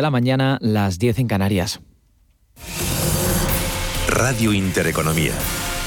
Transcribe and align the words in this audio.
de 0.00 0.04
la 0.04 0.12
mañana, 0.12 0.58
las 0.60 1.00
10 1.00 1.18
en 1.18 1.26
Canarias. 1.26 1.80
Radio 4.06 4.52
Intereconomía. 4.52 5.32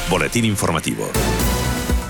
Boletín 0.10 0.44
informativo. 0.44 1.10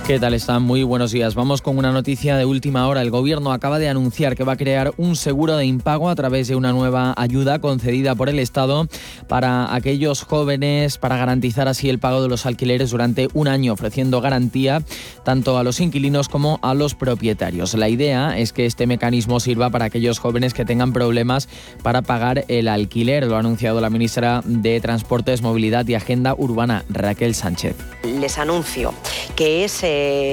¿Qué 0.07 0.19
tal 0.19 0.33
están? 0.33 0.63
Muy 0.63 0.83
buenos 0.83 1.11
días. 1.11 1.35
Vamos 1.35 1.61
con 1.61 1.77
una 1.77 1.91
noticia 1.91 2.35
de 2.35 2.43
última 2.43 2.87
hora. 2.87 3.01
El 3.01 3.11
gobierno 3.11 3.53
acaba 3.53 3.77
de 3.79 3.87
anunciar 3.87 4.35
que 4.35 4.43
va 4.43 4.53
a 4.53 4.57
crear 4.57 4.93
un 4.97 5.15
seguro 5.15 5.55
de 5.55 5.65
impago 5.65 6.09
a 6.09 6.15
través 6.15 6.47
de 6.47 6.55
una 6.55 6.71
nueva 6.73 7.13
ayuda 7.15 7.59
concedida 7.59 8.15
por 8.15 8.27
el 8.27 8.39
Estado 8.39 8.87
para 9.29 9.73
aquellos 9.73 10.23
jóvenes 10.23 10.97
para 10.97 11.17
garantizar 11.17 11.67
así 11.67 11.87
el 11.87 11.99
pago 11.99 12.21
de 12.23 12.29
los 12.29 12.45
alquileres 12.45 12.89
durante 12.89 13.29
un 13.33 13.47
año, 13.47 13.73
ofreciendo 13.73 14.21
garantía 14.21 14.81
tanto 15.23 15.57
a 15.57 15.63
los 15.63 15.79
inquilinos 15.79 16.29
como 16.29 16.59
a 16.63 16.73
los 16.73 16.95
propietarios. 16.95 17.75
La 17.75 17.87
idea 17.87 18.37
es 18.37 18.53
que 18.53 18.65
este 18.65 18.87
mecanismo 18.87 19.39
sirva 19.39 19.69
para 19.69 19.85
aquellos 19.85 20.19
jóvenes 20.19 20.53
que 20.53 20.65
tengan 20.65 20.93
problemas 20.93 21.47
para 21.83 22.01
pagar 22.01 22.43
el 22.47 22.67
alquiler. 22.67 23.27
Lo 23.27 23.35
ha 23.35 23.39
anunciado 23.39 23.79
la 23.79 23.91
ministra 23.91 24.41
de 24.45 24.81
Transportes, 24.81 25.41
Movilidad 25.43 25.87
y 25.87 25.93
Agenda 25.93 26.33
Urbana, 26.35 26.83
Raquel 26.89 27.35
Sánchez. 27.35 27.75
Les 28.03 28.39
anuncio 28.39 28.93
que 29.35 29.63
es 29.63 29.83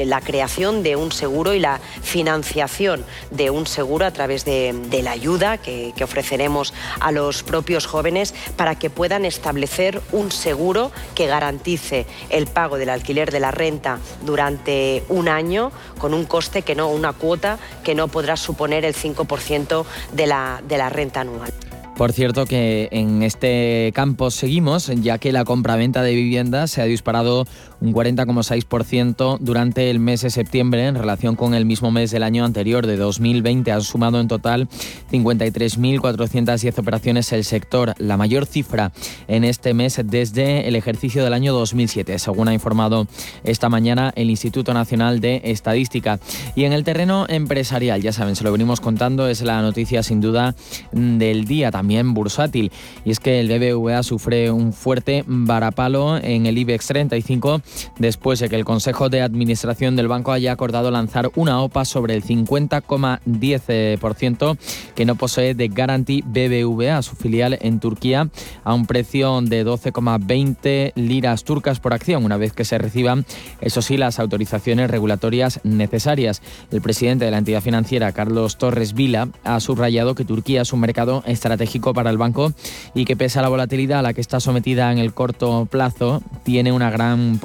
la 0.07 0.21
creación 0.21 0.83
de 0.83 0.97
un 0.97 1.13
seguro 1.13 1.55
y 1.55 1.61
la 1.61 1.81
financiación 2.03 3.05
de 3.31 3.51
un 3.51 3.67
seguro 3.67 4.07
a 4.07 4.11
través 4.11 4.45
de, 4.45 4.75
la 5.03 5.13
ayuda 5.13 5.59
que, 5.59 5.93
ofreceremos 6.03 6.73
a 7.01 7.13
los 7.13 7.43
propios 7.43 7.87
jóvenes 7.87 8.35
para 8.57 8.77
que 8.77 8.89
puedan 8.91 9.25
establecer 9.25 10.01
un 10.13 10.31
seguro 10.31 10.91
que 11.15 11.27
garantice 11.27 12.07
el 12.31 12.47
pago 12.47 12.79
del 12.79 12.89
alquiler 12.89 13.31
de 13.31 13.41
la 13.41 13.51
renta 13.51 13.99
durante 14.25 15.05
un 15.09 15.29
año 15.29 15.71
con 15.99 16.15
un 16.15 16.25
coste 16.25 16.63
que 16.63 16.75
no, 16.75 16.89
una 16.89 17.13
cuota 17.13 17.59
que 17.85 17.95
no 17.95 18.09
podrá 18.09 18.37
suponer 18.37 18.85
el 18.85 18.95
5% 18.95 19.85
de 20.13 20.27
la, 20.27 20.63
de 20.67 20.79
la 20.79 20.89
renta 20.89 21.21
anual. 21.21 21.53
Por 21.99 22.13
cierto 22.13 22.47
que 22.47 22.89
en 22.93 23.25
este 23.25 23.91
campo 23.93 24.31
seguimos, 24.31 24.87
ya 24.87 25.19
que 25.19 25.33
la 25.33 25.45
compraventa 25.45 26.01
de 26.05 26.15
viviendas 26.15 26.71
se 26.71 26.81
ha 26.81 26.85
disparado 26.85 27.45
un 27.81 27.93
40,6% 27.93 29.39
durante 29.41 29.91
el 29.91 30.01
mes 30.01 30.23
de 30.23 30.31
septiembre 30.31 30.87
en 30.87 30.95
relación 30.95 31.37
con 31.37 31.55
el 31.55 31.65
mismo 31.65 31.91
mes 31.91 32.11
del 32.11 32.23
año 32.23 32.45
anterior 32.45 32.87
de 32.87 32.97
2020. 32.97 33.71
Han 33.73 33.83
sumado 33.83 34.21
en 34.21 34.29
total 34.29 34.69
53.410 35.11 36.79
operaciones 36.79 37.33
el 37.33 37.45
sector, 37.45 37.95
la 37.99 38.17
mayor 38.17 38.47
cifra 38.47 38.93
en 39.29 39.45
este 39.45 39.75
mes 39.75 40.01
desde 40.05 40.69
el 40.69 40.77
ejercicio 40.77 41.25
del 41.25 41.33
año 41.33 41.53
2007, 41.53 42.19
según 42.19 42.49
ha 42.49 42.55
informado 42.55 43.07
esta 43.45 43.69
mañana 43.69 44.13
el 44.17 44.31
Instituto 44.31 44.75
Nacional 44.75 45.21
de 45.21 45.41
Estadística. 45.45 46.19
Y 46.55 46.65
en 46.65 46.73
el 46.73 46.85
terreno 46.85 47.27
empresarial, 47.29 48.03
ya 48.03 48.13
saben, 48.13 48.37
se 48.37 48.45
lo 48.45 48.53
venimos 48.53 48.81
contando, 48.81 49.29
es 49.29 49.43
la 49.43 49.63
noticia 49.63 50.03
sin 50.03 50.21
duda 50.21 50.55
del 50.93 51.45
día 51.45 51.71
también 51.71 52.15
bursátil. 52.15 52.73
Y 53.05 53.11
es 53.11 53.21
que 53.21 53.41
el 53.41 53.49
BBVA 53.49 54.03
sufre 54.03 54.51
un 54.51 54.73
fuerte 54.73 55.25
varapalo 55.27 56.19
en 56.19 56.47
el 56.47 56.59
IBEX 56.59 56.87
35 56.87 57.63
después 57.99 58.41
de 58.41 58.49
que 58.49 58.57
el 58.57 58.65
Consejo 58.65 59.09
de 59.09 59.23
Administración 59.23 59.95
del 59.97 60.09
banco 60.09 60.33
haya 60.33 60.53
acordado 60.53 60.91
lanzar 60.91 61.31
una 61.37 61.61
OPA 61.61 61.85
sobre 61.85 62.15
el 62.15 62.25
50,10% 62.25 64.59
que 64.95 65.05
no 65.05 65.17
posee 65.17 65.55
de 65.55 65.69
Guarantee 65.69 66.23
BBVA, 66.25 67.03
su 67.03 67.17
filial 67.17 67.59
en 67.61 67.81
Turquía, 67.81 68.29
a 68.65 68.75
un 68.75 68.87
precio 68.87 69.41
de 69.43 69.65
12,20 69.65 70.93
liras 70.95 71.45
turcas 71.45 71.81
por 71.81 71.93
acción, 71.93 72.25
una 72.25 72.37
vez 72.37 72.53
que 72.53 72.65
se 72.65 72.79
reciban, 72.79 73.25
eso 73.61 73.83
sí, 73.83 73.97
las 73.97 74.19
autorizaciones 74.19 74.91
regulatorias 74.91 75.61
necesarias. 75.65 76.43
El 76.71 76.81
presidente 76.81 77.25
de 77.25 77.31
la 77.31 77.39
entidad 77.39 77.63
financiera, 77.63 78.13
Carlos 78.13 78.59
Torres 78.59 78.95
Vila, 78.95 79.29
ha 79.45 79.61
subrayado 79.61 80.15
que 80.15 80.25
Turquía 80.25 80.63
es 80.63 80.73
un 80.73 80.81
mercado 80.81 81.23
estratégico 81.27 81.95
para 81.95 82.11
el 82.11 82.19
banco 82.19 82.53
y 82.95 83.05
que 83.05 83.17
pese 83.17 83.39
a 83.39 83.43
la 83.43 83.49
volatilidad 83.49 84.01
a 84.01 84.03
la 84.03 84.15
que 84.15 84.21
está 84.21 84.41
sometida 84.41 84.93
en 84.93 84.99
el 84.99 85.15
corto 85.15 85.67
plazo, 85.71 86.23
tiene 86.45 86.73
una 86.73 86.91
gran 86.91 87.39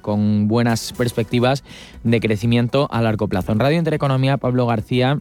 con 0.00 0.48
buenas 0.48 0.92
perspectivas 0.92 1.64
de 2.04 2.20
crecimiento 2.20 2.88
a 2.90 3.00
largo 3.00 3.26
plazo. 3.26 3.52
En 3.52 3.58
Radio 3.58 3.78
Intereconomía, 3.78 4.36
Pablo 4.36 4.66
García 4.66 5.20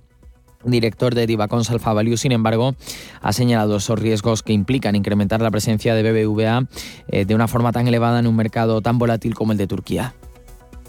director 0.63 1.13
de 1.13 1.28
Divacons 1.28 1.69
Alfa 1.69 1.94
Value, 1.94 2.18
sin 2.18 2.31
embargo, 2.31 2.74
ha 3.22 3.34
señalado 3.34 3.78
esos 3.78 4.00
riesgos 4.00 4.41
que 4.41 4.51
implican 4.51 4.95
incrementar 4.95 5.40
la 5.40 5.51
presencia 5.51 5.94
de 5.94 6.01
BBVA 6.01 6.66
eh, 7.07 7.25
de 7.25 7.35
una 7.35 7.47
forma 7.47 7.72
tan 7.72 7.88
elevada 7.88 8.19
en 8.19 8.25
un 8.25 8.35
mercado 8.35 8.81
tan 8.81 8.97
volátil 8.97 9.35
como 9.35 9.51
el 9.51 9.59
de 9.59 9.68
Turquía 9.68 10.16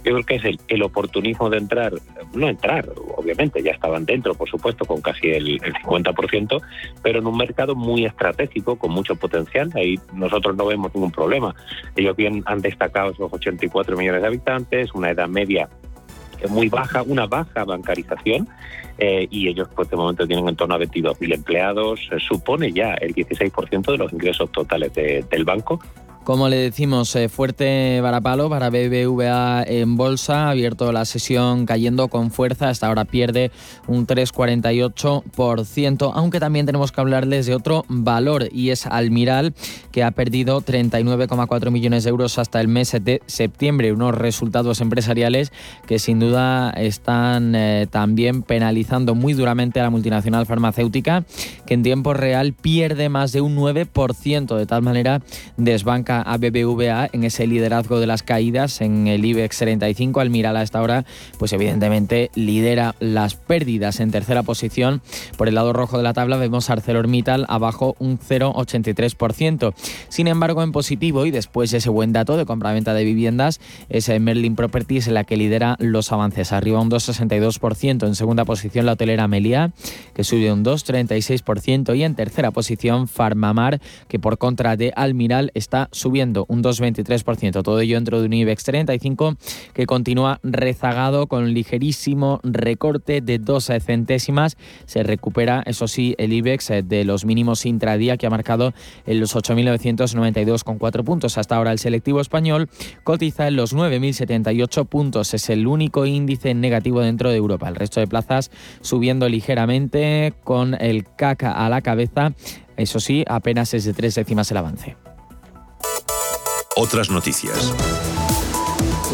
yo 0.06 0.12
creo 0.12 0.25
que 0.25 0.37
es 0.37 0.59
el, 0.69 0.83
oportunismo 0.85 1.51
de 1.51 1.59
entrar, 1.59 1.93
no 2.34 2.48
entrar, 2.48 2.88
obviamente, 3.16 3.62
ya 3.62 3.72
estaban 3.72 4.04
dentro, 4.04 4.34
por 4.34 4.48
supuesto, 4.48 4.84
con 4.84 5.00
casi 5.00 5.28
el, 5.28 5.60
50%, 5.60 6.60
pero 7.03 7.19
en 7.19 7.26
un 7.26 7.37
mercado 7.37 7.75
muy 7.75 8.04
estratégico, 8.04 8.76
con 8.76 8.92
mucho 8.92 9.16
potencial, 9.16 9.70
ahí 9.75 9.98
nosotros 10.12 10.56
no 10.56 10.66
vemos 10.66 10.94
ningún 10.94 11.10
problema. 11.10 11.54
Ellos 11.94 12.16
bien 12.16 12.42
han 12.47 12.60
destacado 12.60 13.10
esos 13.10 13.32
84 13.32 13.97
millones 13.97 14.22
de 14.22 14.26
habitantes, 14.28 14.94
una 14.94 15.10
edad 15.10 15.28
media 15.28 15.69
muy 16.48 16.69
baja, 16.69 17.03
una 17.03 17.26
baja 17.26 17.64
bancarización, 17.64 18.48
eh, 18.98 19.26
y 19.31 19.48
ellos 19.48 19.69
pues 19.75 19.91
de 19.91 19.97
momento 19.97 20.26
tienen 20.26 20.48
en 20.48 20.56
torno 20.56 20.75
a 20.75 20.78
22.000 20.78 21.34
empleados, 21.34 22.08
supone 22.19 22.72
ya 22.72 22.94
el 22.94 23.14
16% 23.14 23.93
de 23.93 23.98
los 23.98 24.12
ingresos 24.12 24.50
totales 24.53 24.93
del 24.94 25.44
banco, 25.44 25.81
como 26.26 26.48
le 26.48 26.56
decimos, 26.56 27.14
eh, 27.14 27.28
fuerte 27.28 28.00
varapalo 28.00 28.50
para 28.50 28.69
BBVA 28.69 29.62
en 29.62 29.97
bolsa, 29.97 30.47
ha 30.47 30.50
abierto 30.50 30.91
la 30.91 31.04
sesión 31.04 31.66
cayendo 31.66 32.09
con 32.09 32.32
fuerza, 32.32 32.69
hasta 32.69 32.88
ahora 32.88 33.04
pierde 33.04 33.53
un 33.87 34.09
3,48%, 34.09 36.10
aunque 36.12 36.41
también 36.41 36.66
tenemos 36.66 36.91
que 36.91 37.00
hablarles 37.00 37.47
de 37.47 37.54
otro 37.54 37.84
valor 37.87 38.48
y 38.50 38.70
es 38.70 38.87
Almiral, 38.87 39.54
que 39.92 40.03
ha 40.03 40.10
perdido 40.10 40.62
39,4 40.62 41.70
millones 41.70 42.03
de 42.03 42.10
euros 42.10 42.41
hasta 42.41 42.60
el 42.60 42.66
mes 42.66 42.97
de 43.00 43.22
septiembre, 43.26 43.93
unos 43.93 44.12
resultados 44.12 44.81
empresariales 44.81 45.53
que 45.87 46.00
sin 46.00 46.19
duda 46.19 46.70
están 46.70 47.54
eh, 47.54 47.87
también 47.88 48.43
penalizando 48.43 49.14
muy 49.14 49.34
duramente 49.34 49.78
a 49.78 49.84
la 49.84 49.91
multinacional 49.91 50.44
farmacéutica, 50.44 51.25
que 51.66 51.75
en 51.75 51.84
tiempo 51.84 52.14
real 52.14 52.53
pierde 52.53 53.10
más 53.10 53.31
de 53.31 53.43
un 53.43 53.56
9%, 53.56 54.56
de 54.56 54.66
tal 54.66 54.82
manera 54.82 55.22
desbanca 55.56 56.16
a 56.21 56.37
BBVA 56.37 57.09
en 57.12 57.25
ese 57.25 57.47
liderazgo 57.47 58.00
de 58.00 58.06
las 58.06 58.22
caídas 58.22 58.81
en 58.81 59.06
el 59.06 59.25
IBEX 59.25 59.59
35. 59.59 60.21
Al 60.21 60.31
mirar 60.31 60.56
a 60.56 60.62
esta 60.62 60.82
hora, 60.82 61.04
pues 61.38 61.53
evidentemente 61.53 62.31
lidera 62.34 62.94
las 63.00 63.34
pérdidas 63.34 64.00
en 64.00 64.10
tercera 64.10 64.43
posición. 64.43 65.03
Por 65.37 65.49
el 65.49 65.55
lado 65.55 65.72
rojo 65.72 65.97
de 65.97 66.03
la 66.03 66.15
tabla 66.15 66.37
vemos 66.37 66.71
ArcelorMittal 66.71 67.47
abajo 67.49 67.97
un 67.99 68.19
0,83%. 68.19 69.75
Sin 70.09 70.28
embargo, 70.28 70.62
en 70.62 70.72
positivo 70.72 71.26
y 71.26 71.31
después 71.31 71.71
de 71.71 71.78
ese 71.78 71.91
buen 71.91 72.12
dato 72.12 72.37
de 72.37 72.47
compraventa 72.47 72.94
de 72.94 73.05
viviendas, 73.05 73.60
es 73.88 74.09
Merlin 74.21 74.56
Properties 74.56 75.09
la 75.09 75.25
que 75.25 75.37
lidera 75.37 75.76
los 75.78 76.12
avances, 76.12 76.53
arriba 76.53 76.81
un 76.81 76.91
2,62%. 76.91 78.06
En 78.06 78.15
segunda 78.15 78.44
posición 78.44 78.87
la 78.87 78.93
hotelera 78.93 79.28
Melia, 79.28 79.72
que 80.15 80.25
sube 80.25 80.53
un 80.53 80.65
2,36% 80.65 81.97
y 81.97 82.03
en 82.03 82.15
tercera 82.15 82.50
posición 82.50 83.09
Farmamar, 83.09 83.81
que 84.09 84.19
por 84.19 84.38
contra 84.38 84.76
de 84.76 84.93
Almiral 84.97 85.50
está 85.55 85.88
subiendo 85.93 86.06
subiendo 86.06 86.47
un 86.49 86.62
2,23%. 86.62 87.65
Todo 87.65 87.81
ello 87.81 87.97
dentro 87.97 88.21
de 88.21 88.27
un 88.27 88.33
IBEX 88.33 88.62
35 88.62 89.34
que 89.72 89.87
continúa 89.87 90.39
rezagado 90.44 91.27
con 91.27 91.53
ligerísimo 91.53 92.39
recorte 92.44 93.21
de 93.21 93.41
dos 93.41 93.72
centésimas. 93.81 94.56
Se 94.84 95.03
recupera, 95.03 95.65
eso 95.67 95.89
sí, 95.89 96.15
el 96.19 96.33
IBEX 96.33 96.71
eh, 96.71 96.83
de 96.84 97.05
los 97.05 97.25
mínimos 97.25 97.67
intradía 97.67 98.17
que 98.17 98.28
ha 98.28 98.31
marcado 98.31 98.72
en 99.05 99.19
los 99.19 99.34
8.992,4 99.34 101.03
puntos. 101.03 101.39
Hasta 101.39 101.56
ahora 101.56 101.72
el 101.72 101.81
selectivo 101.81 102.21
español 102.21 102.69
cotiza 103.03 103.49
en 103.49 103.56
los 103.56 103.75
9.078 103.75 104.87
puntos. 104.87 105.34
Es 105.34 105.50
el 105.50 105.67
único 105.67 106.06
índice 106.06 106.55
negativo 106.55 107.00
dentro 107.00 107.31
de 107.31 107.37
Europa. 107.37 107.69
El 107.69 107.75
resto 107.75 107.99
de 107.99 108.06
plazas 108.06 108.53
subiendo 108.81 109.28
ligeramente 109.28 110.34
con 110.44 110.81
el 110.81 111.05
caca 111.17 111.50
a 111.50 111.69
la 111.69 111.81
cabeza. 111.81 112.33
Eso 112.77 113.00
sí, 113.00 113.25
apenas 113.27 113.75
es 113.75 113.85
de 113.85 113.93
tres 113.93 114.14
décimas 114.14 114.53
el 114.53 114.58
avance. 114.58 115.06
Otras 116.76 117.11
noticias. 117.11 117.73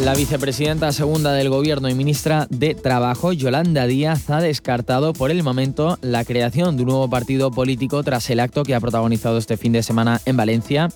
La 0.00 0.14
vicepresidenta 0.14 0.91
segunda 0.91 1.32
del 1.32 1.49
Gobierno 1.49 1.88
y 1.88 1.94
ministra 1.94 2.47
de 2.50 2.75
Trabajo, 2.75 3.32
Yolanda 3.32 3.87
Díaz, 3.87 4.31
ha 4.31 4.41
descartado 4.41 5.12
por 5.12 5.31
el 5.31 5.43
momento 5.43 5.99
la 6.00 6.25
creación 6.25 6.76
de 6.76 6.82
un 6.82 6.88
nuevo 6.88 7.11
partido 7.11 7.50
político 7.50 8.03
tras 8.03 8.29
el 8.31 8.41
acto 8.41 8.64
que 8.64 8.75
ha 8.75 8.81
protagonizado 8.81 9.38
este 9.38 9.56
fin 9.56 9.73
de 9.73 9.82
semana 9.82 10.20
en 10.25 10.37
Valencia 10.37 10.88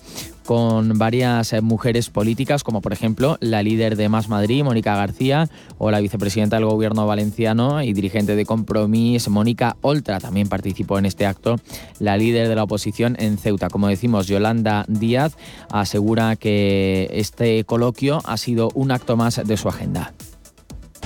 con 0.47 0.97
varias 0.97 1.51
eh, 1.51 1.59
mujeres 1.59 2.09
políticas, 2.09 2.63
como 2.63 2.81
por 2.81 2.93
ejemplo 2.93 3.37
la 3.41 3.61
líder 3.61 3.97
de 3.97 4.07
Más 4.07 4.29
Madrid, 4.29 4.63
Mónica 4.63 4.95
García, 4.95 5.49
o 5.77 5.91
la 5.91 5.99
vicepresidenta 5.99 6.55
del 6.55 6.65
gobierno 6.65 7.05
valenciano 7.05 7.83
y 7.83 7.91
dirigente 7.91 8.37
de 8.37 8.45
Compromís, 8.45 9.27
Mónica 9.27 9.75
Oltra. 9.81 10.21
También 10.21 10.47
participó 10.47 10.99
en 10.99 11.05
este 11.05 11.25
acto 11.25 11.57
la 11.99 12.15
líder 12.15 12.47
de 12.47 12.55
la 12.55 12.63
oposición 12.63 13.17
en 13.19 13.37
Ceuta. 13.37 13.69
Como 13.69 13.89
decimos, 13.89 14.27
Yolanda 14.27 14.85
Díaz 14.87 15.35
asegura 15.69 16.37
que 16.37 17.09
este 17.11 17.65
coloquio 17.65 18.21
ha 18.23 18.37
sido 18.37 18.69
un 18.73 18.91
acto 18.91 19.17
más 19.17 19.41
de 19.45 19.57
su 19.57 19.67
agenda. 19.67 20.13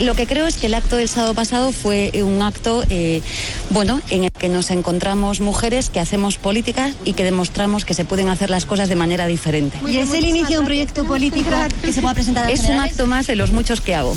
Lo 0.01 0.15
que 0.15 0.25
creo 0.25 0.48
es 0.48 0.57
que 0.57 0.65
el 0.65 0.74
acto 0.74 0.95
del 0.95 1.07
sábado 1.07 1.36
pasado 1.36 1.71
fue 1.71 2.12
un 2.24 2.42
acto, 2.42 2.83
eh, 2.89 3.21
bueno, 3.69 4.01
en 4.09 4.24
el 4.24 4.31
que 4.31 4.50
nos 4.50 4.71
encontramos 4.71 5.42
mujeres 5.42 5.92
que 5.92 6.00
hacemos 6.00 6.38
política 6.38 6.92
y 7.06 7.13
que 7.13 7.24
demostramos 7.24 7.86
que 7.86 7.94
se 7.94 8.03
pueden 8.03 8.30
hacer 8.30 8.50
las 8.50 8.65
cosas 8.65 8.89
de 8.89 8.95
manera 8.95 9.27
diferente. 9.27 9.77
¿Y 9.88 9.98
es 9.98 10.12
el 10.13 10.25
inicio 10.25 10.56
de 10.56 10.59
un 10.59 10.65
proyecto 10.65 11.06
político 11.06 11.51
que 11.83 11.94
se 11.94 12.01
va 12.01 12.12
a 12.12 12.13
presentar? 12.15 12.50
Es 12.50 12.68
un 12.68 12.80
acto 12.80 13.06
más 13.06 13.27
de 13.27 13.36
los 13.36 13.51
muchos 13.51 13.80
que 13.80 13.94
hago. 13.94 14.15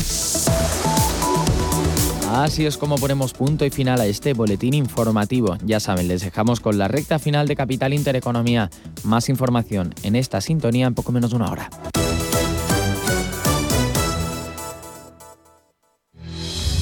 Así 2.31 2.65
es 2.65 2.79
como 2.79 2.97
ponemos 2.97 3.35
punto 3.35 3.67
y 3.67 3.71
final 3.71 4.01
a 4.01 4.07
este 4.07 4.33
boletín 4.33 4.73
informativo. 4.73 5.57
Ya 5.65 5.81
saben, 5.81 6.09
les 6.09 6.23
dejamos 6.23 6.61
con 6.61 6.79
la 6.79 6.89
recta 6.89 7.19
final 7.19 7.47
de 7.47 7.57
Capital 7.57 7.93
Intereconomía. 7.93 8.71
Más 9.05 9.29
información 9.29 9.95
en 10.03 10.17
esta 10.17 10.41
sintonía 10.41 10.87
en 10.87 10.95
poco 10.95 11.13
menos 11.13 11.31
de 11.31 11.37
una 11.37 11.51
hora. 11.51 11.71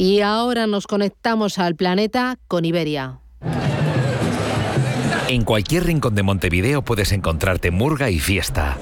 Y 0.00 0.20
ahora 0.20 0.68
nos 0.68 0.86
conectamos 0.86 1.58
al 1.58 1.74
planeta 1.74 2.38
con 2.46 2.64
Iberia. 2.64 3.18
En 5.26 5.42
cualquier 5.42 5.86
rincón 5.86 6.14
de 6.14 6.22
Montevideo 6.22 6.82
puedes 6.82 7.10
encontrarte 7.10 7.72
murga 7.72 8.08
y 8.08 8.20
fiesta. 8.20 8.78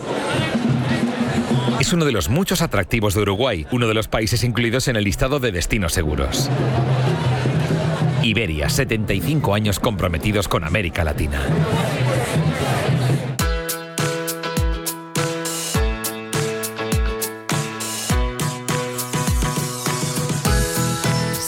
Es 1.80 1.94
uno 1.94 2.04
de 2.04 2.12
los 2.12 2.28
muchos 2.28 2.60
atractivos 2.60 3.14
de 3.14 3.22
Uruguay, 3.22 3.66
uno 3.72 3.88
de 3.88 3.94
los 3.94 4.08
países 4.08 4.44
incluidos 4.44 4.88
en 4.88 4.96
el 4.96 5.04
listado 5.04 5.40
de 5.40 5.52
destinos 5.52 5.94
seguros. 5.94 6.50
Iberia, 8.22 8.68
75 8.68 9.54
años 9.54 9.80
comprometidos 9.80 10.48
con 10.48 10.64
América 10.64 11.02
Latina. 11.02 11.40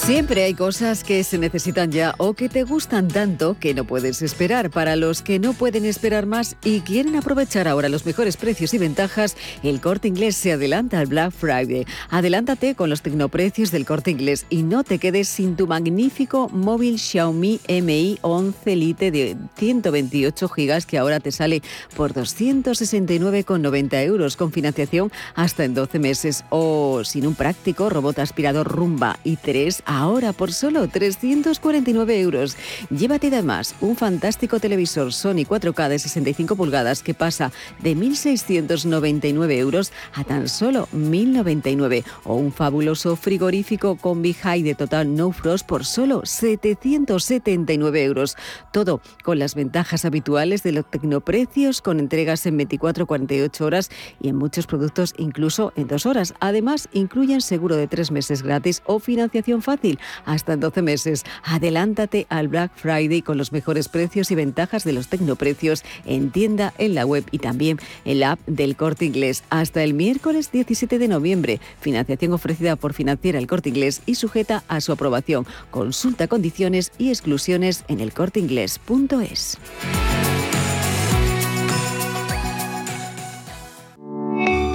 Siempre 0.09 0.43
hay 0.43 0.55
cosas 0.55 1.03
que 1.03 1.23
se 1.23 1.37
necesitan 1.37 1.91
ya 1.91 2.15
o 2.17 2.33
que 2.33 2.49
te 2.49 2.63
gustan 2.63 3.09
tanto 3.09 3.55
que 3.59 3.75
no 3.75 3.85
puedes 3.85 4.23
esperar. 4.23 4.71
Para 4.71 4.95
los 4.95 5.21
que 5.21 5.37
no 5.37 5.53
pueden 5.53 5.85
esperar 5.85 6.25
más 6.25 6.55
y 6.63 6.81
quieren 6.81 7.15
aprovechar 7.15 7.67
ahora 7.67 7.89
los 7.89 8.07
mejores 8.07 8.35
precios 8.35 8.73
y 8.73 8.79
ventajas, 8.79 9.37
el 9.61 9.79
corte 9.79 10.07
inglés 10.07 10.35
se 10.35 10.51
adelanta 10.51 10.97
al 10.97 11.05
Black 11.05 11.29
Friday. 11.29 11.85
Adelántate 12.09 12.73
con 12.73 12.89
los 12.89 13.03
tecnoprecios 13.03 13.69
del 13.69 13.85
corte 13.85 14.09
inglés 14.09 14.47
y 14.49 14.63
no 14.63 14.83
te 14.83 14.97
quedes 14.97 15.27
sin 15.27 15.55
tu 15.55 15.67
magnífico 15.67 16.49
móvil 16.49 16.97
Xiaomi 16.97 17.59
Mi 17.83 18.17
11 18.21 18.75
Lite 18.75 19.11
de 19.11 19.37
128 19.57 20.47
GB 20.47 20.85
que 20.87 20.97
ahora 20.97 21.19
te 21.19 21.31
sale 21.31 21.61
por 21.95 22.15
269,90 22.15 24.03
euros 24.05 24.35
con 24.37 24.51
financiación 24.51 25.11
hasta 25.35 25.65
en 25.65 25.75
12 25.75 25.99
meses 25.99 26.45
o 26.49 27.03
sin 27.03 27.27
un 27.27 27.35
práctico 27.35 27.91
robot 27.91 28.17
aspirador 28.17 28.67
Rumba 28.67 29.19
i3 29.23 29.83
a 29.85 29.98
ahora 29.99 30.33
por 30.33 30.53
solo 30.53 30.87
349 30.87 32.21
euros. 32.21 32.55
Llévate 32.89 33.27
además 33.27 33.75
un 33.81 33.95
fantástico 33.95 34.59
televisor 34.59 35.11
Sony 35.11 35.43
4K 35.45 35.89
de 35.89 35.99
65 35.99 36.55
pulgadas 36.55 37.03
que 37.03 37.13
pasa 37.13 37.51
de 37.81 37.95
1.699 37.95 39.51
euros 39.57 39.91
a 40.13 40.23
tan 40.23 40.47
solo 40.47 40.87
1.099 40.93 42.03
o 42.23 42.35
un 42.35 42.51
fabuloso 42.51 43.15
frigorífico 43.15 43.97
con 43.97 44.23
High 44.23 44.63
de 44.63 44.75
Total 44.75 45.15
No 45.15 45.31
Frost 45.31 45.65
por 45.67 45.85
solo 45.85 46.21
779 46.25 48.03
euros. 48.03 48.37
Todo 48.71 49.01
con 49.23 49.39
las 49.39 49.55
ventajas 49.55 50.05
habituales 50.05 50.63
de 50.63 50.71
los 50.71 50.89
tecnoprecios 50.89 51.81
con 51.81 51.99
entregas 51.99 52.45
en 52.45 52.57
24-48 52.57 53.61
horas 53.61 53.89
y 54.21 54.29
en 54.29 54.35
muchos 54.37 54.65
productos 54.65 55.13
incluso 55.17 55.73
en 55.75 55.87
dos 55.87 56.05
horas. 56.05 56.33
Además, 56.39 56.87
incluyen 56.93 57.41
seguro 57.41 57.75
de 57.75 57.87
tres 57.87 58.11
meses 58.11 58.43
gratis 58.43 58.81
o 58.85 58.99
financiación 58.99 59.61
fácil 59.61 59.88
hasta 60.25 60.53
en 60.53 60.59
12 60.59 60.81
meses. 60.81 61.23
Adelántate 61.43 62.27
al 62.29 62.49
Black 62.49 62.71
Friday 62.75 63.21
con 63.21 63.37
los 63.37 63.51
mejores 63.51 63.87
precios 63.87 64.29
y 64.31 64.35
ventajas 64.35 64.83
de 64.83 64.93
los 64.93 65.07
tecnoprecios 65.07 65.83
en 66.05 66.31
tienda, 66.31 66.73
en 66.77 66.93
la 66.95 67.05
web 67.05 67.25
y 67.31 67.39
también 67.39 67.79
en 68.05 68.19
la 68.19 68.33
app 68.33 68.39
del 68.45 68.75
Corte 68.75 69.05
Inglés. 69.05 69.43
Hasta 69.49 69.83
el 69.83 69.93
miércoles 69.93 70.51
17 70.51 70.99
de 70.99 71.07
noviembre. 71.07 71.59
Financiación 71.79 72.33
ofrecida 72.33 72.75
por 72.75 72.93
Financiera 72.93 73.39
El 73.39 73.47
Corte 73.47 73.69
Inglés 73.69 74.01
y 74.05 74.15
sujeta 74.15 74.63
a 74.67 74.81
su 74.81 74.91
aprobación. 74.91 75.45
Consulta 75.71 76.27
condiciones 76.27 76.91
y 76.97 77.09
exclusiones 77.09 77.85
en 77.87 77.99
elcorteinglés.es. 78.01 79.57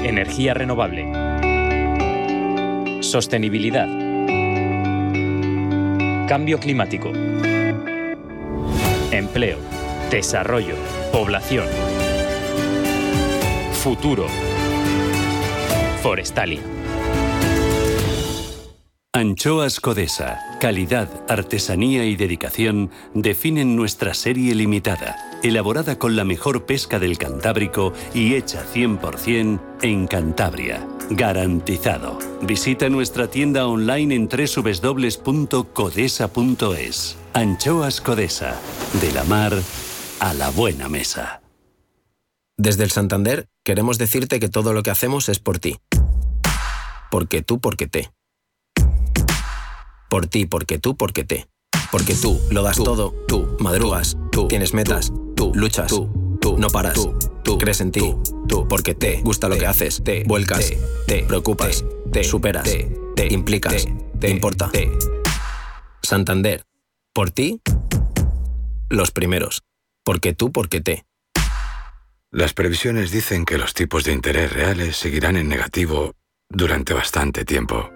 Energía 0.05 0.55
renovable. 0.55 1.11
Sostenibilidad 3.03 4.04
Cambio 6.29 6.59
climático. 6.59 7.13
Empleo. 9.11 9.59
Desarrollo. 10.11 10.75
Población. 11.13 11.67
Futuro. 13.83 14.27
Forestalia. 16.03 16.74
Anchoas 19.17 19.79
Codesa, 19.79 20.41
calidad, 20.61 21.09
artesanía 21.29 22.05
y 22.05 22.17
dedicación 22.17 22.91
definen 23.15 23.77
nuestra 23.77 24.13
serie 24.13 24.57
limitada, 24.57 25.39
elaborada 25.45 26.01
con 26.01 26.17
la 26.17 26.25
mejor 26.25 26.67
pesca 26.67 26.99
del 26.99 27.17
Cantábrico 27.17 27.93
y 28.13 28.35
hecha 28.35 28.67
100% 28.67 29.61
en 29.83 30.09
Cantabria. 30.09 30.85
Garantizado. 31.11 32.19
Visita 32.43 32.89
nuestra 32.89 33.29
tienda 33.29 33.69
online 33.69 34.17
en 34.17 34.29
www.codesa.es. 34.29 35.17
Anchoas 37.35 38.01
Codesa, 38.01 38.61
de 39.01 39.13
la 39.13 39.23
mar 39.23 39.53
a 40.19 40.35
la 40.35 40.51
buena 40.51 40.89
mesa. 40.89 41.41
Desde 42.57 42.83
el 42.83 42.91
Santander 42.91 43.47
queremos 43.65 43.97
decirte 43.97 44.41
que 44.41 44.49
todo 44.49 44.73
lo 44.73 44.83
que 44.83 44.91
hacemos 44.91 45.29
es 45.29 45.39
por 45.39 45.61
ti. 45.61 45.77
Porque 47.13 47.43
tú, 47.43 47.61
porque 47.61 47.87
te. 47.87 48.11
Por 50.15 50.29
ti, 50.29 50.47
porque 50.47 50.79
tú, 50.79 50.97
porque 50.97 51.25
te. 51.25 51.49
Porque 51.91 52.15
tú 52.15 52.41
lo 52.53 52.63
das 52.63 52.77
todo, 52.77 53.13
tú 53.27 53.57
madrugas, 53.59 54.17
tú 54.31 54.47
tienes 54.47 54.73
metas, 54.73 55.13
tú 55.35 55.51
luchas, 55.57 55.89
tú 55.89 56.57
no 56.57 56.69
paras, 56.69 57.01
tú 57.43 57.59
crees 57.59 57.81
en 57.81 57.91
ti, 57.91 58.15
tú 58.47 58.69
porque 58.69 58.95
te 58.95 59.23
gusta 59.23 59.49
lo 59.49 59.59
que 59.59 59.67
haces, 59.67 60.05
te 60.05 60.23
vuelcas, 60.23 60.73
te 61.09 61.25
preocupas, 61.25 61.85
te 62.13 62.23
superas, 62.23 62.63
te 63.17 63.35
implicas, 63.35 63.89
te 64.21 64.31
importa. 64.31 64.71
Santander, 66.01 66.65
por 67.13 67.33
ti, 67.33 67.61
los 68.91 69.11
primeros. 69.11 69.65
Porque 70.05 70.33
tú, 70.33 70.53
porque 70.53 70.81
te. 70.81 71.07
Las 72.31 72.55
previsiones 72.55 73.11
dicen 73.11 73.45
que 73.45 73.59
los 73.59 73.75
tipos 73.75 74.05
de 74.05 74.13
interés 74.13 74.53
reales 74.53 74.97
seguirán 74.97 75.37
en 75.37 75.49
negativo 75.49 76.13
durante 76.49 76.95
bastante 76.95 77.45
tiempo. 77.45 77.91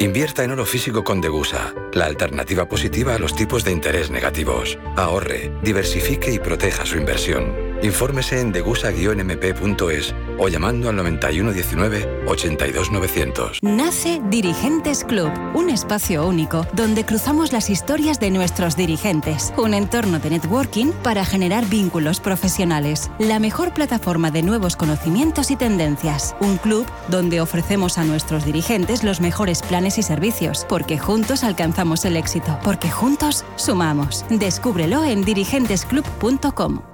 Invierta 0.00 0.42
en 0.42 0.50
oro 0.50 0.66
físico 0.66 1.04
con 1.04 1.20
Degusa, 1.20 1.72
la 1.92 2.06
alternativa 2.06 2.66
positiva 2.66 3.14
a 3.14 3.18
los 3.18 3.34
tipos 3.34 3.64
de 3.64 3.70
interés 3.70 4.10
negativos. 4.10 4.76
Ahorre, 4.96 5.52
diversifique 5.62 6.32
y 6.32 6.38
proteja 6.40 6.84
su 6.84 6.98
inversión. 6.98 7.73
Infórmese 7.84 8.40
en 8.40 8.50
degusa-mp.es 8.50 10.14
o 10.38 10.48
llamando 10.48 10.88
al 10.88 10.96
9119 10.96 12.24
82900. 12.26 13.58
Nace 13.60 14.22
Dirigentes 14.30 15.04
Club, 15.04 15.30
un 15.52 15.68
espacio 15.68 16.26
único 16.26 16.66
donde 16.72 17.04
cruzamos 17.04 17.52
las 17.52 17.68
historias 17.68 18.18
de 18.20 18.30
nuestros 18.30 18.74
dirigentes, 18.76 19.52
un 19.58 19.74
entorno 19.74 20.18
de 20.18 20.30
networking 20.30 20.92
para 21.02 21.26
generar 21.26 21.66
vínculos 21.66 22.20
profesionales, 22.20 23.10
la 23.18 23.38
mejor 23.38 23.74
plataforma 23.74 24.30
de 24.30 24.42
nuevos 24.42 24.76
conocimientos 24.76 25.50
y 25.50 25.56
tendencias, 25.56 26.34
un 26.40 26.56
club 26.56 26.86
donde 27.08 27.42
ofrecemos 27.42 27.98
a 27.98 28.04
nuestros 28.04 28.46
dirigentes 28.46 29.04
los 29.04 29.20
mejores 29.20 29.60
planes 29.60 29.98
y 29.98 30.02
servicios, 30.02 30.64
porque 30.70 30.98
juntos 30.98 31.44
alcanzamos 31.44 32.06
el 32.06 32.16
éxito, 32.16 32.58
porque 32.64 32.90
juntos 32.90 33.44
sumamos. 33.56 34.24
Descúbrelo 34.30 35.04
en 35.04 35.22
dirigentesclub.com. 35.22 36.93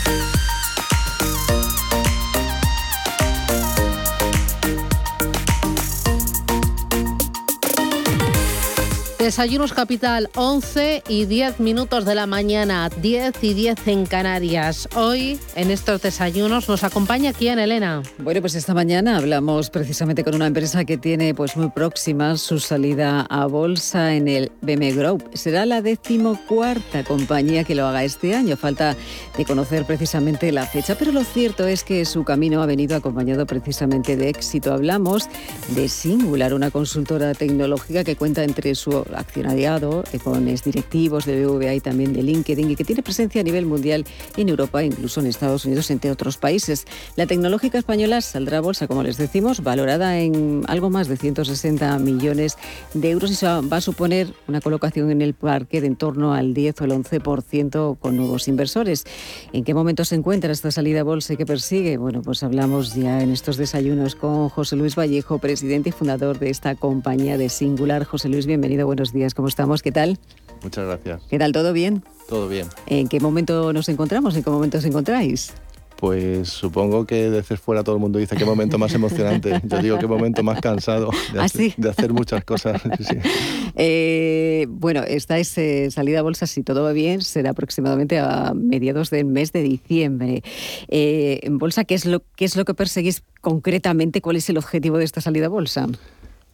Desayunos 9.31 9.71
Capital, 9.71 10.29
11 10.35 11.03
y 11.07 11.23
10 11.23 11.61
minutos 11.61 12.03
de 12.03 12.15
la 12.15 12.27
mañana, 12.27 12.89
10 12.89 13.41
y 13.43 13.53
10 13.53 13.87
en 13.87 14.05
Canarias. 14.05 14.89
Hoy, 14.93 15.39
en 15.55 15.71
estos 15.71 16.01
desayunos, 16.01 16.67
nos 16.67 16.83
acompaña 16.83 17.31
quién, 17.31 17.57
Elena. 17.57 18.03
Bueno, 18.17 18.41
pues 18.41 18.55
esta 18.55 18.73
mañana 18.73 19.15
hablamos 19.15 19.69
precisamente 19.69 20.25
con 20.25 20.35
una 20.35 20.47
empresa 20.47 20.83
que 20.83 20.97
tiene 20.97 21.33
pues 21.33 21.55
muy 21.55 21.69
próxima 21.69 22.35
su 22.35 22.59
salida 22.59 23.21
a 23.21 23.45
bolsa 23.45 24.15
en 24.15 24.27
el 24.27 24.51
BM 24.61 24.91
Group. 24.91 25.29
Será 25.33 25.65
la 25.65 25.81
decimocuarta 25.81 27.05
compañía 27.05 27.63
que 27.63 27.73
lo 27.73 27.87
haga 27.87 28.03
este 28.03 28.35
año. 28.35 28.57
Falta 28.57 28.97
de 29.37 29.45
conocer 29.45 29.85
precisamente 29.85 30.51
la 30.51 30.65
fecha, 30.65 30.95
pero 30.95 31.13
lo 31.13 31.23
cierto 31.23 31.65
es 31.65 31.85
que 31.85 32.03
su 32.03 32.25
camino 32.25 32.61
ha 32.61 32.65
venido 32.65 32.97
acompañado 32.97 33.45
precisamente 33.45 34.17
de 34.17 34.27
éxito. 34.27 34.73
Hablamos 34.73 35.29
de 35.69 35.87
Singular, 35.87 36.53
una 36.53 36.69
consultora 36.69 37.33
tecnológica 37.33 38.03
que 38.03 38.17
cuenta 38.17 38.43
entre 38.43 38.75
su 38.75 39.05
accionariado 39.21 40.03
eh, 40.11 40.19
con 40.19 40.45
directivos 40.45 41.25
de 41.25 41.45
BVA 41.45 41.75
y 41.75 41.79
también 41.79 42.13
de 42.13 42.23
LinkedIn 42.23 42.71
y 42.71 42.75
que 42.75 42.83
tiene 42.83 43.03
presencia 43.03 43.41
a 43.41 43.43
nivel 43.43 43.65
mundial 43.65 44.05
en 44.35 44.49
Europa 44.49 44.83
incluso 44.83 45.19
en 45.19 45.27
Estados 45.27 45.65
Unidos, 45.65 45.91
entre 45.91 46.11
otros 46.11 46.37
países. 46.37 46.85
La 47.15 47.27
tecnológica 47.27 47.77
española 47.77 48.21
saldrá 48.21 48.57
a 48.57 48.61
bolsa, 48.61 48.87
como 48.87 49.03
les 49.03 49.17
decimos, 49.17 49.61
valorada 49.61 50.19
en 50.19 50.63
algo 50.67 50.89
más 50.89 51.07
de 51.07 51.17
160 51.17 51.99
millones 51.99 52.57
de 52.93 53.11
euros 53.11 53.29
y 53.29 53.33
eso 53.33 53.61
va 53.67 53.77
a 53.77 53.81
suponer 53.81 54.33
una 54.47 54.61
colocación 54.61 55.11
en 55.11 55.21
el 55.21 55.33
parque 55.33 55.79
de 55.79 55.91
en 55.91 55.97
torno 55.97 56.33
al 56.33 56.53
10 56.53 56.81
o 56.81 56.85
el 56.85 56.91
11% 56.91 57.99
con 57.99 58.15
nuevos 58.15 58.47
inversores. 58.47 59.05
¿En 59.51 59.65
qué 59.65 59.73
momento 59.73 60.05
se 60.05 60.15
encuentra 60.15 60.53
esta 60.53 60.71
salida 60.71 61.01
a 61.01 61.03
bolsa 61.03 61.33
y 61.33 61.37
qué 61.37 61.45
persigue? 61.45 61.97
Bueno, 61.97 62.21
pues 62.21 62.43
hablamos 62.43 62.95
ya 62.95 63.21
en 63.21 63.31
estos 63.31 63.57
desayunos 63.57 64.15
con 64.15 64.47
José 64.47 64.77
Luis 64.77 64.95
Vallejo, 64.95 65.39
presidente 65.39 65.89
y 65.89 65.91
fundador 65.91 66.39
de 66.39 66.49
esta 66.49 66.75
compañía 66.75 67.37
de 67.37 67.49
Singular. 67.49 68.05
José 68.05 68.29
Luis, 68.29 68.45
bienvenido 68.45 68.85
buenos 68.85 69.00
días. 69.11 69.33
¿Cómo 69.33 69.47
estamos? 69.47 69.81
¿Qué 69.81 69.91
tal? 69.91 70.19
Muchas 70.63 70.85
gracias. 70.85 71.23
¿Qué 71.29 71.39
tal? 71.39 71.51
¿Todo 71.51 71.73
bien? 71.73 72.03
Todo 72.29 72.47
bien. 72.47 72.67
¿En 72.85 73.07
qué 73.07 73.19
momento 73.19 73.73
nos 73.73 73.89
encontramos? 73.89 74.35
¿En 74.35 74.43
qué 74.43 74.49
momento 74.51 74.77
os 74.77 74.85
encontráis? 74.85 75.53
Pues 76.01 76.49
supongo 76.49 77.05
que 77.05 77.29
desde 77.29 77.57
fuera 77.57 77.83
todo 77.83 77.93
el 77.93 78.01
mundo 78.01 78.17
dice 78.17 78.35
qué 78.35 78.43
momento 78.43 78.79
más 78.79 78.91
emocionante. 78.95 79.61
Yo 79.63 79.77
digo 79.83 79.99
qué 79.99 80.07
momento 80.07 80.41
más 80.41 80.59
cansado 80.59 81.11
de, 81.31 81.39
¿Ah, 81.39 81.43
hacer, 81.43 81.75
de 81.77 81.89
hacer, 81.91 82.11
muchas 82.11 82.43
cosas. 82.43 82.81
Sí. 83.07 83.17
Eh, 83.75 84.65
bueno, 84.69 85.01
estáis 85.03 85.57
eh, 85.57 85.89
salida 85.91 86.19
a 86.19 86.21
bolsa, 86.23 86.45
si 86.45 86.61
todo 86.61 86.83
va 86.83 86.91
bien, 86.91 87.21
será 87.21 87.51
aproximadamente 87.51 88.19
a 88.19 88.53
mediados 88.53 89.09
del 89.09 89.25
mes 89.25 89.53
de 89.53 89.63
diciembre. 89.63 90.43
Eh, 90.89 91.39
en 91.43 91.57
bolsa, 91.57 91.85
¿qué 91.85 91.95
es, 91.95 92.05
lo, 92.05 92.21
¿qué 92.35 92.45
es 92.45 92.57
lo 92.57 92.65
que 92.65 92.73
perseguís 92.73 93.23
concretamente? 93.39 94.21
¿Cuál 94.21 94.35
es 94.35 94.49
el 94.49 94.57
objetivo 94.57 94.97
de 94.97 95.05
esta 95.05 95.21
salida 95.21 95.45
a 95.45 95.49
bolsa? 95.49 95.87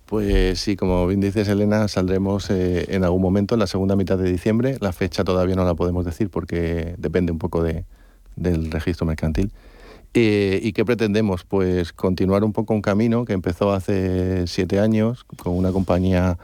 Pues 0.07 0.61
sí, 0.61 0.77
como 0.77 1.05
bien 1.05 1.19
dices, 1.19 1.49
Elena, 1.49 1.89
saldremos 1.89 2.49
eh, 2.49 2.95
en 2.95 3.03
algún 3.03 3.21
momento, 3.21 3.55
en 3.55 3.59
la 3.59 3.67
segunda 3.67 3.97
mitad 3.97 4.17
de 4.17 4.31
diciembre. 4.31 4.77
La 4.79 4.93
fecha 4.93 5.25
todavía 5.25 5.55
no 5.55 5.65
la 5.65 5.75
podemos 5.75 6.05
decir 6.05 6.29
porque 6.29 6.95
depende 6.97 7.33
un 7.33 7.39
poco 7.39 7.61
de, 7.61 7.83
del 8.37 8.71
registro 8.71 9.05
mercantil. 9.05 9.51
Eh, 10.13 10.61
¿Y 10.63 10.71
qué 10.71 10.85
pretendemos? 10.85 11.43
Pues 11.43 11.91
continuar 11.91 12.45
un 12.45 12.53
poco 12.53 12.73
un 12.73 12.81
camino 12.81 13.25
que 13.25 13.33
empezó 13.33 13.73
hace 13.73 14.47
siete 14.47 14.79
años 14.79 15.25
con 15.25 15.57
una 15.57 15.73
compañía 15.73 16.37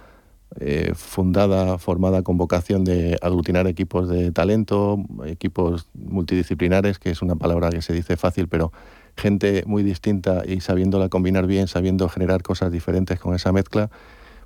eh, 0.60 0.92
fundada, 0.94 1.78
formada 1.78 2.22
con 2.22 2.36
vocación 2.36 2.84
de 2.84 3.18
aglutinar 3.22 3.66
equipos 3.68 4.10
de 4.10 4.34
talento, 4.34 4.98
equipos 5.26 5.88
multidisciplinares, 5.94 7.00
que 7.00 7.12
es 7.12 7.22
una 7.22 7.38
palabra 7.38 7.70
que 7.70 7.82
se 7.82 7.94
dice 7.94 8.18
fácil, 8.18 8.50
pero 8.50 8.74
gente 9.16 9.64
muy 9.66 9.84
distinta 9.84 10.44
y 10.46 10.62
sabiéndola 10.62 11.10
combinar 11.10 11.48
bien, 11.48 11.68
sabiendo 11.68 12.10
generar 12.10 12.42
cosas 12.42 12.72
diferentes 12.72 13.20
con 13.20 13.36
esa 13.36 13.52
mezcla, 13.52 13.90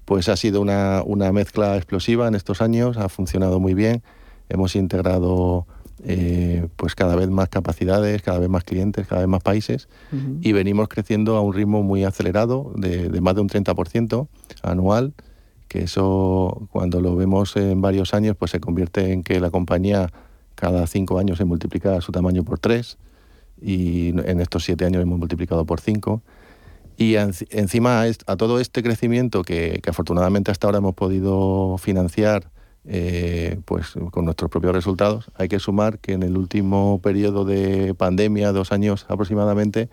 pues 0.05 0.29
ha 0.29 0.37
sido 0.37 0.61
una, 0.61 1.01
una 1.05 1.31
mezcla 1.31 1.75
explosiva 1.75 2.27
en 2.27 2.35
estos 2.35 2.61
años, 2.61 2.97
ha 2.97 3.09
funcionado 3.09 3.59
muy 3.59 3.73
bien, 3.73 4.03
hemos 4.49 4.75
integrado 4.75 5.65
eh, 6.03 6.67
pues 6.75 6.95
cada 6.95 7.15
vez 7.15 7.29
más 7.29 7.49
capacidades, 7.49 8.21
cada 8.21 8.39
vez 8.39 8.49
más 8.49 8.63
clientes, 8.63 9.07
cada 9.07 9.21
vez 9.21 9.29
más 9.29 9.41
países 9.41 9.89
uh 10.11 10.15
-huh. 10.15 10.39
y 10.41 10.51
venimos 10.53 10.87
creciendo 10.89 11.35
a 11.35 11.41
un 11.41 11.53
ritmo 11.53 11.81
muy 11.81 12.03
acelerado 12.03 12.71
de, 12.75 13.09
de 13.09 13.21
más 13.21 13.35
de 13.35 13.41
un 13.41 13.49
30% 13.49 14.27
anual, 14.61 15.13
que 15.67 15.83
eso 15.83 16.67
cuando 16.71 17.01
lo 17.01 17.15
vemos 17.15 17.55
en 17.57 17.81
varios 17.81 18.13
años 18.13 18.35
pues 18.37 18.51
se 18.51 18.59
convierte 18.59 19.11
en 19.11 19.23
que 19.23 19.39
la 19.39 19.49
compañía 19.49 20.11
cada 20.55 20.87
cinco 20.87 21.19
años 21.19 21.37
se 21.37 21.45
multiplica 21.45 21.99
su 22.01 22.11
tamaño 22.11 22.43
por 22.43 22.59
tres 22.59 22.97
y 23.61 24.09
en 24.09 24.39
estos 24.39 24.63
siete 24.63 24.85
años 24.85 25.01
hemos 25.01 25.19
multiplicado 25.19 25.65
por 25.65 25.81
cinco. 25.81 26.21
Y 26.97 27.15
encima 27.15 28.03
a 28.25 28.37
todo 28.37 28.59
este 28.59 28.81
crecimiento 28.81 29.43
que, 29.43 29.79
que 29.83 29.89
afortunadamente 29.89 30.49
hasta 30.49 30.67
ahora 30.67 30.79
hemos 30.79 30.95
podido 30.95 31.77
financiar 31.77 32.49
eh, 32.89 33.59
pues 33.65 33.95
con 34.11 34.23
nuestros 34.23 34.49
propios 34.49 34.73
resultados, 34.73 35.29
hay 35.35 35.49
que 35.49 35.59
sumar 35.59 35.99
que 35.99 36.13
en 36.13 36.23
el 36.23 36.37
último 36.37 37.01
periodo 37.03 37.43
de 37.43 37.93
pandemia, 37.93 38.53
dos 38.53 38.71
años 38.71 39.05
aproximadamente, 39.09 39.89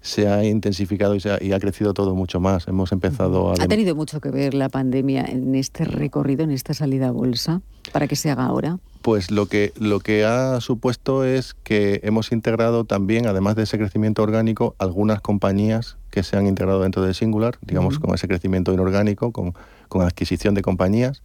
se 0.00 0.28
ha 0.28 0.44
intensificado 0.44 1.14
y, 1.14 1.20
se 1.20 1.30
ha, 1.30 1.42
y, 1.42 1.52
ha, 1.52 1.60
crecido 1.60 1.92
todo 1.92 2.14
mucho 2.14 2.40
más. 2.40 2.66
Hemos 2.68 2.92
empezado 2.92 3.50
a... 3.50 3.54
¿Ha 3.54 3.68
tenido 3.68 3.94
mucho 3.94 4.20
que 4.20 4.30
ver 4.30 4.54
la 4.54 4.68
pandemia 4.68 5.24
en 5.24 5.54
este 5.54 5.84
recorrido, 5.84 6.42
en 6.42 6.50
esta 6.50 6.72
salida 6.72 7.08
a 7.08 7.10
bolsa, 7.10 7.60
para 7.92 8.08
que 8.08 8.16
se 8.16 8.30
haga 8.30 8.46
ahora? 8.46 8.78
Pues 9.02 9.30
lo 9.30 9.46
que, 9.46 9.72
lo 9.78 10.00
que 10.00 10.24
ha 10.24 10.60
supuesto 10.60 11.24
es 11.24 11.54
que 11.54 12.00
hemos 12.02 12.32
integrado 12.32 12.84
también, 12.84 13.26
además 13.26 13.56
de 13.56 13.62
ese 13.64 13.78
crecimiento 13.78 14.22
orgánico, 14.22 14.74
algunas 14.78 15.20
compañías 15.20 15.96
que 16.10 16.22
se 16.22 16.36
han 16.36 16.46
integrado 16.46 16.82
dentro 16.82 17.02
de 17.02 17.14
Singular, 17.14 17.56
digamos, 17.62 17.96
uh 17.96 17.98
-huh. 17.98 18.02
con 18.06 18.14
ese 18.14 18.28
crecimiento 18.28 18.72
inorgánico, 18.72 19.32
con, 19.32 19.54
con 19.88 20.02
adquisición 20.02 20.54
de 20.54 20.62
compañías, 20.62 21.22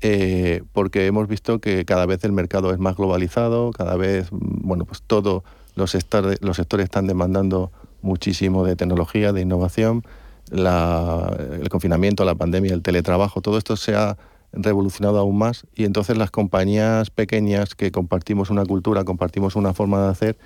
eh, 0.00 0.62
porque 0.72 1.06
hemos 1.06 1.28
visto 1.28 1.60
que 1.60 1.84
cada 1.84 2.06
vez 2.06 2.24
el 2.24 2.32
mercado 2.32 2.72
es 2.72 2.78
más 2.78 2.96
globalizado, 2.96 3.70
cada 3.72 3.96
vez, 3.96 4.28
bueno, 4.30 4.84
pues 4.84 5.02
todos 5.06 5.44
los, 5.76 5.96
los 6.40 6.56
sectores 6.56 6.84
están 6.84 7.06
demandando 7.06 7.70
muchísimo 8.02 8.64
de 8.64 8.76
tecnología, 8.76 9.32
de 9.32 9.40
innovación, 9.40 10.02
la, 10.50 11.34
el 11.60 11.68
confinamiento, 11.68 12.24
la 12.24 12.34
pandemia, 12.34 12.74
el 12.74 12.82
teletrabajo, 12.82 13.40
todo 13.40 13.58
esto 13.58 13.76
se 13.76 13.94
ha 13.94 14.16
revolucionado 14.52 15.18
aún 15.18 15.38
más 15.38 15.66
y 15.74 15.84
entonces 15.84 16.18
las 16.18 16.30
compañías 16.30 17.10
pequeñas 17.10 17.74
que 17.74 17.90
compartimos 17.90 18.50
una 18.50 18.64
cultura, 18.66 19.04
compartimos 19.04 19.56
una 19.56 19.72
forma 19.72 20.02
de 20.02 20.10
hacer, 20.10 20.38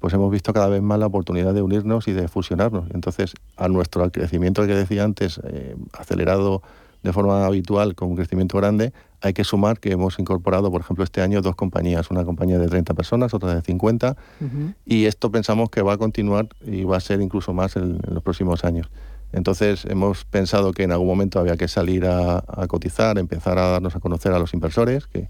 pues 0.00 0.12
hemos 0.14 0.32
visto 0.32 0.52
cada 0.52 0.68
vez 0.68 0.82
más 0.82 0.98
la 0.98 1.06
oportunidad 1.06 1.54
de 1.54 1.62
unirnos 1.62 2.08
y 2.08 2.12
de 2.12 2.26
fusionarnos. 2.26 2.90
Entonces, 2.92 3.34
a 3.56 3.68
nuestro 3.68 4.10
crecimiento 4.10 4.66
que 4.66 4.74
decía 4.74 5.04
antes, 5.04 5.40
eh, 5.44 5.76
acelerado 5.92 6.62
de 7.02 7.12
forma 7.12 7.46
habitual 7.46 7.94
con 7.94 8.10
un 8.10 8.16
crecimiento 8.16 8.58
grande, 8.58 8.92
hay 9.20 9.32
que 9.32 9.44
sumar 9.44 9.78
que 9.78 9.92
hemos 9.92 10.18
incorporado, 10.18 10.70
por 10.70 10.80
ejemplo, 10.80 11.04
este 11.04 11.20
año 11.20 11.42
dos 11.42 11.54
compañías, 11.54 12.10
una 12.10 12.24
compañía 12.24 12.58
de 12.58 12.68
30 12.68 12.94
personas, 12.94 13.34
otra 13.34 13.54
de 13.54 13.62
50, 13.62 14.16
uh 14.40 14.44
-huh. 14.44 14.74
y 14.84 15.06
esto 15.06 15.30
pensamos 15.30 15.70
que 15.70 15.82
va 15.82 15.94
a 15.94 15.98
continuar 15.98 16.48
y 16.64 16.84
va 16.84 16.96
a 16.96 17.00
ser 17.00 17.20
incluso 17.20 17.52
más 17.52 17.76
en, 17.76 18.00
en, 18.06 18.14
los 18.14 18.22
próximos 18.22 18.64
años. 18.64 18.88
Entonces 19.32 19.84
hemos 19.86 20.24
pensado 20.24 20.72
que 20.72 20.82
en 20.82 20.92
algún 20.92 21.06
momento 21.06 21.40
había 21.40 21.56
que 21.56 21.68
salir 21.68 22.04
a, 22.06 22.44
a, 22.46 22.66
cotizar, 22.66 23.18
empezar 23.18 23.58
a 23.58 23.68
darnos 23.68 23.96
a 23.96 24.00
conocer 24.00 24.32
a 24.32 24.38
los 24.38 24.52
inversores, 24.54 25.06
que 25.06 25.28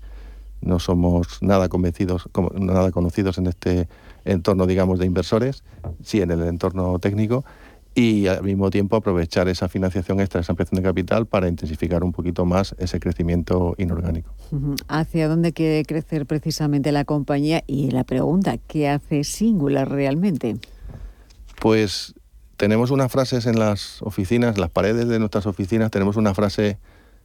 no 0.60 0.78
somos 0.78 1.42
nada 1.42 1.68
convencidos, 1.68 2.28
nada 2.54 2.90
conocidos 2.90 3.38
en 3.38 3.46
este 3.46 3.88
entorno, 4.24 4.66
digamos, 4.66 4.98
de 4.98 5.06
inversores, 5.06 5.64
sí 6.02 6.20
en 6.20 6.30
el 6.30 6.42
entorno 6.42 6.98
técnico, 6.98 7.44
y 7.94 8.26
al 8.26 8.42
mismo 8.42 8.70
tiempo 8.70 8.96
aprovechar 8.96 9.48
esa 9.48 9.68
financiación 9.68 10.20
extra, 10.20 10.40
esa 10.40 10.52
ampliación 10.52 10.80
de 10.80 10.88
capital 10.88 11.26
para 11.26 11.48
intensificar 11.48 12.02
un 12.04 12.12
poquito 12.12 12.46
más 12.46 12.74
ese 12.78 13.00
crecimiento 13.00 13.74
inorgánico. 13.78 14.32
¿Hacia 14.88 15.28
dónde 15.28 15.52
quiere 15.52 15.84
crecer 15.84 16.26
precisamente 16.26 16.90
la 16.92 17.04
compañía? 17.04 17.62
Y 17.66 17.90
la 17.90 18.04
pregunta, 18.04 18.56
¿qué 18.56 18.88
hace 18.88 19.24
Singular 19.24 19.90
realmente? 19.90 20.56
Pues 21.60 22.14
tenemos 22.56 22.90
unas 22.90 23.12
frases 23.12 23.46
en 23.46 23.58
las 23.58 24.00
oficinas, 24.02 24.56
las 24.56 24.70
paredes 24.70 25.08
de 25.08 25.18
nuestras 25.18 25.46
oficinas, 25.46 25.90
tenemos 25.90 26.16
una 26.16 26.34
frase 26.34 26.78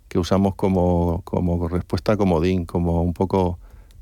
que 0.08 0.20
usamos 0.20 0.56
como, 0.56 1.22
como 1.24 1.68
respuesta 1.68 2.18
comodín, 2.18 2.66
como 2.66 3.04
un 3.04 3.14
poco 3.14 3.60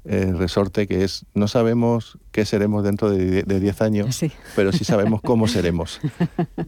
eh, 0.08 0.32
resorte, 0.38 0.86
que 0.86 1.04
es 1.04 1.26
no 1.34 1.48
sabemos 1.48 2.20
qué 2.32 2.46
seremos 2.46 2.84
dentro 2.84 3.10
de 3.10 3.44
10 3.44 3.82
años, 3.82 4.22
pero 4.56 4.72
sí 4.72 4.84
sabemos 4.84 5.22
cómo 5.22 5.48
seremos. 5.48 6.00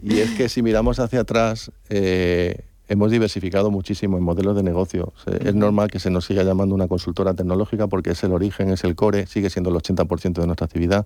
Y 0.02 0.20
es 0.20 0.32
que 0.32 0.50
si 0.50 0.64
miramos 0.64 1.00
hacia 1.00 1.20
atrás, 1.20 1.72
eh, 1.90 2.66
hemos 2.88 3.12
diversificado 3.12 3.70
muchísimo 3.70 4.18
en 4.18 4.24
modelos 4.24 4.56
de 4.56 4.64
negocio. 4.64 5.14
Es 5.28 5.54
normal 5.54 5.92
que 5.92 6.00
se 6.00 6.10
nos 6.10 6.26
siga 6.26 6.44
llamando 6.44 6.74
una 6.74 6.88
consultora 6.88 7.34
tecnológica 7.34 7.88
porque 7.88 8.12
es 8.12 8.24
el 8.24 8.32
origen, 8.32 8.70
es 8.70 8.84
el 8.84 8.96
core, 8.96 9.28
sigue 9.28 9.50
siendo 9.50 9.70
el 9.70 9.76
80% 9.76 10.34
de 10.34 10.48
nuestra 10.48 10.66
actividad, 10.66 11.06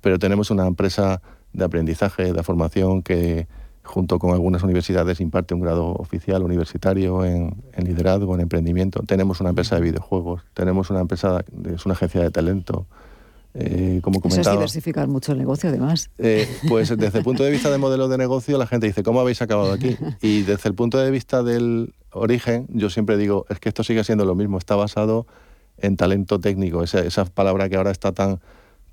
pero 0.00 0.18
tenemos 0.18 0.50
una 0.50 0.66
empresa 0.66 1.22
de 1.52 1.64
aprendizaje, 1.64 2.32
de 2.32 2.42
formación 2.42 3.02
que 3.02 3.46
junto 3.88 4.18
con 4.18 4.32
algunas 4.32 4.62
universidades 4.62 5.20
imparte 5.20 5.54
un 5.54 5.60
grado 5.60 5.94
oficial 5.94 6.42
universitario 6.42 7.24
en, 7.24 7.54
liderazgo, 7.76 8.34
en 8.34 8.42
emprendimiento. 8.42 9.02
Tenemos 9.06 9.40
una 9.40 9.50
empresa 9.50 9.76
de 9.76 9.80
videojuegos, 9.80 10.42
tenemos 10.52 10.90
una 10.90 11.00
empresa, 11.00 11.42
es 11.74 11.86
una 11.86 11.94
agencia 11.94 12.20
de 12.20 12.30
talento. 12.30 12.86
Eh, 13.54 14.00
como 14.02 14.20
comentaba, 14.20 14.42
Eso 14.42 14.50
es 14.50 14.56
diversificar 14.56 15.08
mucho 15.08 15.32
el 15.32 15.38
negocio, 15.38 15.70
además. 15.70 16.10
Eh, 16.18 16.46
pues 16.68 16.94
desde 16.96 17.18
el 17.18 17.24
punto 17.24 17.42
de 17.42 17.50
vista 17.50 17.70
de 17.70 17.78
modelo 17.78 18.08
de 18.08 18.18
negocio, 18.18 18.58
la 18.58 18.66
gente 18.66 18.86
dice, 18.86 19.02
¿cómo 19.02 19.20
habéis 19.20 19.40
acabado 19.40 19.72
aquí? 19.72 19.96
Y 20.20 20.42
desde 20.42 20.68
el 20.68 20.74
punto 20.74 20.98
de 20.98 21.10
vista 21.10 21.42
del 21.42 21.94
origen, 22.12 22.66
yo 22.68 22.90
siempre 22.90 23.16
digo, 23.16 23.46
es 23.48 23.58
que 23.58 23.70
esto 23.70 23.82
sigue 23.82 24.04
siendo 24.04 24.26
lo 24.26 24.34
mismo, 24.34 24.58
está 24.58 24.76
basado 24.76 25.26
en 25.78 25.96
talento 25.96 26.38
técnico, 26.38 26.82
esa, 26.82 27.00
esa 27.00 27.24
palabra 27.24 27.68
que 27.68 27.76
ahora 27.76 27.90
está 27.90 28.12
tan 28.12 28.38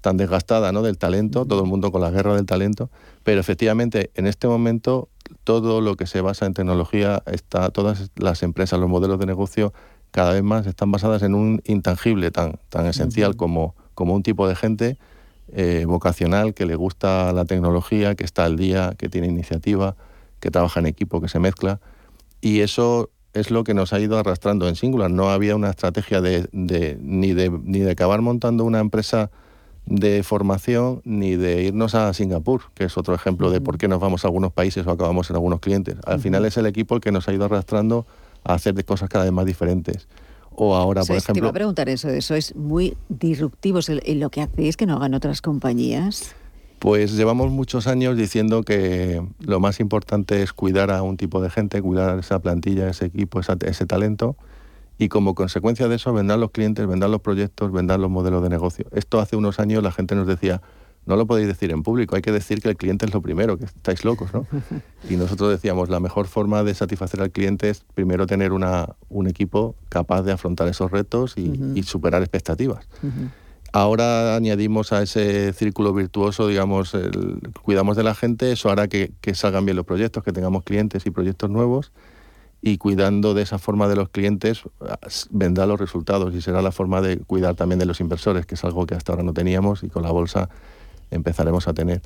tan 0.05 0.17
desgastada 0.17 0.71
¿no? 0.71 0.83
del 0.83 0.99
talento, 0.99 1.47
todo 1.47 1.63
el 1.63 1.67
mundo 1.67 1.91
con 1.91 1.99
la 1.99 2.11
guerra 2.11 2.35
del 2.35 2.45
talento, 2.45 2.91
pero 3.23 3.39
efectivamente 3.39 4.11
en 4.13 4.27
este 4.27 4.47
momento 4.47 5.09
todo 5.43 5.81
lo 5.81 5.95
que 5.95 6.05
se 6.05 6.21
basa 6.21 6.45
en 6.45 6.53
tecnología, 6.53 7.23
está, 7.25 7.71
todas 7.71 8.11
las 8.15 8.43
empresas, 8.43 8.79
los 8.79 8.87
modelos 8.87 9.17
de 9.17 9.25
negocio 9.25 9.73
cada 10.11 10.33
vez 10.33 10.43
más 10.43 10.67
están 10.67 10.91
basadas 10.91 11.23
en 11.23 11.33
un 11.33 11.59
intangible 11.65 12.29
tan, 12.29 12.59
tan 12.69 12.85
esencial 12.85 13.35
como, 13.35 13.73
como 13.95 14.13
un 14.13 14.21
tipo 14.21 14.47
de 14.47 14.55
gente 14.55 14.99
eh, 15.51 15.85
vocacional 15.87 16.53
que 16.53 16.67
le 16.67 16.75
gusta 16.75 17.33
la 17.33 17.45
tecnología, 17.45 18.13
que 18.13 18.25
está 18.25 18.45
al 18.45 18.57
día, 18.57 18.93
que 18.99 19.09
tiene 19.09 19.25
iniciativa, 19.25 19.95
que 20.39 20.51
trabaja 20.51 20.81
en 20.81 20.85
equipo, 20.85 21.19
que 21.19 21.29
se 21.29 21.39
mezcla. 21.39 21.79
Y 22.41 22.59
eso 22.59 23.09
es 23.33 23.49
lo 23.49 23.63
que 23.63 23.73
nos 23.73 23.91
ha 23.91 23.99
ido 23.99 24.19
arrastrando 24.19 24.69
en 24.69 24.75
Singular. 24.75 25.09
No 25.09 25.31
había 25.31 25.55
una 25.55 25.71
estrategia 25.71 26.21
de, 26.21 26.47
ni, 26.53 27.33
de, 27.33 27.49
ni 27.49 27.79
de 27.79 27.89
acabar 27.89 28.21
montando 28.21 28.65
una 28.65 28.79
empresa 28.79 29.31
de 29.85 30.23
formación 30.23 31.01
ni 31.03 31.35
de 31.35 31.63
irnos 31.63 31.95
a 31.95 32.13
Singapur, 32.13 32.61
que 32.73 32.85
es 32.85 32.97
otro 32.97 33.13
ejemplo 33.13 33.51
de 33.51 33.61
por 33.61 33.77
qué 33.77 33.87
nos 33.87 33.99
vamos 33.99 34.25
a 34.25 34.27
algunos 34.27 34.51
países 34.51 34.85
o 34.87 34.91
acabamos 34.91 35.29
en 35.29 35.35
algunos 35.35 35.59
clientes. 35.59 35.97
Al 36.05 36.19
final 36.19 36.45
es 36.45 36.57
el 36.57 36.65
equipo 36.65 36.95
el 36.95 37.01
que 37.01 37.11
nos 37.11 37.27
ha 37.27 37.33
ido 37.33 37.45
arrastrando 37.45 38.05
a 38.43 38.53
hacer 38.53 38.73
de 38.73 38.83
cosas 38.83 39.09
cada 39.09 39.25
vez 39.25 39.33
más 39.33 39.45
diferentes. 39.45 40.07
O 40.51 40.75
ahora, 40.75 41.01
por 41.01 41.17
ejemplo... 41.17 41.33
Te 41.33 41.39
iba 41.39 41.49
a 41.49 41.53
preguntar 41.53 41.89
eso, 41.89 42.09
eso 42.09 42.33
es 42.33 42.55
muy 42.55 42.95
disruptivo. 43.09 43.79
¿Y 44.05 44.15
lo 44.15 44.29
que 44.29 44.41
hacéis 44.41 44.77
que 44.77 44.85
no 44.85 44.95
hagan 44.95 45.13
otras 45.13 45.41
compañías? 45.41 46.33
Pues 46.79 47.13
llevamos 47.17 47.51
muchos 47.51 47.87
años 47.87 48.15
diciendo 48.15 48.63
que 48.63 49.21
lo 49.39 49.59
más 49.59 49.79
importante 49.79 50.41
es 50.41 50.53
cuidar 50.53 50.91
a 50.91 51.03
un 51.03 51.17
tipo 51.17 51.41
de 51.41 51.49
gente, 51.49 51.81
cuidar 51.81 52.19
esa 52.19 52.39
plantilla, 52.39 52.89
ese 52.89 53.05
equipo, 53.05 53.39
ese 53.39 53.85
talento, 53.85 54.35
y 54.97 55.09
como 55.09 55.35
consecuencia 55.35 55.87
de 55.87 55.95
eso 55.95 56.13
vendrán 56.13 56.39
los 56.39 56.51
clientes, 56.51 56.87
vendrán 56.87 57.11
los 57.11 57.21
proyectos, 57.21 57.71
vendrán 57.71 58.01
los 58.01 58.09
modelos 58.09 58.41
de 58.43 58.49
negocio. 58.49 58.85
Esto 58.91 59.19
hace 59.19 59.35
unos 59.35 59.59
años 59.59 59.83
la 59.83 59.91
gente 59.91 60.15
nos 60.15 60.27
decía, 60.27 60.61
no 61.05 61.15
lo 61.15 61.27
podéis 61.27 61.47
decir 61.47 61.71
en 61.71 61.83
público, 61.83 62.15
hay 62.15 62.21
que 62.21 62.31
decir 62.31 62.61
que 62.61 62.69
el 62.69 62.77
cliente 62.77 63.05
es 63.05 63.13
lo 63.13 63.21
primero, 63.21 63.57
que 63.57 63.65
estáis 63.65 64.03
locos, 64.05 64.33
¿no? 64.33 64.47
Y 65.09 65.17
nosotros 65.17 65.51
decíamos, 65.51 65.89
la 65.89 65.99
mejor 65.99 66.27
forma 66.27 66.63
de 66.63 66.73
satisfacer 66.73 67.21
al 67.21 67.31
cliente 67.31 67.69
es 67.69 67.83
primero 67.93 68.25
tener 68.25 68.53
una, 68.53 68.95
un 69.09 69.27
equipo 69.27 69.75
capaz 69.89 70.23
de 70.23 70.31
afrontar 70.31 70.67
esos 70.67 70.89
retos 70.91 71.35
y, 71.37 71.83
superar 71.83 72.21
expectativas. 72.23 72.87
Ahora 73.71 74.35
añadimos 74.35 74.93
a 74.93 75.03
ese 75.03 75.53
círculo 75.53 75.93
virtuoso, 75.93 76.47
digamos, 76.47 76.95
el, 76.95 77.39
cuidamos 77.61 77.97
de 77.97 78.03
la 78.03 78.15
gente, 78.15 78.51
eso 78.51 78.69
hará 78.69 78.87
que, 78.87 79.11
que 79.21 79.35
salgan 79.35 79.65
bien 79.65 79.75
los 79.75 79.85
proyectos, 79.85 80.23
que 80.23 80.31
tengamos 80.31 80.63
clientes 80.63 81.05
y 81.05 81.11
proyectos 81.11 81.49
nuevos 81.49 81.91
y 82.65 82.79
cuidando 82.79 83.35
de 83.35 83.43
esa 83.43 83.59
forma 83.59 83.87
de 83.87 83.95
los 83.95 84.09
clientes 84.09 84.63
vendrá 85.29 85.67
los 85.67 85.79
resultados 85.79 86.33
y 86.33 86.41
será 86.41 86.63
la 86.63 86.71
forma 86.71 86.99
de 86.99 87.19
cuidar 87.19 87.53
también 87.53 87.77
de 87.77 87.85
los 87.85 87.99
inversores, 87.99 88.47
que 88.47 88.55
es 88.55 88.63
algo 88.63 88.87
que 88.87 88.95
hasta 88.95 89.11
ahora 89.11 89.21
no 89.21 89.33
teníamos 89.33 89.83
y 89.83 89.89
con 89.89 90.01
la 90.01 90.09
bolsa 90.09 90.49
empezaremos 91.11 91.67
a 91.67 91.75
tener. 91.75 92.01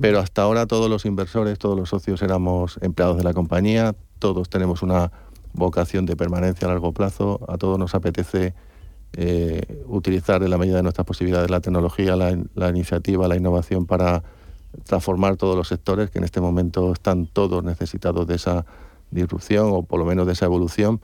Pero 0.00 0.18
hasta 0.18 0.42
ahora 0.42 0.66
todos 0.66 0.90
los 0.90 1.04
inversores, 1.04 1.60
todos 1.60 1.78
los 1.78 1.90
socios 1.90 2.22
éramos 2.22 2.76
empleados 2.82 3.18
de 3.18 3.22
la 3.22 3.32
compañía, 3.32 3.94
todos 4.18 4.50
tenemos 4.50 4.82
una 4.82 5.12
vocación 5.52 6.06
de 6.06 6.16
permanencia 6.16 6.66
a 6.66 6.72
largo 6.72 6.90
plazo, 6.90 7.38
a 7.46 7.56
todos 7.56 7.78
nos 7.78 7.94
apetece 7.94 8.52
eh, 9.12 9.84
utilizar 9.86 10.42
en 10.42 10.50
la 10.50 10.58
medida 10.58 10.78
de 10.78 10.82
nuestras 10.82 11.06
posibilidades 11.06 11.50
la 11.50 11.60
tecnología, 11.60 12.16
la, 12.16 12.36
la 12.56 12.68
iniciativa, 12.68 13.28
la 13.28 13.36
innovación 13.36 13.86
para 13.86 14.24
transformar 14.82 15.36
todos 15.36 15.54
los 15.54 15.68
sectores 15.68 16.10
que 16.10 16.18
en 16.18 16.24
este 16.24 16.40
momento 16.40 16.92
están 16.92 17.26
todos 17.26 17.62
necesitados 17.62 18.26
de 18.26 18.34
esa 18.34 18.66
disrupción 19.10 19.68
o 19.70 19.82
por 19.82 19.98
lo 19.98 20.04
menos 20.04 20.26
de 20.26 20.32
esa 20.32 20.46
evolución. 20.46 21.00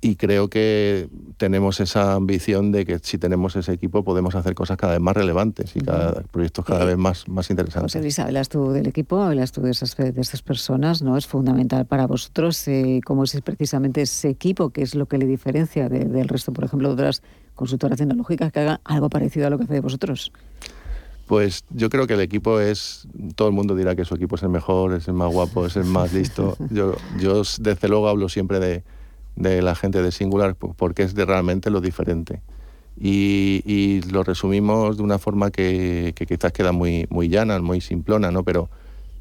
Y 0.00 0.14
creo 0.14 0.48
que 0.48 1.08
tenemos 1.38 1.80
esa 1.80 2.14
ambición 2.14 2.70
de 2.70 2.86
que 2.86 3.00
si 3.00 3.18
tenemos 3.18 3.56
ese 3.56 3.72
equipo 3.72 4.04
podemos 4.04 4.36
hacer 4.36 4.54
cosas 4.54 4.76
cada 4.76 4.92
vez 4.92 5.00
más 5.00 5.16
relevantes 5.16 5.74
y 5.74 5.80
cada, 5.80 6.22
proyectos 6.22 6.64
cada 6.64 6.84
vez 6.84 6.96
más, 6.96 7.26
más 7.26 7.50
interesantes. 7.50 7.92
José 7.92 8.00
Luis, 8.00 8.20
hablas 8.20 8.48
tú 8.48 8.70
del 8.70 8.86
equipo, 8.86 9.20
hablas 9.20 9.50
tú 9.50 9.60
de 9.60 9.72
esas, 9.72 9.96
de 9.96 10.20
esas 10.20 10.40
personas, 10.42 11.02
¿no? 11.02 11.16
Es 11.16 11.26
fundamental 11.26 11.84
para 11.86 12.06
vosotros 12.06 12.68
eh, 12.68 13.00
cómo 13.04 13.24
es 13.24 13.40
precisamente 13.40 14.02
ese 14.02 14.28
equipo, 14.28 14.70
que 14.70 14.82
es 14.82 14.94
lo 14.94 15.06
que 15.06 15.18
le 15.18 15.26
diferencia 15.26 15.88
del 15.88 16.28
resto, 16.28 16.52
por 16.52 16.62
ejemplo, 16.62 16.88
de 16.90 16.94
otras 16.94 17.22
consultoras 17.56 17.98
tecnológicas 17.98 18.52
que 18.52 18.60
hagan 18.60 18.80
algo 18.84 19.10
parecido 19.10 19.48
a 19.48 19.50
lo 19.50 19.58
que 19.58 19.64
hacéis 19.64 19.82
vosotros. 19.82 20.32
Pues 21.28 21.64
yo 21.68 21.90
creo 21.90 22.06
que 22.06 22.14
el 22.14 22.22
equipo 22.22 22.58
es, 22.58 23.06
todo 23.36 23.48
el 23.48 23.54
mundo 23.54 23.76
dirá 23.76 23.94
que 23.94 24.06
su 24.06 24.14
equipo 24.14 24.36
es 24.36 24.42
el 24.42 24.48
mejor, 24.48 24.94
es 24.94 25.08
el 25.08 25.14
más 25.14 25.30
guapo, 25.30 25.66
es 25.66 25.76
el 25.76 25.84
más 25.84 26.14
listo. 26.14 26.56
Yo, 26.70 26.94
yo 27.20 27.42
desde 27.60 27.86
luego 27.88 28.08
hablo 28.08 28.30
siempre 28.30 28.58
de, 28.58 28.82
de 29.36 29.60
la 29.60 29.74
gente 29.74 30.00
de 30.00 30.10
Singular 30.10 30.54
porque 30.56 31.02
es 31.02 31.14
de 31.14 31.26
realmente 31.26 31.70
lo 31.70 31.82
diferente. 31.82 32.40
Y, 32.98 33.62
y 33.66 34.00
lo 34.10 34.24
resumimos 34.24 34.96
de 34.96 35.02
una 35.02 35.18
forma 35.18 35.50
que, 35.50 36.14
que, 36.16 36.26
quizás 36.26 36.50
queda 36.50 36.72
muy, 36.72 37.06
muy 37.10 37.28
llana, 37.28 37.60
muy 37.60 37.82
simplona, 37.82 38.30
¿no? 38.30 38.42
Pero 38.42 38.70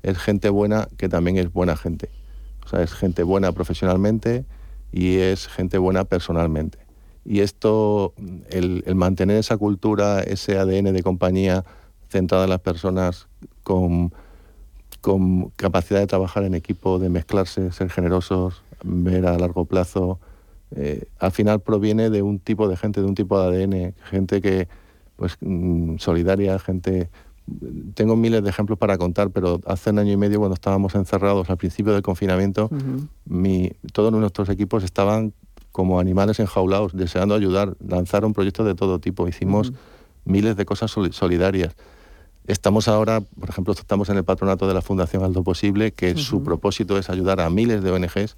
es 0.01 0.17
gente 0.17 0.49
buena 0.49 0.87
que 0.97 1.09
también 1.09 1.37
es 1.37 1.51
buena 1.51 1.75
gente. 1.75 2.09
O 2.65 2.69
sea, 2.69 2.81
es 2.83 2.93
gente 2.93 3.23
buena 3.23 3.51
profesionalmente 3.51 4.45
y 4.93 5.17
es 5.17 5.47
gente 5.47 5.77
buena 5.77 6.05
personalmente. 6.05 6.79
Y 7.25 7.41
esto, 7.41 8.13
el, 8.49 8.83
el 8.87 8.95
mantener 8.95 9.35
esa 9.35 9.57
cultura, 9.57 10.21
ese 10.21 10.57
ADN 10.57 10.93
de 10.93 11.03
compañía, 11.03 11.65
centrada 12.09 12.45
en 12.45 12.49
las 12.49 12.59
personas 12.59 13.27
con, 13.63 14.13
con 15.01 15.49
capacidad 15.51 15.99
de 15.99 16.07
trabajar 16.07 16.43
en 16.43 16.55
equipo, 16.55 16.99
de 16.99 17.09
mezclarse, 17.09 17.71
ser 17.71 17.89
generosos, 17.89 18.61
ver 18.83 19.25
a 19.25 19.37
largo 19.37 19.65
plazo. 19.65 20.19
Eh, 20.75 21.05
al 21.19 21.31
final 21.31 21.61
proviene 21.61 22.09
de 22.09 22.21
un 22.21 22.39
tipo 22.39 22.67
de 22.67 22.77
gente, 22.77 23.01
de 23.01 23.07
un 23.07 23.15
tipo 23.15 23.39
de 23.39 23.47
ADN, 23.47 23.93
gente 24.09 24.41
que, 24.41 24.67
pues, 25.15 25.37
mm, 25.41 25.97
solidaria, 25.97 26.57
gente... 26.59 27.09
Tengo 27.93 28.17
miles 28.17 28.43
de 28.43 28.49
ejemplos 28.49 28.77
para 28.77 28.97
contar, 28.97 29.29
pero 29.29 29.61
hace 29.65 29.91
un 29.91 29.99
año 29.99 30.11
y 30.11 30.17
medio, 30.17 30.39
cuando 30.39 30.55
estábamos 30.55 30.95
encerrados 30.95 31.49
al 31.49 31.55
principio 31.55 31.93
del 31.93 32.01
confinamiento, 32.01 32.69
todos 33.93 34.11
nuestros 34.11 34.49
equipos 34.49 34.83
estaban 34.83 35.31
como 35.71 36.01
animales 36.01 36.41
enjaulados, 36.41 36.91
deseando 36.91 37.35
ayudar, 37.35 37.77
lanzaron 37.79 38.33
proyectos 38.33 38.65
de 38.65 38.75
todo 38.75 38.99
tipo, 38.99 39.29
hicimos 39.29 39.71
miles 40.25 40.57
de 40.57 40.65
cosas 40.65 40.91
solidarias. 40.91 41.75
Estamos 42.47 42.87
ahora, 42.87 43.19
por 43.19 43.49
ejemplo, 43.49 43.73
estamos 43.73 44.07
en 44.07 44.15
el 44.15 44.23
patronato 44.23 44.69
de 44.69 44.73
la 44.73 44.81
Fundación 44.81 45.21
Aldo 45.21 45.43
Posible, 45.43 45.91
que 45.91 46.15
su 46.15 46.43
propósito 46.43 46.97
es 46.97 47.09
ayudar 47.09 47.41
a 47.41 47.49
miles 47.49 47.83
de 47.83 47.91
ONGs 47.91 48.37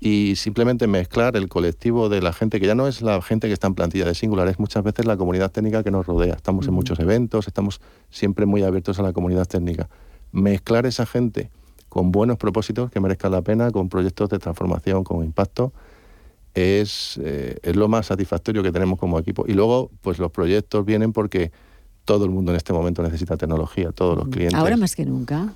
y 0.00 0.36
simplemente 0.36 0.86
mezclar 0.86 1.36
el 1.36 1.48
colectivo 1.50 2.08
de 2.08 2.22
la 2.22 2.32
gente, 2.32 2.58
que 2.58 2.66
ya 2.66 2.74
no 2.74 2.88
es 2.88 3.02
la 3.02 3.20
gente 3.20 3.46
que 3.46 3.52
está 3.52 3.66
en 3.66 3.74
plantilla 3.74 4.06
de 4.06 4.14
singular, 4.14 4.48
es 4.48 4.58
muchas 4.58 4.82
veces 4.82 5.04
la 5.04 5.18
comunidad 5.18 5.52
técnica 5.52 5.82
que 5.82 5.90
nos 5.90 6.06
rodea. 6.06 6.34
Estamos 6.34 6.66
en 6.68 6.72
muchos 6.72 6.98
eventos, 7.00 7.46
estamos 7.46 7.82
siempre 8.08 8.46
muy 8.46 8.62
abiertos 8.62 8.98
a 8.98 9.02
la 9.02 9.12
comunidad 9.12 9.44
técnica. 9.44 9.90
Mezclar 10.32 10.86
esa 10.86 11.04
gente 11.04 11.50
con 11.90 12.12
buenos 12.12 12.38
propósitos 12.38 12.90
que 12.90 12.98
merezcan 12.98 13.30
la 13.30 13.42
pena, 13.42 13.70
con 13.70 13.90
proyectos 13.90 14.30
de 14.30 14.38
transformación, 14.38 15.04
con 15.04 15.22
impacto, 15.22 15.74
es, 16.54 17.20
eh, 17.22 17.58
es 17.62 17.76
lo 17.76 17.88
más 17.88 18.06
satisfactorio 18.06 18.62
que 18.62 18.72
tenemos 18.72 18.98
como 18.98 19.18
equipo. 19.18 19.44
Y 19.46 19.52
luego, 19.52 19.90
pues 20.00 20.18
los 20.18 20.30
proyectos 20.30 20.84
vienen 20.86 21.12
porque 21.12 21.52
todo 22.04 22.24
el 22.24 22.30
mundo 22.30 22.52
en 22.52 22.56
este 22.56 22.72
momento 22.72 23.02
necesita 23.02 23.36
tecnología, 23.36 23.92
todos 23.92 24.16
los 24.16 24.28
clientes. 24.28 24.58
Ahora 24.58 24.76
más 24.76 24.94
que 24.94 25.04
nunca. 25.04 25.52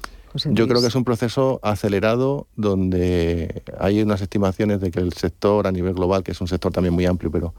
Yo 0.50 0.68
creo 0.68 0.80
que 0.80 0.88
es 0.88 0.94
un 0.94 1.04
proceso 1.04 1.58
acelerado 1.62 2.46
donde 2.56 3.62
hay 3.78 4.02
unas 4.02 4.20
estimaciones 4.20 4.80
de 4.80 4.90
que 4.90 5.00
el 5.00 5.12
sector 5.14 5.66
a 5.66 5.72
nivel 5.72 5.94
global, 5.94 6.22
que 6.22 6.32
es 6.32 6.40
un 6.40 6.48
sector 6.48 6.70
también 6.72 6.94
muy 6.94 7.06
amplio, 7.06 7.30
pero 7.30 7.54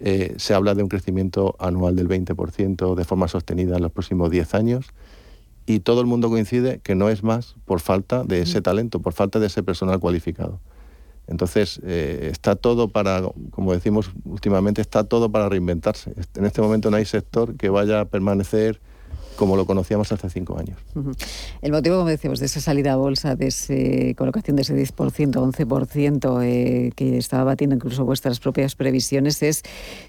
eh, 0.00 0.34
se 0.38 0.54
habla 0.54 0.74
de 0.74 0.82
un 0.82 0.88
crecimiento 0.88 1.56
anual 1.58 1.96
del 1.96 2.08
20% 2.08 2.94
de 2.94 3.04
forma 3.04 3.28
sostenida 3.28 3.76
en 3.76 3.82
los 3.82 3.92
próximos 3.92 4.30
10 4.30 4.54
años 4.54 4.86
y 5.66 5.80
todo 5.80 6.00
el 6.00 6.06
mundo 6.06 6.28
coincide 6.28 6.80
que 6.82 6.94
no 6.94 7.08
es 7.08 7.22
más 7.22 7.56
por 7.64 7.80
falta 7.80 8.22
de 8.24 8.42
ese 8.42 8.60
talento, 8.60 9.00
por 9.00 9.12
falta 9.12 9.38
de 9.38 9.46
ese 9.46 9.62
personal 9.62 9.98
cualificado. 9.98 10.60
Entonces, 11.26 11.80
eh, 11.84 12.28
está 12.30 12.56
todo 12.56 12.88
para, 12.88 13.22
como 13.50 13.72
decimos 13.72 14.10
últimamente, 14.24 14.80
está 14.80 15.04
todo 15.04 15.30
para 15.30 15.48
reinventarse. 15.48 16.12
En 16.36 16.44
este 16.44 16.60
momento 16.60 16.90
no 16.90 16.96
hay 16.96 17.04
sector 17.04 17.56
que 17.56 17.68
vaya 17.70 18.00
a 18.00 18.04
permanecer 18.04 18.80
como 19.36 19.56
lo 19.56 19.66
conocíamos 19.66 20.10
hace 20.12 20.30
cinco 20.30 20.58
años. 20.58 20.78
El 21.62 21.72
motivo, 21.72 21.96
como 21.96 22.08
decíamos, 22.08 22.40
de 22.40 22.46
esa 22.46 22.60
salida 22.60 22.92
a 22.92 22.96
bolsa, 22.96 23.36
de 23.36 23.48
esa 23.48 23.74
colocación 24.16 24.56
de 24.56 24.62
ese 24.62 24.76
10%, 24.76 25.32
11% 25.32 26.42
eh, 26.44 26.92
que 26.94 27.18
estaba 27.18 27.44
batiendo 27.44 27.76
incluso 27.76 28.04
vuestras 28.04 28.40
propias 28.40 28.74
previsiones, 28.74 29.42
es 29.42 29.62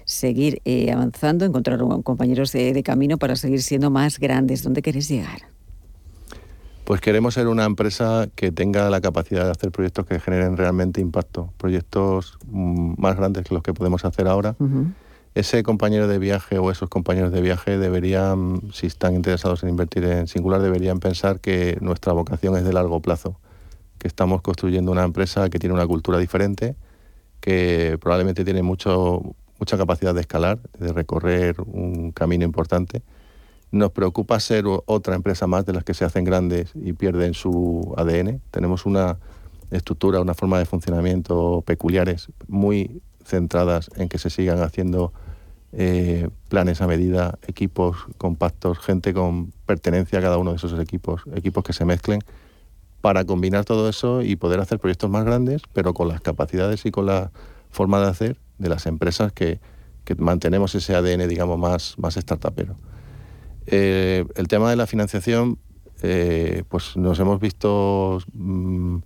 seguir 0.04 0.60
eh, 0.64 0.92
avanzando, 0.92 1.44
encontrar 1.44 1.80
compañeros 2.02 2.52
de, 2.52 2.82
camino 2.82 3.18
para 3.18 3.36
seguir 3.36 3.62
siendo 3.62 3.90
más 3.90 4.18
grandes. 4.18 4.62
¿Dónde 4.62 4.82
queréis 4.82 5.08
llegar? 5.08 5.55
Pues 6.86 7.00
queremos 7.00 7.34
ser 7.34 7.48
una 7.48 7.64
empresa 7.64 8.28
que 8.36 8.52
tenga 8.52 8.88
la 8.90 9.00
capacidad 9.00 9.44
de 9.44 9.50
hacer 9.50 9.72
proyectos 9.72 10.06
que 10.06 10.20
generen 10.20 10.56
realmente 10.56 11.00
impacto, 11.00 11.52
proyectos 11.56 12.38
mm, 12.46 12.94
más 12.96 13.16
grandes 13.16 13.44
que 13.44 13.54
los 13.54 13.64
que 13.64 13.74
podemos 13.74 14.04
hacer 14.04 14.28
ahora. 14.28 14.54
Ese 15.34 15.64
compañero 15.64 16.06
de 16.06 16.20
viaje 16.20 16.58
o 16.58 16.70
esos 16.70 16.88
compañeros 16.88 17.32
de 17.32 17.40
viaje 17.40 17.76
deberían, 17.76 18.60
si 18.72 18.86
están 18.86 19.16
interesados 19.16 19.64
en 19.64 19.70
invertir 19.70 20.04
en 20.04 20.28
Singular, 20.28 20.62
deberían 20.62 21.00
pensar 21.00 21.40
que 21.40 21.76
nuestra 21.80 22.12
vocación 22.12 22.56
es 22.56 22.62
de 22.62 22.72
largo 22.72 23.00
plazo, 23.00 23.40
que 23.98 24.06
estamos 24.06 24.40
construyendo 24.40 24.92
una 24.92 25.02
empresa 25.02 25.50
que 25.50 25.58
tiene 25.58 25.74
una 25.74 25.88
cultura 25.88 26.18
diferente, 26.18 26.76
que 27.40 27.98
probablemente 28.00 28.44
tiene 28.44 28.62
mucho, 28.62 29.34
mucha 29.58 29.76
capacidad 29.76 30.14
de 30.14 30.20
escalar, 30.20 30.60
de 30.78 30.92
recorrer 30.92 31.56
un 31.66 32.12
camino 32.12 32.44
importante 32.44 33.02
nos 33.76 33.92
preocupa 33.92 34.40
ser 34.40 34.64
otra 34.66 35.14
empresa 35.14 35.46
más 35.46 35.66
de 35.66 35.72
las 35.72 35.84
que 35.84 35.94
se 35.94 36.04
hacen 36.04 36.24
grandes 36.24 36.72
y 36.74 36.92
pierden 36.92 37.34
su 37.34 37.94
ADN. 37.96 38.40
Tenemos 38.50 38.86
una 38.86 39.18
estructura, 39.70 40.20
una 40.20 40.34
forma 40.34 40.58
de 40.58 40.64
funcionamiento 40.66 41.62
peculiares 41.66 42.28
muy 42.48 43.02
centradas 43.24 43.90
en 43.96 44.08
que 44.08 44.18
se 44.18 44.30
sigan 44.30 44.62
haciendo 44.62 45.12
eh, 45.72 46.28
planes 46.48 46.80
a 46.80 46.86
medida, 46.86 47.38
equipos 47.46 47.96
compactos, 48.18 48.78
gente 48.78 49.12
con 49.12 49.52
pertenencia 49.66 50.20
a 50.20 50.22
cada 50.22 50.38
uno 50.38 50.52
de 50.52 50.56
esos 50.56 50.78
equipos, 50.80 51.22
equipos 51.34 51.64
que 51.64 51.72
se 51.72 51.84
mezclen 51.84 52.20
para 53.00 53.24
combinar 53.24 53.64
todo 53.64 53.88
eso 53.88 54.22
y 54.22 54.36
poder 54.36 54.60
hacer 54.60 54.78
proyectos 54.78 55.10
más 55.10 55.24
grandes, 55.24 55.62
pero 55.72 55.92
con 55.94 56.08
las 56.08 56.20
capacidades 56.20 56.86
y 56.86 56.90
con 56.90 57.06
la 57.06 57.30
forma 57.70 58.00
de 58.00 58.06
hacer 58.06 58.38
de 58.58 58.68
las 58.68 58.86
empresas 58.86 59.32
que, 59.32 59.60
que 60.04 60.14
mantenemos 60.14 60.74
ese 60.74 60.94
ADN, 60.94 61.28
digamos, 61.28 61.58
más, 61.58 61.98
más 61.98 62.14
startupero. 62.14 62.76
Eh, 63.66 64.24
el 64.34 64.48
tema 64.48 64.70
de 64.70 64.76
la 64.76 64.86
financiación, 64.86 65.58
eh, 66.02 66.62
pues 66.68 66.96
nos 66.96 67.18
hemos 67.18 67.40
visto 67.40 68.18
mm, 68.32 68.98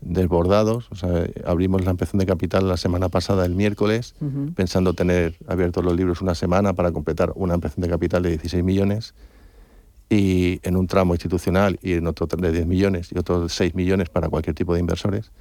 desbordados. 0.00 0.88
abrimos 1.46 1.84
la 1.84 1.90
ampliación 1.90 2.18
de 2.18 2.26
capital 2.26 2.68
la 2.68 2.76
semana 2.76 3.08
pasada, 3.08 3.46
el 3.46 3.54
miércoles, 3.54 4.14
pensando 4.54 4.92
tener 4.92 5.36
abiertos 5.46 5.84
los 5.84 5.96
libros 5.96 6.20
una 6.20 6.34
semana 6.34 6.74
para 6.74 6.92
completar 6.92 7.32
una 7.34 7.54
ampliación 7.54 7.82
de 7.82 7.88
capital 7.88 8.22
de 8.22 8.30
16 8.30 8.62
millones 8.62 9.14
y 10.10 10.60
en 10.62 10.76
un 10.76 10.86
tramo 10.86 11.14
institucional 11.14 11.78
y 11.82 11.94
en 11.94 12.06
otro 12.06 12.26
de 12.26 12.52
10 12.52 12.66
millones 12.66 13.10
y 13.12 13.18
otros 13.18 13.52
6 13.52 13.74
millones 13.74 14.10
para 14.10 14.28
cualquier 14.28 14.54
tipo 14.54 14.74
de 14.74 14.80
inversores. 14.80 15.32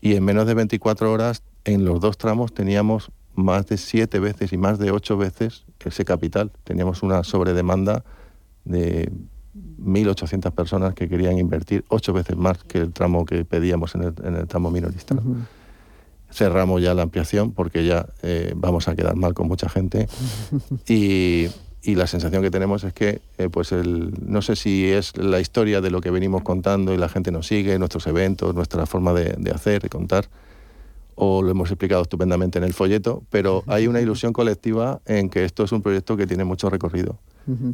Y 0.00 0.14
en 0.14 0.24
menos 0.24 0.46
de 0.46 0.54
24 0.54 1.12
horas, 1.12 1.42
en 1.64 1.84
los 1.84 2.00
dos 2.00 2.16
tramos 2.16 2.54
teníamos 2.54 3.10
más 3.34 3.66
de 3.66 3.76
siete 3.76 4.18
veces 4.18 4.52
y 4.52 4.58
más 4.58 4.78
de 4.78 4.90
ocho 4.90 5.16
veces 5.16 5.64
ese 5.84 6.04
capital. 6.04 6.50
Teníamos 6.64 7.02
una 7.02 7.24
sobredemanda 7.24 8.04
de 8.64 9.10
1.800 9.54 10.52
personas 10.52 10.94
que 10.94 11.08
querían 11.08 11.38
invertir, 11.38 11.84
ocho 11.88 12.12
veces 12.12 12.36
más 12.36 12.62
que 12.64 12.78
el 12.78 12.92
tramo 12.92 13.24
que 13.24 13.44
pedíamos 13.44 13.94
en 13.94 14.02
el, 14.02 14.46
tramo 14.46 14.70
minorista. 14.70 15.16
Cerramos 16.30 16.80
ya 16.80 16.94
la 16.94 17.02
ampliación 17.02 17.52
porque 17.52 17.84
ya 17.84 18.06
eh, 18.22 18.52
vamos 18.54 18.86
a 18.86 18.94
quedar 18.94 19.16
mal 19.16 19.34
con 19.34 19.48
mucha 19.48 19.68
gente 19.68 20.08
y, 20.86 21.48
la 21.82 22.06
sensación 22.06 22.42
que 22.42 22.50
tenemos 22.50 22.84
es 22.84 22.92
que, 22.92 23.20
eh, 23.38 23.48
pues 23.50 23.72
el, 23.72 24.12
no 24.24 24.42
sé 24.42 24.54
si 24.54 24.92
es 24.92 25.16
la 25.16 25.40
historia 25.40 25.80
de 25.80 25.90
lo 25.90 26.00
que 26.02 26.10
venimos 26.10 26.42
contando 26.42 26.92
y 26.92 26.98
la 26.98 27.08
gente 27.08 27.32
nos 27.32 27.46
sigue, 27.46 27.78
nuestros 27.78 28.06
eventos, 28.06 28.54
nuestra 28.54 28.84
forma 28.86 29.12
de, 29.14 29.34
de 29.38 29.50
hacer, 29.50 29.80
de 29.80 29.88
contar, 29.88 30.26
o 31.22 31.42
lo 31.42 31.50
hemos 31.50 31.70
explicado 31.70 32.00
estupendamente 32.00 32.56
en 32.56 32.64
el 32.64 32.72
folleto, 32.72 33.22
pero 33.28 33.62
hay 33.66 33.86
una 33.86 34.00
ilusión 34.00 34.32
colectiva 34.32 35.02
en 35.04 35.28
que 35.28 35.44
esto 35.44 35.64
es 35.64 35.72
un 35.72 35.82
proyecto 35.82 36.16
que 36.16 36.26
tiene 36.26 36.44
mucho 36.44 36.70
recorrido. 36.70 37.18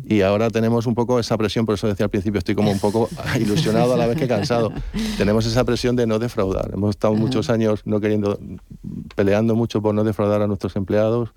Y 0.09 0.23
ahora 0.23 0.49
tenemos 0.49 0.87
un 0.87 0.95
poco 0.95 1.21
esa 1.21 1.37
presión, 1.37 1.67
por 1.67 1.75
eso 1.75 1.87
decía 1.87 2.05
al 2.05 2.11
principio, 2.11 2.39
estoy 2.39 2.55
como 2.55 2.71
un 2.71 2.79
poco 2.79 3.11
ilusionado 3.41 3.93
a 3.93 3.97
la 3.97 4.07
vez 4.07 4.17
que 4.17 4.27
cansado. 4.27 4.73
tenemos 5.19 5.45
esa 5.45 5.65
presión 5.65 5.95
de 5.97 6.07
no 6.07 6.19
defraudar. 6.19 6.71
Hemos 6.73 6.91
estado 6.91 7.15
muchos 7.15 7.51
años 7.51 7.83
no 7.85 8.01
queriendo, 8.01 8.41
peleando 9.15 9.55
mucho 9.55 9.83
por 9.83 9.95
no 9.95 10.03
defraudar 10.03 10.41
a 10.41 10.47
nuestros 10.47 10.75
empleados, 10.77 11.31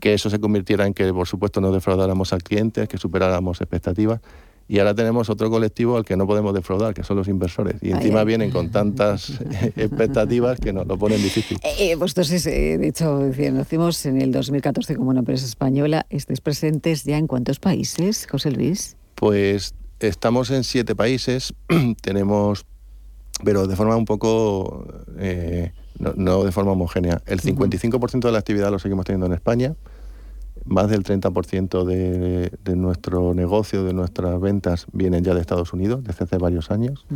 que 0.00 0.14
eso 0.14 0.30
se 0.30 0.40
convirtiera 0.40 0.86
en 0.86 0.94
que, 0.94 1.12
por 1.12 1.28
supuesto, 1.28 1.60
no 1.60 1.70
defraudáramos 1.70 2.32
al 2.32 2.42
cliente, 2.42 2.88
que 2.88 2.98
superáramos 2.98 3.60
expectativas. 3.60 4.20
Y 4.68 4.80
ahora 4.80 4.94
tenemos 4.94 5.30
otro 5.30 5.48
colectivo 5.48 5.96
al 5.96 6.04
que 6.04 6.16
no 6.16 6.26
podemos 6.26 6.52
defraudar, 6.52 6.92
que 6.92 7.04
son 7.04 7.16
los 7.16 7.28
inversores. 7.28 7.76
Y 7.82 7.92
encima 7.92 8.24
vienen 8.24 8.50
con 8.50 8.70
tantas 8.70 9.30
expectativas 9.76 10.58
que 10.58 10.72
nos 10.72 10.86
lo 10.86 10.98
ponen 10.98 11.22
difícil. 11.22 11.58
Eh, 11.62 11.90
eh 11.90 11.94
vosotros, 11.94 12.30
eh, 12.46 12.78
de 12.78 12.88
hecho, 12.88 13.20
nacimos 13.52 14.04
en 14.06 14.20
el 14.20 14.32
2014 14.32 14.96
como 14.96 15.10
una 15.10 15.20
empresa 15.20 15.46
española. 15.46 16.06
¿Estáis 16.10 16.40
presentes 16.40 17.04
ya 17.04 17.16
en 17.16 17.26
cuántos 17.28 17.60
países, 17.60 18.26
José 18.28 18.50
Luis? 18.50 18.96
Pues 19.14 19.74
estamos 20.00 20.50
en 20.50 20.64
siete 20.64 20.96
países. 20.96 21.54
tenemos, 22.02 22.66
pero 23.44 23.68
de 23.68 23.76
forma 23.76 23.96
un 23.96 24.04
poco, 24.04 24.84
eh, 25.18 25.72
no, 25.98 26.42
de 26.42 26.50
forma 26.50 26.72
homogénea. 26.72 27.22
El 27.26 27.40
55% 27.40 28.20
de 28.20 28.32
la 28.32 28.38
actividad 28.38 28.72
lo 28.72 28.80
seguimos 28.80 29.04
teniendo 29.04 29.26
en 29.26 29.32
España 29.32 29.76
más 30.66 30.88
del 30.90 31.04
30% 31.04 31.84
de, 31.84 32.50
de, 32.64 32.76
nuestro 32.76 33.34
negocio, 33.34 33.84
de 33.84 33.92
nuestras 33.92 34.40
ventas, 34.40 34.86
vienen 34.92 35.24
ya 35.24 35.34
de 35.34 35.40
Estados 35.40 35.72
Unidos 35.72 36.02
desde 36.04 36.24
hace 36.24 36.38
varios 36.38 36.70
años, 36.70 37.06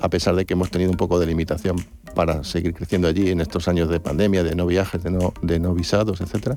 a 0.00 0.08
pesar 0.08 0.34
de 0.34 0.44
que 0.44 0.54
hemos 0.54 0.70
tenido 0.70 0.90
un 0.90 0.96
poco 0.96 1.18
de 1.18 1.26
limitación 1.26 1.76
para 2.14 2.44
seguir 2.44 2.74
creciendo 2.74 3.08
allí 3.08 3.30
en 3.30 3.40
estos 3.40 3.68
años 3.68 3.88
de 3.88 4.00
pandemia, 4.00 4.42
de 4.42 4.54
no 4.54 4.66
viajes, 4.66 5.02
de 5.02 5.10
no, 5.10 5.32
de 5.42 5.58
no 5.58 5.74
visados, 5.74 6.20
etc. 6.20 6.56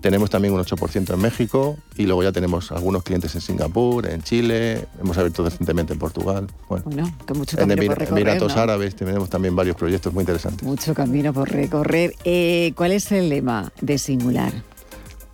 Tenemos 0.00 0.30
también 0.30 0.52
un 0.52 0.60
8% 0.60 1.14
en 1.14 1.20
México 1.20 1.76
y 1.96 2.06
luego 2.06 2.24
ya 2.24 2.32
tenemos 2.32 2.72
algunos 2.72 3.04
clientes 3.04 3.32
en 3.36 3.40
Singapur, 3.40 4.08
en 4.08 4.20
Chile, 4.22 4.88
hemos 5.00 5.16
abierto 5.16 5.44
recientemente 5.44 5.92
en 5.92 6.00
Portugal. 6.00 6.48
Bueno, 6.68 7.14
que 7.24 7.34
mucho 7.34 7.60
en 7.60 7.68
camino 7.68 7.86
por 7.86 7.98
recorrer, 8.00 8.22
Emiratos 8.22 8.56
Árabes 8.56 8.96
tenemos 8.96 9.30
también 9.30 9.54
varios 9.54 9.76
proyectos 9.76 10.12
muy 10.12 10.22
interesantes. 10.22 10.66
Mucho 10.66 10.92
camino 10.92 11.32
por 11.32 11.50
recorrer. 11.50 12.14
Eh, 12.24 12.72
¿Cuál 12.74 12.90
es 12.90 13.12
el 13.12 13.28
lema 13.28 13.70
de 13.80 13.96
Singular? 13.98 14.52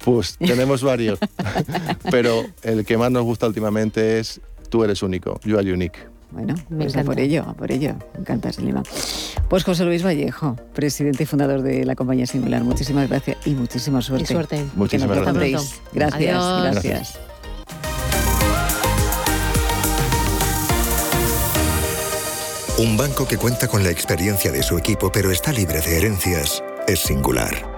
Pues 0.09 0.39
tenemos 0.39 0.83
varios, 0.83 1.19
pero 2.11 2.45
el 2.63 2.87
que 2.87 2.97
más 2.97 3.11
nos 3.11 3.25
gusta 3.25 3.47
últimamente 3.47 4.19
es 4.19 4.41
Tú 4.71 4.85
eres 4.85 5.03
único, 5.03 5.41
you 5.45 5.59
are 5.59 5.73
unique. 5.73 5.99
Bueno, 6.31 6.55
me 6.69 6.85
pues 6.85 7.05
por 7.05 7.19
ello, 7.19 7.55
por 7.57 7.73
ello. 7.73 7.95
Me 8.15 8.21
encanta 8.21 8.51
ese 8.51 8.61
lema. 8.63 8.83
Pues 9.49 9.65
José 9.65 9.85
Luis 9.85 10.05
Vallejo, 10.05 10.57
presidente 10.75 11.23
y 11.23 11.27
fundador 11.27 11.63
de 11.63 11.87
la 11.87 11.95
compañía 11.95 12.27
Singular. 12.27 12.65
Muchísimas 12.65 13.09
gracias 13.09 13.39
y 13.47 13.51
muchísima 13.51 14.03
suerte. 14.03 14.25
Y 14.25 14.27
suerte. 14.27 14.65
Muchísimas 14.77 15.19
gracias. 15.19 15.81
Gracias, 15.93 16.73
gracias. 16.73 17.19
Un 22.79 22.97
banco 22.97 23.27
que 23.27 23.39
cuenta 23.39 23.69
con 23.69 23.83
la 23.83 23.91
experiencia 23.91 24.53
de 24.53 24.63
su 24.63 24.79
equipo 24.79 25.11
pero 25.11 25.31
está 25.33 25.53
libre 25.53 25.81
de 25.81 25.97
herencias 25.97 26.63
es 26.87 27.01
singular. 27.01 27.78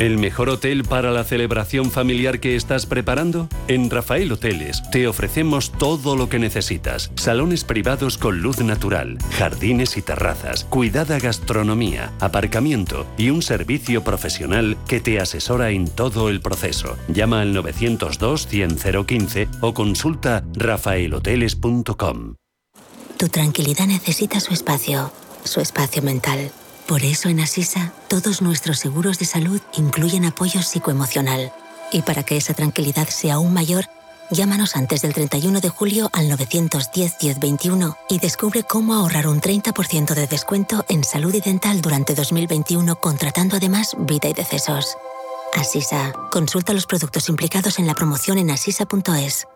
¿El 0.00 0.16
mejor 0.16 0.48
hotel 0.48 0.84
para 0.84 1.10
la 1.10 1.24
celebración 1.24 1.90
familiar 1.90 2.40
que 2.40 2.56
estás 2.56 2.86
preparando? 2.86 3.50
En 3.68 3.90
Rafael 3.90 4.32
Hoteles 4.32 4.82
te 4.90 5.06
ofrecemos 5.06 5.72
todo 5.72 6.16
lo 6.16 6.30
que 6.30 6.38
necesitas. 6.38 7.12
Salones 7.16 7.64
privados 7.64 8.16
con 8.16 8.40
luz 8.40 8.60
natural, 8.62 9.18
jardines 9.32 9.98
y 9.98 10.02
terrazas, 10.02 10.64
cuidada 10.64 11.18
gastronomía, 11.18 12.14
aparcamiento 12.18 13.06
y 13.18 13.28
un 13.28 13.42
servicio 13.42 14.02
profesional 14.02 14.78
que 14.88 15.00
te 15.00 15.20
asesora 15.20 15.68
en 15.68 15.86
todo 15.86 16.30
el 16.30 16.40
proceso. 16.40 16.96
Llama 17.08 17.42
al 17.42 17.52
902 17.52 18.46
100 18.46 18.78
015 19.06 19.48
o 19.60 19.74
consulta 19.74 20.44
rafaelhoteles.com. 20.54 22.36
Tu 23.18 23.28
tranquilidad 23.28 23.86
necesita 23.86 24.40
su 24.40 24.54
espacio, 24.54 25.12
su 25.44 25.60
espacio 25.60 26.00
mental. 26.00 26.50
Por 26.90 27.04
eso 27.04 27.28
en 27.28 27.38
Asisa, 27.38 27.92
todos 28.08 28.42
nuestros 28.42 28.80
seguros 28.80 29.20
de 29.20 29.24
salud 29.24 29.60
incluyen 29.74 30.24
apoyo 30.24 30.60
psicoemocional. 30.60 31.52
Y 31.92 32.02
para 32.02 32.24
que 32.24 32.36
esa 32.36 32.52
tranquilidad 32.52 33.06
sea 33.06 33.34
aún 33.34 33.54
mayor, 33.54 33.84
llámanos 34.32 34.74
antes 34.74 35.00
del 35.00 35.14
31 35.14 35.60
de 35.60 35.68
julio 35.68 36.10
al 36.12 36.28
910-1021 36.32 37.96
y 38.08 38.18
descubre 38.18 38.64
cómo 38.64 38.94
ahorrar 38.94 39.28
un 39.28 39.40
30% 39.40 40.14
de 40.14 40.26
descuento 40.26 40.84
en 40.88 41.04
salud 41.04 41.32
y 41.32 41.40
dental 41.40 41.80
durante 41.80 42.16
2021 42.16 42.96
contratando 42.96 43.54
además 43.54 43.94
vida 43.96 44.28
y 44.28 44.32
decesos. 44.32 44.96
Asisa, 45.54 46.12
consulta 46.32 46.72
los 46.72 46.86
productos 46.86 47.28
implicados 47.28 47.78
en 47.78 47.86
la 47.86 47.94
promoción 47.94 48.36
en 48.36 48.50
asisa.es. 48.50 49.46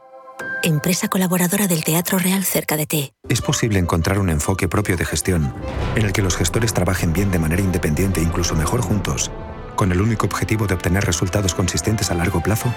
Empresa 0.62 1.08
colaboradora 1.08 1.66
del 1.66 1.84
Teatro 1.84 2.18
Real 2.18 2.44
cerca 2.44 2.76
de 2.76 2.86
ti. 2.86 3.12
Es 3.28 3.42
posible 3.42 3.78
encontrar 3.78 4.18
un 4.18 4.30
enfoque 4.30 4.66
propio 4.68 4.96
de 4.96 5.04
gestión, 5.04 5.54
en 5.94 6.06
el 6.06 6.12
que 6.12 6.22
los 6.22 6.36
gestores 6.36 6.72
trabajen 6.72 7.12
bien 7.12 7.30
de 7.30 7.38
manera 7.38 7.60
independiente 7.60 8.20
e 8.20 8.22
incluso 8.22 8.54
mejor 8.54 8.80
juntos, 8.80 9.30
con 9.76 9.92
el 9.92 10.00
único 10.00 10.26
objetivo 10.26 10.66
de 10.66 10.74
obtener 10.74 11.04
resultados 11.04 11.54
consistentes 11.54 12.10
a 12.10 12.14
largo 12.14 12.42
plazo. 12.42 12.72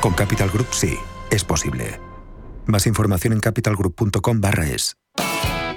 Con 0.00 0.14
Capital 0.14 0.50
Group 0.50 0.68
sí, 0.72 0.98
es 1.30 1.44
posible. 1.44 2.00
Más 2.66 2.86
información 2.86 3.32
en 3.32 3.40
capitalgroup.com 3.40 4.40
barra 4.40 4.66
es. 4.66 4.96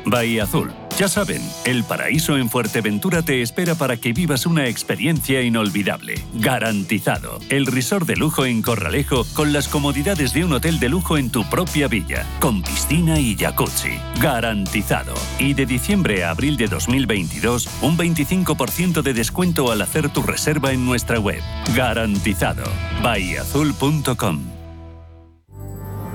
Bahía 0.06 0.44
Azul. 0.44 0.74
Ya 0.97 1.08
saben, 1.08 1.41
el 1.65 1.84
paraíso 1.84 2.38
en 2.38 2.49
Fuerteventura 2.49 3.21
te 3.21 3.41
espera 3.41 3.75
para 3.75 3.97
que 3.97 4.13
vivas 4.13 4.45
una 4.45 4.67
experiencia 4.67 5.41
inolvidable. 5.41 6.15
Garantizado. 6.36 7.39
El 7.49 7.65
resort 7.65 8.08
de 8.08 8.15
lujo 8.15 8.45
en 8.45 8.62
Corralejo 8.62 9.25
con 9.34 9.51
las 9.51 9.67
comodidades 9.67 10.34
de 10.34 10.45
un 10.45 10.54
hotel 10.54 10.80
de 10.80 10.89
lujo 10.89 11.17
en 11.17 11.32
tu 11.32 11.43
propia 11.49 11.88
villa, 11.88 12.25
con 12.39 12.62
piscina 12.62 13.19
y 13.19 13.36
jacuzzi. 13.36 13.99
Garantizado. 14.19 15.13
Y 15.39 15.54
de 15.54 15.65
diciembre 15.65 16.23
a 16.23 16.32
abril 16.32 16.58
de 16.58 16.67
2022, 16.67 17.67
un 17.82 17.97
25% 17.97 19.01
de 19.01 19.13
descuento 19.13 19.71
al 19.71 19.82
hacer 19.82 20.10
tu 20.10 20.21
reserva 20.21 20.71
en 20.71 20.86
nuestra 20.86 21.19
web. 21.19 21.41
Garantizado. 21.75 22.63
bahiazul.com 23.01 24.61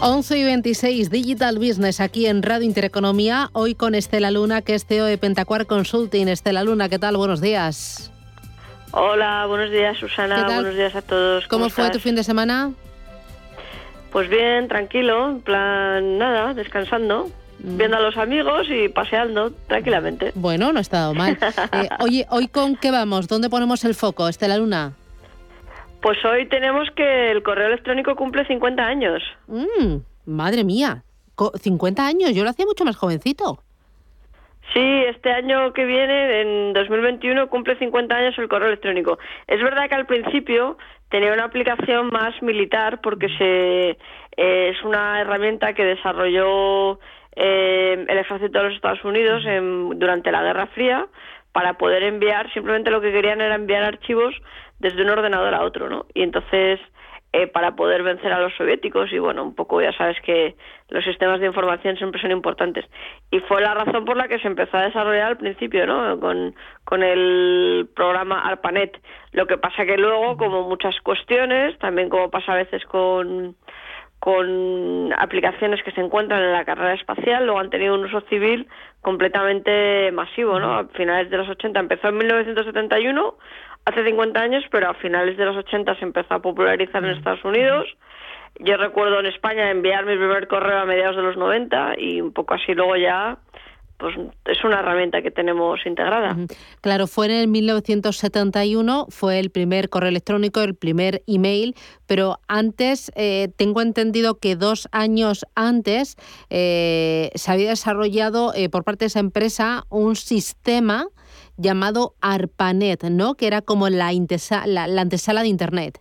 11 0.00 0.38
y 0.38 0.44
26 0.44 1.10
Digital 1.10 1.58
Business 1.58 2.00
aquí 2.00 2.26
en 2.26 2.44
Radio 2.44 2.64
Intereconomía, 2.64 3.50
hoy 3.52 3.74
con 3.74 3.96
Estela 3.96 4.30
Luna, 4.30 4.62
que 4.62 4.74
es 4.76 4.86
CEO 4.86 5.06
de 5.06 5.18
Pentacuar 5.18 5.66
Consulting. 5.66 6.28
Estela 6.28 6.62
Luna, 6.62 6.88
¿qué 6.88 7.00
tal? 7.00 7.16
Buenos 7.16 7.40
días. 7.40 8.12
Hola, 8.92 9.46
buenos 9.46 9.72
días 9.72 9.98
Susana, 9.98 10.44
buenos 10.44 10.76
días 10.76 10.94
a 10.94 11.02
todos. 11.02 11.48
¿Cómo, 11.48 11.68
fue 11.68 11.90
tu 11.90 11.98
fin 11.98 12.14
de 12.14 12.22
semana? 12.22 12.70
Pues 14.12 14.30
bien, 14.30 14.68
tranquilo, 14.68 15.30
en 15.30 15.40
plan, 15.40 16.16
nada, 16.16 16.54
descansando, 16.54 17.28
mm. 17.58 17.76
viendo 17.76 17.96
a 17.96 18.00
los 18.00 18.16
amigos 18.16 18.68
y 18.70 18.88
paseando 18.88 19.50
tranquilamente. 19.66 20.30
Bueno, 20.36 20.72
no 20.72 20.78
ha 20.78 20.82
estado 20.82 21.12
mal. 21.12 21.36
Eh, 21.72 21.88
oye, 21.98 22.26
¿hoy 22.30 22.46
con 22.46 22.76
qué 22.76 22.92
vamos? 22.92 23.26
¿Dónde 23.26 23.50
ponemos 23.50 23.84
el 23.84 23.96
foco, 23.96 24.28
Estela 24.28 24.58
Luna? 24.58 24.92
Pues 26.00 26.24
hoy 26.24 26.46
tenemos 26.46 26.88
que 26.94 27.30
el 27.30 27.42
correo 27.42 27.68
electrónico 27.68 28.14
cumple 28.14 28.46
50 28.46 28.82
años. 28.82 29.22
Mm, 29.46 29.96
madre 30.26 30.64
mía, 30.64 31.02
50 31.60 32.06
años, 32.06 32.34
yo 32.34 32.44
lo 32.44 32.50
hacía 32.50 32.66
mucho 32.66 32.84
más 32.84 32.96
jovencito. 32.96 33.58
Sí, 34.74 35.04
este 35.06 35.32
año 35.32 35.72
que 35.72 35.84
viene, 35.86 36.42
en 36.42 36.72
2021, 36.74 37.48
cumple 37.48 37.78
50 37.78 38.14
años 38.14 38.38
el 38.38 38.48
correo 38.48 38.68
electrónico. 38.68 39.18
Es 39.46 39.62
verdad 39.62 39.88
que 39.88 39.94
al 39.94 40.06
principio 40.06 40.76
tenía 41.08 41.32
una 41.32 41.44
aplicación 41.44 42.08
más 42.08 42.40
militar 42.42 43.00
porque 43.00 43.28
se, 43.38 43.90
eh, 43.90 43.96
es 44.36 44.82
una 44.84 45.20
herramienta 45.22 45.72
que 45.72 45.84
desarrolló 45.84 47.00
eh, 47.34 48.04
el 48.08 48.18
ejército 48.18 48.58
de 48.58 48.64
los 48.64 48.74
Estados 48.74 49.02
Unidos 49.04 49.42
durante 49.96 50.30
la 50.30 50.42
Guerra 50.42 50.66
Fría 50.66 51.06
para 51.52 51.74
poder 51.74 52.02
enviar, 52.02 52.52
simplemente 52.52 52.90
lo 52.90 53.00
que 53.00 53.10
querían 53.10 53.40
era 53.40 53.54
enviar 53.54 53.84
archivos 53.84 54.34
desde 54.78 55.02
un 55.02 55.10
ordenador 55.10 55.54
a 55.54 55.62
otro, 55.62 55.88
¿no? 55.88 56.06
Y 56.14 56.22
entonces, 56.22 56.80
eh, 57.32 57.46
para 57.46 57.76
poder 57.76 58.02
vencer 58.02 58.32
a 58.32 58.40
los 58.40 58.54
soviéticos, 58.56 59.12
y 59.12 59.18
bueno, 59.18 59.42
un 59.42 59.54
poco 59.54 59.80
ya 59.80 59.92
sabes 59.92 60.16
que 60.22 60.56
los 60.88 61.04
sistemas 61.04 61.40
de 61.40 61.46
información 61.46 61.96
siempre 61.96 62.20
son 62.20 62.30
importantes. 62.30 62.84
Y 63.30 63.40
fue 63.40 63.60
la 63.60 63.74
razón 63.74 64.04
por 64.04 64.16
la 64.16 64.28
que 64.28 64.38
se 64.38 64.48
empezó 64.48 64.76
a 64.76 64.84
desarrollar 64.84 65.26
al 65.26 65.36
principio, 65.36 65.86
¿no? 65.86 66.18
Con, 66.20 66.54
con 66.84 67.02
el 67.02 67.88
programa 67.94 68.40
ARPANET. 68.40 69.00
Lo 69.32 69.46
que 69.46 69.58
pasa 69.58 69.84
que 69.84 69.98
luego, 69.98 70.36
como 70.36 70.68
muchas 70.68 70.98
cuestiones, 71.02 71.78
también 71.78 72.08
como 72.08 72.30
pasa 72.30 72.52
a 72.52 72.56
veces 72.56 72.84
con 72.86 73.56
con 74.20 75.12
aplicaciones 75.16 75.82
que 75.82 75.92
se 75.92 76.00
encuentran 76.00 76.42
en 76.42 76.52
la 76.52 76.64
carrera 76.64 76.94
espacial, 76.94 77.44
luego 77.44 77.60
han 77.60 77.70
tenido 77.70 77.94
un 77.94 78.04
uso 78.04 78.20
civil 78.22 78.66
completamente 79.00 80.10
masivo, 80.12 80.58
¿no? 80.58 80.74
A 80.74 80.84
finales 80.88 81.30
de 81.30 81.36
los 81.36 81.48
80 81.48 81.78
empezó 81.78 82.08
en 82.08 82.18
1971, 82.18 83.34
hace 83.84 84.04
50 84.04 84.40
años, 84.40 84.64
pero 84.70 84.90
a 84.90 84.94
finales 84.94 85.36
de 85.36 85.44
los 85.44 85.56
80 85.56 85.96
se 85.96 86.04
empezó 86.04 86.34
a 86.34 86.42
popularizar 86.42 87.04
en 87.04 87.16
Estados 87.16 87.44
Unidos. 87.44 87.86
Yo 88.60 88.76
recuerdo 88.76 89.20
en 89.20 89.26
España 89.26 89.70
enviar 89.70 90.04
mi 90.04 90.16
primer 90.16 90.48
correo 90.48 90.78
a 90.78 90.84
mediados 90.84 91.16
de 91.16 91.22
los 91.22 91.36
90 91.36 91.94
y 91.98 92.20
un 92.20 92.32
poco 92.32 92.54
así 92.54 92.74
luego 92.74 92.96
ya 92.96 93.38
pues 93.98 94.14
es 94.44 94.64
una 94.64 94.78
herramienta 94.78 95.22
que 95.22 95.30
tenemos 95.32 95.84
integrada. 95.84 96.36
Claro, 96.80 97.08
fue 97.08 97.26
en 97.26 97.32
el 97.32 97.48
1971, 97.48 99.06
fue 99.10 99.40
el 99.40 99.50
primer 99.50 99.88
correo 99.88 100.08
electrónico, 100.08 100.60
el 100.60 100.76
primer 100.76 101.22
email, 101.26 101.74
pero 102.06 102.38
antes 102.46 103.10
eh, 103.16 103.48
tengo 103.56 103.82
entendido 103.82 104.38
que 104.38 104.54
dos 104.54 104.88
años 104.92 105.44
antes 105.56 106.16
eh, 106.48 107.30
se 107.34 107.50
había 107.50 107.70
desarrollado 107.70 108.54
eh, 108.54 108.68
por 108.68 108.84
parte 108.84 109.04
de 109.04 109.08
esa 109.08 109.20
empresa 109.20 109.84
un 109.88 110.14
sistema 110.14 111.08
llamado 111.58 112.14
ARPANET, 112.22 113.04
¿no? 113.10 113.34
Que 113.34 113.46
era 113.46 113.60
como 113.60 113.88
la, 113.88 114.10
la, 114.66 114.86
la 114.86 115.00
antesala 115.02 115.42
de 115.42 115.48
Internet. 115.48 115.98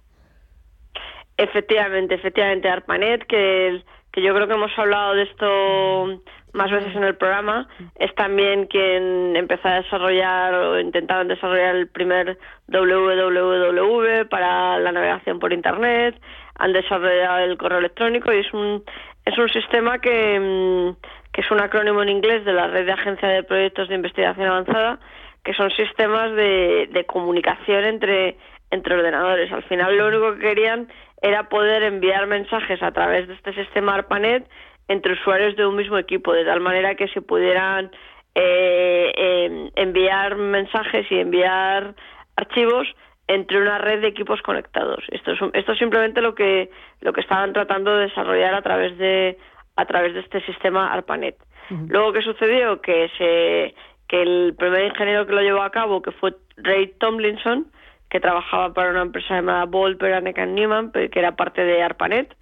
Efectivamente, 1.37 2.15
efectivamente, 2.15 2.69
ARPANET, 2.69 3.25
que, 3.27 3.83
que 4.11 4.21
yo 4.21 4.33
creo 4.33 4.47
que 4.47 4.53
hemos 4.53 4.71
hablado 4.77 5.13
de 5.13 5.23
esto 5.23 6.21
más 6.53 6.71
veces 6.71 6.95
en 6.95 7.03
el 7.03 7.15
programa, 7.15 7.67
es 7.99 8.13
también 8.15 8.65
quien 8.65 9.35
empezó 9.35 9.67
a 9.67 9.81
desarrollar 9.81 10.53
o 10.55 10.79
intentaron 10.79 11.27
desarrollar 11.27 11.75
el 11.75 11.87
primer 11.87 12.37
www 12.67 14.25
para 14.29 14.79
la 14.79 14.91
navegación 14.91 15.39
por 15.39 15.53
Internet, 15.53 16.19
han 16.55 16.73
desarrollado 16.73 17.39
el 17.39 17.57
correo 17.57 17.79
electrónico 17.79 18.33
y 18.33 18.39
es 18.39 18.51
un, 18.53 18.83
es 19.25 19.37
un 19.37 19.49
sistema 19.49 19.99
que, 19.99 20.39
mm, 20.39 21.31
que 21.31 21.41
es 21.41 21.51
un 21.51 21.61
acrónimo 21.61 22.01
en 22.01 22.09
inglés 22.09 22.43
de 22.45 22.53
la 22.53 22.67
Red 22.67 22.85
de 22.87 22.93
Agencia 22.93 23.27
de 23.29 23.43
Proyectos 23.43 23.89
de 23.89 23.95
Investigación 23.95 24.47
Avanzada, 24.47 24.99
que 25.47 25.53
son 25.53 25.71
sistemas 25.71 26.35
de, 26.35 26.89
de 26.91 27.05
comunicación 27.05 27.85
entre, 27.85 28.35
entre 28.69 28.95
ordenadores. 28.95 29.49
Al 29.49 29.63
final 29.63 29.95
lo 29.95 30.07
único 30.09 30.33
que 30.33 30.41
querían 30.41 30.89
era 31.21 31.47
poder 31.47 31.83
enviar 31.83 32.27
mensajes 32.27 32.83
a 32.83 32.91
través 32.91 33.29
de 33.29 33.35
este 33.35 33.53
sistema 33.53 33.95
ARPANET 33.95 34.45
entre 34.89 35.13
usuarios 35.13 35.55
de 35.55 35.65
un 35.65 35.77
mismo 35.77 35.97
equipo, 35.97 36.33
de 36.33 36.43
tal 36.43 36.59
manera 36.59 36.95
que 36.95 37.07
se 37.07 37.21
pudieran 37.21 37.91
eh, 38.35 39.13
em, 39.15 39.71
enviar 39.75 40.35
mensajes 40.35 41.09
y 41.09 41.17
enviar 41.17 41.95
archivos 42.35 42.85
entre 43.29 43.61
una 43.61 43.77
red 43.77 44.01
de 44.01 44.09
equipos 44.09 44.41
conectados. 44.41 45.01
Esto 45.11 45.31
es, 45.31 45.39
esto 45.53 45.71
es 45.71 45.79
simplemente 45.79 46.19
lo 46.19 46.35
que 46.35 46.69
lo 46.99 47.13
que 47.13 47.21
estaban 47.21 47.53
tratando 47.53 47.95
de 47.95 48.07
desarrollar 48.07 48.53
a 48.53 48.61
través 48.61 48.97
de 48.97 49.37
a 49.77 49.85
través 49.85 50.13
de 50.13 50.19
este 50.19 50.41
sistema 50.41 50.91
ARPANET. 50.91 51.37
Luego 51.69 52.11
qué 52.11 52.21
sucedió 52.21 52.81
que 52.81 53.09
se 53.17 53.75
que 54.07 54.21
el 54.21 54.55
primer 54.57 54.85
ingeniero 54.85 55.25
que 55.25 55.33
lo 55.33 55.41
llevó 55.41 55.61
a 55.61 55.71
cabo, 55.71 56.01
que 56.01 56.11
fue 56.11 56.35
Ray 56.57 56.93
Tomlinson, 56.99 57.67
que 58.09 58.19
trabajaba 58.19 58.73
para 58.73 58.91
una 58.91 59.01
empresa 59.01 59.35
llamada 59.35 59.65
Ball, 59.65 59.95
Beranek 59.95 60.37
Newman, 60.47 60.91
que 60.91 61.09
era 61.13 61.35
parte 61.35 61.63
de 61.63 61.83
ARPANET, 61.83 62.33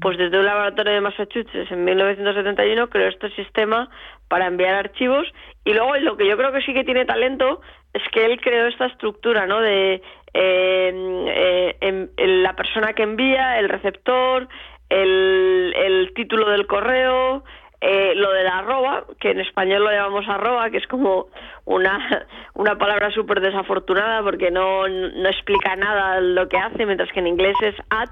pues 0.00 0.18
desde 0.18 0.38
un 0.38 0.46
laboratorio 0.46 0.94
de 0.94 1.00
Massachusetts 1.00 1.70
en 1.70 1.84
1971 1.84 2.88
creó 2.88 3.08
este 3.08 3.30
sistema 3.36 3.90
para 4.28 4.46
enviar 4.46 4.74
archivos 4.74 5.26
y 5.64 5.74
luego 5.74 5.96
lo 5.96 6.16
que 6.16 6.26
yo 6.26 6.36
creo 6.36 6.50
que 6.50 6.62
sí 6.62 6.72
que 6.72 6.84
tiene 6.84 7.04
talento 7.04 7.60
es 7.92 8.02
que 8.10 8.24
él 8.24 8.40
creó 8.40 8.66
esta 8.66 8.86
estructura, 8.86 9.46
¿no? 9.46 9.60
De 9.60 10.02
eh, 10.32 11.76
eh, 11.80 12.08
la 12.16 12.56
persona 12.56 12.94
que 12.94 13.02
envía, 13.02 13.58
el 13.58 13.68
receptor, 13.68 14.48
el, 14.88 15.74
el 15.76 16.12
título 16.14 16.48
del 16.50 16.66
correo, 16.66 17.44
eh, 17.84 18.14
lo 18.14 18.30
de 18.30 18.44
la 18.44 18.58
arroba, 18.58 19.04
que 19.18 19.32
en 19.32 19.40
español 19.40 19.82
lo 19.82 19.90
llamamos 19.90 20.28
arroba, 20.28 20.70
que 20.70 20.76
es 20.76 20.86
como 20.86 21.26
una, 21.64 22.26
una 22.54 22.78
palabra 22.78 23.10
súper 23.10 23.40
desafortunada 23.40 24.22
porque 24.22 24.52
no, 24.52 24.86
no 24.86 25.28
explica 25.28 25.74
nada 25.74 26.20
lo 26.20 26.48
que 26.48 26.58
hace, 26.58 26.86
mientras 26.86 27.10
que 27.10 27.18
en 27.18 27.26
inglés 27.26 27.56
es 27.60 27.74
at, 27.90 28.10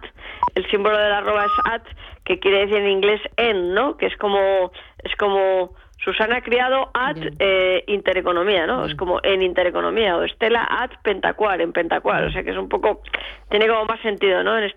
el 0.56 0.68
símbolo 0.72 0.98
de 0.98 1.08
la 1.08 1.18
arroba 1.18 1.44
es 1.44 1.72
at, 1.72 1.82
que 2.24 2.40
quiere 2.40 2.66
decir 2.66 2.78
en 2.78 2.88
inglés 2.88 3.20
en, 3.36 3.72
¿no? 3.72 3.96
Que 3.96 4.06
es 4.06 4.16
como, 4.16 4.72
es 5.04 5.14
como 5.14 5.76
Susana 5.98 6.38
ha 6.38 6.42
criado 6.42 6.90
at 6.92 7.18
eh, 7.38 7.84
intereconomía, 7.86 8.66
¿no? 8.66 8.86
Es 8.86 8.96
como 8.96 9.20
en 9.22 9.40
intereconomía, 9.40 10.16
o 10.16 10.24
Estela 10.24 10.66
at 10.68 10.90
pentacuar, 11.04 11.60
en 11.60 11.72
pentacuar, 11.72 12.24
o 12.24 12.32
sea 12.32 12.42
que 12.42 12.50
es 12.50 12.56
un 12.56 12.68
poco, 12.68 13.02
tiene 13.48 13.68
como 13.68 13.84
más 13.84 14.00
sentido, 14.00 14.42
¿no? 14.42 14.58
En, 14.58 14.74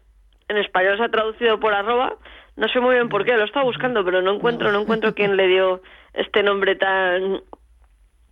en 0.49 0.57
español 0.57 0.97
se 0.97 1.03
ha 1.05 1.09
traducido 1.09 1.59
por 1.59 1.73
arroba, 1.73 2.15
no 2.55 2.67
sé 2.67 2.79
muy 2.79 2.95
bien 2.95 3.09
por 3.09 3.25
qué, 3.25 3.35
lo 3.35 3.45
estaba 3.45 3.65
buscando, 3.65 4.03
pero 4.05 4.21
no 4.21 4.33
encuentro, 4.33 4.71
no 4.71 4.81
encuentro 4.81 5.13
quién 5.13 5.35
le 5.37 5.47
dio 5.47 5.81
este 6.13 6.43
nombre 6.43 6.75
tan 6.75 7.41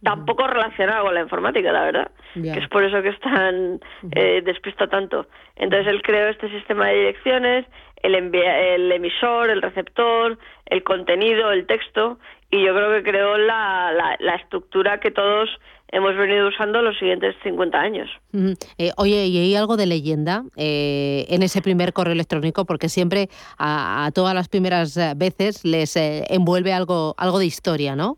tan 0.03 0.25
poco 0.25 0.47
relacionado 0.47 1.05
con 1.05 1.13
la 1.13 1.21
informática, 1.21 1.71
la 1.71 1.83
verdad. 1.83 2.11
Que 2.33 2.59
es 2.59 2.67
por 2.69 2.83
eso 2.83 3.03
que 3.03 3.09
están 3.09 3.79
eh, 4.15 4.41
despista 4.43 4.87
tanto. 4.87 5.27
Entonces 5.55 5.87
él 5.87 6.01
creó 6.01 6.29
este 6.29 6.49
sistema 6.49 6.87
de 6.87 6.95
direcciones, 6.95 7.65
el, 8.01 8.15
el 8.15 8.91
emisor, 8.91 9.51
el 9.51 9.61
receptor, 9.61 10.39
el 10.65 10.83
contenido, 10.83 11.51
el 11.51 11.67
texto, 11.67 12.17
y 12.49 12.65
yo 12.65 12.73
creo 12.73 12.91
que 12.91 13.09
creó 13.09 13.37
la, 13.37 13.91
la, 13.91 14.17
la 14.19 14.35
estructura 14.35 14.99
que 14.99 15.11
todos 15.11 15.49
hemos 15.91 16.15
venido 16.15 16.47
usando 16.47 16.81
los 16.81 16.97
siguientes 16.97 17.35
50 17.43 17.77
años. 17.79 18.09
Eh, 18.77 18.91
oye, 18.97 19.25
¿y 19.27 19.37
hay 19.37 19.55
algo 19.55 19.77
de 19.77 19.85
leyenda 19.85 20.43
eh, 20.57 21.25
en 21.29 21.43
ese 21.43 21.61
primer 21.61 21.93
correo 21.93 22.13
electrónico? 22.13 22.65
Porque 22.65 22.89
siempre 22.89 23.27
a, 23.57 24.09
todas 24.15 24.33
las 24.33 24.49
primeras 24.49 24.95
eh, 24.97 25.13
veces 25.15 25.63
les 25.65 25.95
envuelve 25.95 26.73
algo, 26.73 27.15
algo 27.17 27.39
de 27.39 27.45
historia, 27.45 27.95
¿no? 27.95 28.17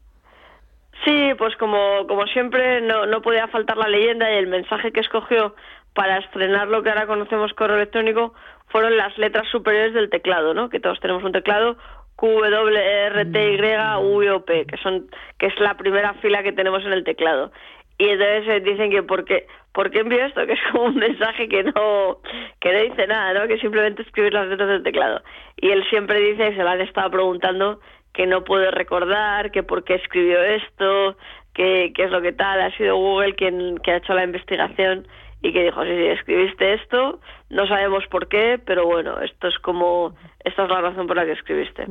Sí, 1.04 1.32
pues 1.38 1.56
como, 1.58 2.08
como 2.08 2.26
siempre 2.28 2.80
no, 2.82 3.06
no 3.06 3.22
podía 3.22 3.48
faltar 3.48 3.76
la 3.78 3.90
leyenda 3.90 4.32
y 4.32 4.38
el 4.38 4.48
mensaje 4.48 4.92
que 4.92 5.02
escogió 5.02 5.54
para 5.94 6.20
estrenar 6.20 6.68
lo 6.68 6.82
que 6.82 6.90
ahora 6.90 7.08
conocemos 7.08 7.54
correo 7.54 7.76
electrónico 7.76 8.34
fueron 8.68 8.98
las 8.98 9.18
letras 9.18 9.48
superiores 9.52 9.94
del 9.94 10.10
teclado, 10.10 10.54
¿no? 10.54 10.70
Que 10.70 10.80
todos 10.80 11.00
tenemos 11.00 11.24
un 11.24 11.32
teclado 11.32 11.78
Q, 12.16 12.28
W, 12.28 12.78
R, 12.78 13.26
T, 13.26 13.54
Y, 13.54 13.60
U, 14.02 14.36
O, 14.36 14.46
P, 14.46 14.66
que 14.66 14.78
son 14.78 15.08
que 15.38 15.48
es 15.48 15.60
la 15.60 15.76
primera 15.76 16.14
fila 16.16 16.44
que 16.44 16.54
tenemos 16.54 16.86
en 16.86 16.94
el 16.94 17.04
teclado. 17.04 17.52
Y 17.98 18.10
entonces 18.10 18.48
eh, 18.48 18.60
dicen 18.62 18.92
que 18.92 19.04
por 19.04 19.24
qué, 19.26 19.48
¿por 19.72 19.92
qué 19.92 20.00
envío 20.00 20.26
esto? 20.26 20.42
Que 20.48 20.54
es 20.54 20.60
como 20.72 20.86
un 20.86 20.96
mensaje 20.96 21.48
que 21.48 21.64
no, 21.64 22.20
que 22.60 22.74
no 22.74 22.80
dice 22.80 23.08
nada, 23.08 23.34
¿no? 23.34 23.48
Que 23.48 23.60
simplemente 23.60 24.02
escribir 24.02 24.34
las 24.34 24.48
letras 24.48 24.70
del 24.70 24.84
teclado. 24.84 25.22
Y 25.58 25.70
él 25.70 25.84
siempre 25.90 26.20
dice, 26.20 26.56
se 26.56 26.64
lo 26.64 26.70
han 26.70 26.82
estado 26.82 27.12
preguntando, 27.12 27.80
que 28.14 28.28
no 28.28 28.44
puede 28.44 28.72
recordar, 28.72 29.52
que 29.52 29.64
por 29.64 29.84
qué 29.84 29.96
escribió 29.96 30.42
esto, 30.44 31.18
que, 31.54 31.92
qué 31.96 32.04
es 32.04 32.12
lo 32.12 32.22
que 32.22 32.34
tal. 32.34 32.62
Ha 32.62 32.76
sido 32.78 32.96
Google 32.98 33.36
quien 33.36 33.78
que 33.80 33.92
ha 33.92 33.98
hecho 33.98 34.14
la 34.14 34.24
investigación 34.24 35.08
y 35.44 35.52
que 35.52 35.66
dijo, 35.66 35.84
sí, 35.84 35.90
sí, 35.90 36.06
escribiste 36.06 36.74
esto, 36.74 37.20
no 37.50 37.68
sabemos 37.68 38.06
por 38.10 38.30
qué, 38.30 38.62
pero 38.66 38.86
bueno, 38.86 39.20
esto 39.20 39.50
es 39.50 39.60
como, 39.60 40.16
esta 40.40 40.64
es 40.64 40.70
la 40.70 40.80
razón 40.80 41.06
por 41.06 41.18
la 41.18 41.26
que 41.26 41.34
escribiste. 41.34 41.86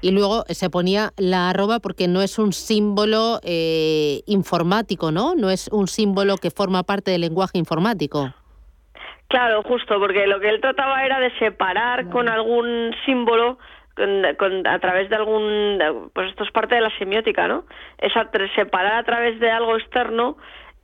Y 0.00 0.12
luego 0.12 0.44
se 0.46 0.70
ponía 0.70 1.10
la 1.18 1.50
arroba 1.50 1.80
porque 1.80 2.06
no 2.06 2.22
es 2.22 2.38
un 2.38 2.52
símbolo 2.52 3.40
eh, 3.42 4.20
informático, 4.26 5.10
¿no? 5.10 5.34
No 5.34 5.50
es 5.50 5.68
un 5.72 5.88
símbolo 5.88 6.36
que 6.36 6.52
forma 6.52 6.84
parte 6.84 7.10
del 7.10 7.22
lenguaje 7.22 7.58
informático. 7.58 8.32
Claro, 9.26 9.64
justo, 9.64 9.98
porque 9.98 10.28
lo 10.28 10.38
que 10.38 10.50
él 10.50 10.60
trataba 10.60 11.04
era 11.04 11.18
de 11.18 11.36
separar 11.40 12.08
con 12.08 12.28
algún 12.28 12.94
símbolo 13.04 13.58
con, 13.96 14.66
a 14.66 14.78
través 14.78 15.10
de 15.10 15.16
algún 15.16 16.10
pues 16.14 16.30
esto 16.30 16.44
es 16.44 16.50
parte 16.50 16.76
de 16.76 16.80
la 16.80 16.96
semiótica 16.98 17.46
no 17.46 17.64
es 17.98 18.12
separar 18.54 18.94
a 18.94 19.02
través 19.04 19.38
de 19.38 19.50
algo 19.50 19.76
externo 19.76 20.38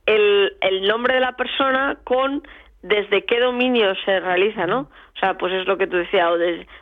el, 0.09 0.57
el 0.61 0.87
nombre 0.87 1.13
de 1.15 1.19
la 1.19 1.33
persona 1.33 1.97
con 2.03 2.43
desde 2.81 3.25
qué 3.25 3.39
dominio 3.39 3.93
se 4.05 4.19
realiza, 4.21 4.65
¿no? 4.65 4.89
O 5.15 5.19
sea, 5.19 5.37
pues 5.37 5.51
es 5.53 5.67
lo 5.67 5.77
que 5.77 5.85
tú 5.85 5.97
decías, 5.97 6.29
o 6.29 6.37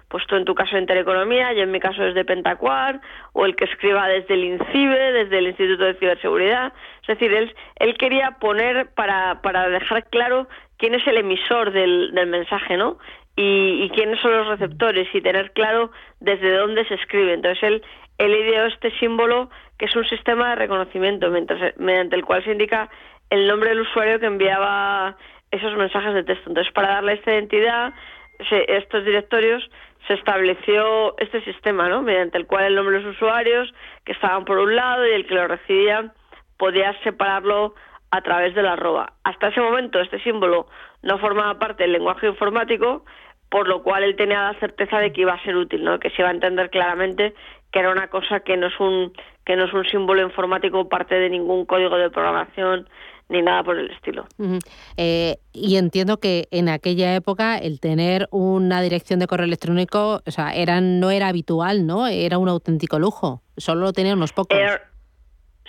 pues 0.09 0.25
tú 0.27 0.35
en 0.35 0.45
tu 0.45 0.53
caso 0.53 0.75
de 0.75 0.81
Intereconomía, 0.81 1.53
yo 1.53 1.63
en 1.63 1.71
mi 1.71 1.79
caso 1.79 2.03
desde 2.03 2.23
Pentacuar, 2.23 3.01
o 3.33 3.45
el 3.45 3.55
que 3.55 3.65
escriba 3.65 4.07
desde 4.07 4.35
el 4.35 4.43
INCIBE, 4.43 5.11
desde 5.11 5.39
el 5.39 5.47
Instituto 5.47 5.85
de 5.85 5.95
Ciberseguridad. 5.95 6.71
Es 7.01 7.07
decir, 7.07 7.33
él, 7.33 7.97
quería 7.97 8.37
poner 8.39 8.93
para, 8.93 9.41
para 9.41 9.67
dejar 9.69 10.07
claro 10.09 10.47
quién 10.77 10.93
es 10.93 11.05
el 11.07 11.17
emisor 11.17 11.71
del, 11.71 12.11
del 12.13 12.27
mensaje, 12.27 12.77
¿no? 12.77 12.99
Y, 13.35 13.83
y, 13.83 13.89
quiénes 13.89 14.19
son 14.19 14.31
los 14.31 14.47
receptores 14.47 15.07
y 15.13 15.21
tener 15.21 15.51
claro 15.53 15.91
desde 16.19 16.55
dónde 16.57 16.85
se 16.85 16.95
escribe. 16.95 17.33
Entonces 17.33 17.63
él, 17.63 17.83
él 18.19 18.35
ideó 18.35 18.65
este 18.65 18.91
símbolo 18.99 19.49
que 19.77 19.85
es 19.85 19.95
un 19.95 20.05
sistema 20.05 20.49
de 20.49 20.55
reconocimiento 20.55 21.29
mediante 21.29 22.15
el 22.15 22.25
cual 22.25 22.43
se 22.43 22.51
indica 22.51 22.89
el 23.29 23.47
nombre 23.47 23.69
del 23.69 23.81
usuario 23.81 24.19
que 24.19 24.25
enviaba 24.25 25.17
esos 25.51 25.75
mensajes 25.75 26.13
de 26.13 26.23
texto. 26.23 26.49
Entonces, 26.49 26.73
para 26.73 26.89
darle 26.89 27.13
esta 27.13 27.33
identidad, 27.33 27.93
estos 28.67 29.05
directorios 29.05 29.69
se 30.07 30.13
estableció 30.13 31.17
este 31.17 31.43
sistema, 31.43 31.89
¿no? 31.89 32.01
Mediante 32.01 32.37
el 32.37 32.47
cual 32.47 32.65
el 32.65 32.75
nombre 32.75 32.97
de 32.97 33.03
los 33.03 33.15
usuarios, 33.15 33.73
que 34.05 34.13
estaban 34.13 34.45
por 34.45 34.57
un 34.57 34.75
lado, 34.75 35.05
y 35.05 35.11
el 35.11 35.27
que 35.27 35.35
lo 35.35 35.47
recibía, 35.47 36.13
podía 36.57 36.93
separarlo 37.03 37.75
a 38.11 38.21
través 38.21 38.55
de 38.55 38.63
la 38.63 38.73
arroba. 38.73 39.13
Hasta 39.23 39.49
ese 39.49 39.59
momento, 39.59 39.99
este 39.99 40.21
símbolo 40.21 40.67
no 41.01 41.17
formaba 41.19 41.59
parte 41.59 41.83
del 41.83 41.91
lenguaje 41.93 42.27
informático, 42.27 43.03
por 43.49 43.67
lo 43.67 43.83
cual 43.83 44.03
él 44.03 44.15
tenía 44.15 44.51
la 44.51 44.59
certeza 44.59 44.99
de 44.99 45.11
que 45.11 45.21
iba 45.21 45.33
a 45.33 45.43
ser 45.43 45.55
útil, 45.55 45.83
¿no? 45.83 45.99
Que 45.99 46.09
se 46.09 46.21
iba 46.21 46.29
a 46.29 46.33
entender 46.33 46.69
claramente 46.69 47.33
que 47.71 47.79
era 47.79 47.91
una 47.91 48.07
cosa 48.07 48.41
que 48.41 48.57
no 48.57 48.67
es 48.67 48.79
un 48.79 49.13
que 49.45 49.55
no 49.55 49.65
es 49.65 49.73
un 49.73 49.85
símbolo 49.85 50.21
informático 50.21 50.89
parte 50.89 51.15
de 51.15 51.29
ningún 51.29 51.65
código 51.65 51.97
de 51.97 52.09
programación 52.09 52.89
ni 53.29 53.41
nada 53.41 53.63
por 53.63 53.77
el 53.77 53.91
estilo. 53.91 54.25
Eh, 54.95 55.37
y 55.53 55.77
entiendo 55.77 56.17
que 56.17 56.47
en 56.51 56.69
aquella 56.69 57.15
época 57.15 57.57
el 57.57 57.79
tener 57.79 58.27
una 58.31 58.81
dirección 58.81 59.19
de 59.19 59.27
correo 59.27 59.45
electrónico, 59.45 60.21
o 60.25 60.31
sea, 60.31 60.51
era, 60.53 60.79
no 60.81 61.11
era 61.11 61.27
habitual, 61.27 61.85
¿no? 61.85 62.07
Era 62.07 62.37
un 62.37 62.49
auténtico 62.49 62.99
lujo. 62.99 63.41
Solo 63.57 63.81
lo 63.81 63.93
tenían 63.93 64.17
unos 64.17 64.33
pocos. 64.33 64.57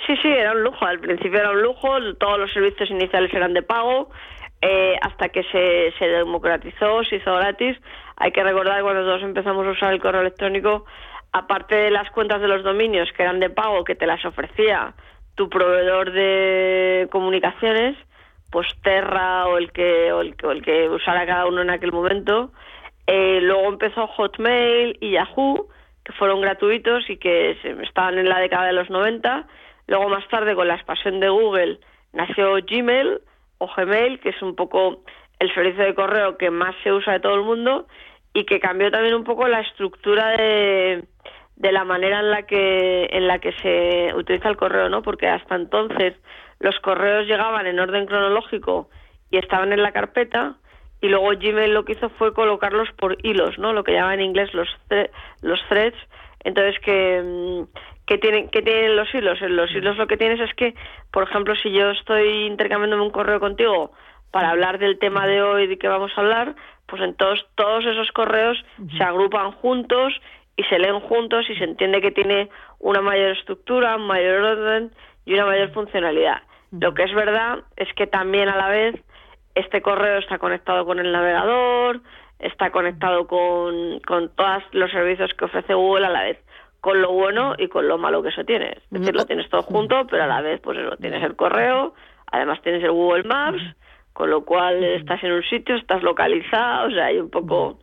sí, 0.07 0.17
sí, 0.23 0.29
era 0.29 0.53
un 0.53 0.63
lujo. 0.63 0.85
Al 0.85 1.01
principio 1.01 1.41
era 1.41 1.51
un 1.51 1.63
lujo. 1.63 1.89
Todos 2.19 2.39
los 2.39 2.53
servicios 2.53 2.91
iniciales 2.91 3.33
eran 3.35 3.55
de 3.55 3.63
pago. 3.63 4.11
Eh, 4.61 4.97
hasta 5.03 5.29
que 5.29 5.45
se, 5.45 5.93
se 5.99 6.09
democratizó, 6.09 7.05
se 7.05 7.17
hizo 7.17 7.35
gratis. 7.37 7.77
Hay 8.17 8.33
que 8.33 8.43
recordar 8.43 8.83
cuando 8.83 9.05
todos 9.05 9.23
empezamos 9.23 9.67
a 9.67 9.71
usar 9.71 9.93
el 9.93 10.01
correo 10.01 10.21
electrónico, 10.21 10.85
aparte 11.33 11.77
de 11.77 11.91
las 11.93 12.11
cuentas 12.11 12.41
de 12.41 12.49
los 12.49 12.65
dominios 12.65 13.09
que 13.17 13.23
eran 13.23 13.39
de 13.39 13.51
pago, 13.51 13.85
que 13.85 13.95
te 13.95 14.07
las 14.07 14.25
ofrecía 14.25 14.95
tu 15.39 15.49
proveedor 15.49 16.11
de 16.11 17.07
comunicaciones, 17.13 17.97
pues 18.51 18.67
Terra 18.83 19.47
o 19.47 19.57
el 19.57 19.71
que, 19.71 20.13
o 20.13 20.21
el, 20.21 20.35
que 20.63 20.89
usara 20.91 21.25
cada 21.27 21.47
uno 21.47 21.63
en 21.63 21.71
aquel 21.71 21.93
momento. 21.93 22.51
Eh, 23.07 23.39
luego 23.41 23.69
empezó 23.69 24.09
Hotmail 24.09 24.99
y 25.01 25.13
Yahoo, 25.13 25.69
que 26.05 26.13
fueron 26.15 26.41
gratuitos 26.41 27.09
y 27.09 27.19
que 27.19 27.57
estaban 27.85 28.19
en 28.19 28.29
la 28.29 28.41
década 28.41 28.67
de 28.67 28.73
los 28.73 28.91
90. 28.91 29.47
Luego 29.87 30.09
más 30.09 30.27
tarde, 30.27 30.57
con 30.57 30.67
la 30.67 30.75
expansión 30.75 31.21
de 31.21 31.29
Google, 31.29 31.79
nació 32.13 32.55
Gmail 32.55 33.21
o 33.59 33.71
Gmail, 33.77 34.19
que 34.19 34.31
es 34.31 34.43
un 34.43 34.57
poco 34.57 35.05
el 35.39 35.55
servicio 35.55 35.85
de 35.85 35.95
correo 35.95 36.37
que 36.37 36.51
más 36.51 36.75
se 36.83 36.93
usa 36.93 37.13
de 37.13 37.21
todo 37.21 37.37
el 37.37 37.43
mundo 37.43 37.87
y 38.35 38.45
que 38.45 38.59
cambió 38.59 38.91
también 38.91 39.15
un 39.15 39.25
poco 39.25 39.47
la 39.47 39.61
estructura 39.61 40.31
de, 40.31 41.05
de 41.59 41.73
la 41.73 41.85
manera 41.85 42.21
en 42.21 42.31
la 42.31 42.45
que 42.45 43.09
en 43.11 43.27
la 43.27 43.41
que 43.41 43.53
se 43.61 44.15
utiliza 44.15 44.49
el 44.49 44.57
correo, 44.57 44.89
¿no? 44.89 45.03
Porque 45.03 45.27
hasta 45.27 45.57
entonces 45.57 46.15
los 46.61 46.79
correos 46.81 47.27
llegaban 47.27 47.67
en 47.67 47.81
orden 47.81 48.07
cronológico 48.07 48.89
y 49.31 49.39
estaban 49.39 49.73
en 49.73 49.83
la 49.83 49.93
carpeta 49.93 50.55
y 51.01 51.09
luego 51.09 51.31
Gmail 51.31 51.75
lo 51.75 51.85
que 51.85 51.93
hizo 51.93 52.11
fue 52.11 52.33
colocarlos 52.33 52.89
por 52.93 53.17
hilos, 53.25 53.59
¿no? 53.59 53.73
Lo 53.73 53.83
que 53.83 53.93
llaman 53.93 54.21
en 54.21 54.27
inglés 54.27 54.55
los 54.55 54.69
los 55.43 55.61
threads. 55.69 55.99
Entonces 56.45 56.79
que 56.81 57.23
mm, 57.25 57.63
¿qué 58.07 58.19
tienen 58.19 58.51
qué 58.51 58.63
tienen 58.63 58.95
los 58.95 59.13
hilos? 59.13 59.43
En 59.43 59.57
los 59.57 59.69
hilos 59.73 59.97
lo 59.97 60.07
que 60.07 60.17
tienes 60.17 60.39
es 60.39 60.55
que, 60.55 60.75
por 61.13 61.25
ejemplo, 61.25 61.57
si 61.57 61.73
yo 61.73 61.91
estoy 61.91 62.47
intercambiándome 62.47 63.03
un 63.03 63.11
correo 63.11 63.41
contigo 63.41 63.91
para 64.31 64.51
hablar 64.51 64.79
del 64.79 65.01
tema 65.01 65.27
de 65.27 65.43
hoy 65.43 65.67
de 65.67 65.77
que 65.77 65.89
vamos 65.89 66.13
a 66.15 66.21
hablar, 66.21 66.55
pues 66.87 67.03
entonces 67.03 67.45
todos 67.57 67.85
esos 67.85 68.13
correos 68.13 68.65
se 68.97 69.03
agrupan 69.03 69.51
juntos 69.53 70.15
y 70.59 70.65
se 70.65 70.79
leen 70.79 70.99
juntos 70.99 71.49
y 71.49 71.55
se 71.55 71.63
entiende 71.63 72.03
que 72.03 72.11
tiene 72.11 72.51
una 72.81 73.01
mayor 73.01 73.31
estructura, 73.31 73.95
un 73.95 74.09
mayor 74.09 74.43
orden 74.43 74.91
y 75.25 75.35
una 75.35 75.47
mayor 75.47 75.71
funcionalidad. 75.71 76.43
Lo 76.73 76.95
que 76.95 77.05
es 77.05 77.15
verdad 77.15 77.61
es 77.77 77.89
que 77.95 78.09
también 78.09 78.49
a 78.49 78.57
la 78.57 78.69
vez 78.69 78.97
este 79.55 79.81
correo 79.81 80.19
está 80.19 80.39
conectado 80.39 80.85
con 80.85 80.99
el 80.99 81.13
navegador, 81.13 82.01
está 82.41 82.73
conectado 82.73 83.29
con, 83.29 84.01
con 84.01 84.31
todos 84.31 84.65
los 84.73 84.91
servicios 84.91 85.33
que 85.35 85.45
ofrece 85.45 85.75
Google 85.75 86.07
a 86.07 86.11
la 86.11 86.23
vez, 86.25 86.39
con 86.81 87.01
lo 87.01 87.13
bueno 87.13 87.55
y 87.57 87.69
con 87.69 87.87
lo 87.87 87.97
malo 87.97 88.21
que 88.25 88.31
eso 88.31 88.43
tiene. 88.45 88.71
Es 88.71 88.91
decir, 88.91 89.15
lo 89.15 89.27
tienes 89.27 89.49
todo 89.49 89.63
junto, 89.63 90.09
pero 90.09 90.25
a 90.25 90.27
la 90.27 90.41
vez 90.41 90.61
pues 90.61 90.77
eso, 90.77 90.97
tienes 90.97 91.23
el 91.23 91.37
correo, 91.37 91.95
además 92.33 92.61
tienes 92.63 92.83
el 92.83 92.91
Google 92.91 93.23
Maps, 93.23 93.63
con 94.19 94.31
lo 94.31 94.45
cual 94.45 94.83
estás 94.83 95.23
en 95.23 95.31
un 95.31 95.45
sitio, 95.45 95.77
estás 95.77 96.03
localizado, 96.03 96.89
o 96.89 96.91
sea, 96.91 97.05
hay 97.05 97.21
un 97.21 97.31
poco 97.31 97.79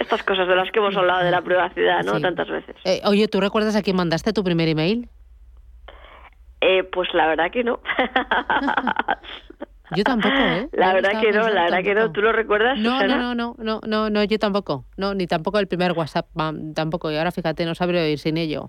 estas 0.00 0.24
cosas 0.24 0.48
de 0.48 0.56
las 0.56 0.68
que 0.72 0.80
hemos 0.80 0.96
hablado 0.96 1.24
de 1.24 1.30
la 1.30 1.42
privacidad, 1.42 2.02
¿no? 2.02 2.16
Sí. 2.16 2.22
Tantas 2.22 2.48
veces. 2.48 2.74
Eh, 2.84 3.00
oye, 3.04 3.28
¿tú 3.28 3.40
recuerdas 3.40 3.76
a 3.76 3.82
quién 3.82 3.94
mandaste 3.94 4.32
tu 4.32 4.42
primer 4.42 4.68
email? 4.68 5.08
Eh, 6.60 6.82
pues 6.82 7.08
la 7.14 7.28
verdad 7.28 7.52
que 7.52 7.62
no. 7.62 7.78
Yo 9.94 10.02
tampoco, 10.02 10.34
¿eh? 10.36 10.68
La 10.72 10.92
verdad 10.92 11.20
que 11.20 11.30
no, 11.30 11.48
la 11.50 11.62
verdad 11.62 11.84
que 11.84 11.94
no. 11.94 12.10
¿Tú 12.10 12.20
lo 12.20 12.32
recuerdas? 12.32 12.80
No, 12.80 12.90
Susana? 12.90 13.18
no, 13.18 13.36
no, 13.36 13.54
no, 13.56 13.62
no, 13.62 13.80
no, 13.86 14.10
no, 14.10 14.24
yo 14.24 14.40
tampoco. 14.40 14.86
No, 14.96 15.14
ni 15.14 15.28
tampoco 15.28 15.60
el 15.60 15.68
primer 15.68 15.92
WhatsApp, 15.92 16.26
tampoco. 16.74 17.12
Y 17.12 17.16
ahora 17.16 17.30
fíjate, 17.30 17.64
no 17.64 17.76
sabría 17.76 18.08
ir 18.08 18.18
sin 18.18 18.38
ello. 18.38 18.66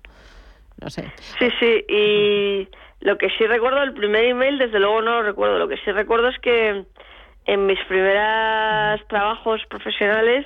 No 0.79 0.91
sé. 0.91 1.11
Sí, 1.39 1.49
sí, 1.59 1.83
y 1.89 2.67
lo 2.99 3.17
que 3.17 3.31
sí 3.31 3.47
recuerdo, 3.47 3.81
el 3.81 3.93
primer 3.93 4.25
email, 4.25 4.59
desde 4.59 4.79
luego 4.79 5.01
no 5.01 5.13
lo 5.13 5.23
recuerdo. 5.23 5.57
Lo 5.57 5.67
que 5.67 5.77
sí 5.77 5.91
recuerdo 5.91 6.27
es 6.27 6.37
que 6.37 6.85
en 7.47 7.65
mis 7.65 7.79
primeros 7.85 9.07
trabajos 9.07 9.61
profesionales 9.69 10.45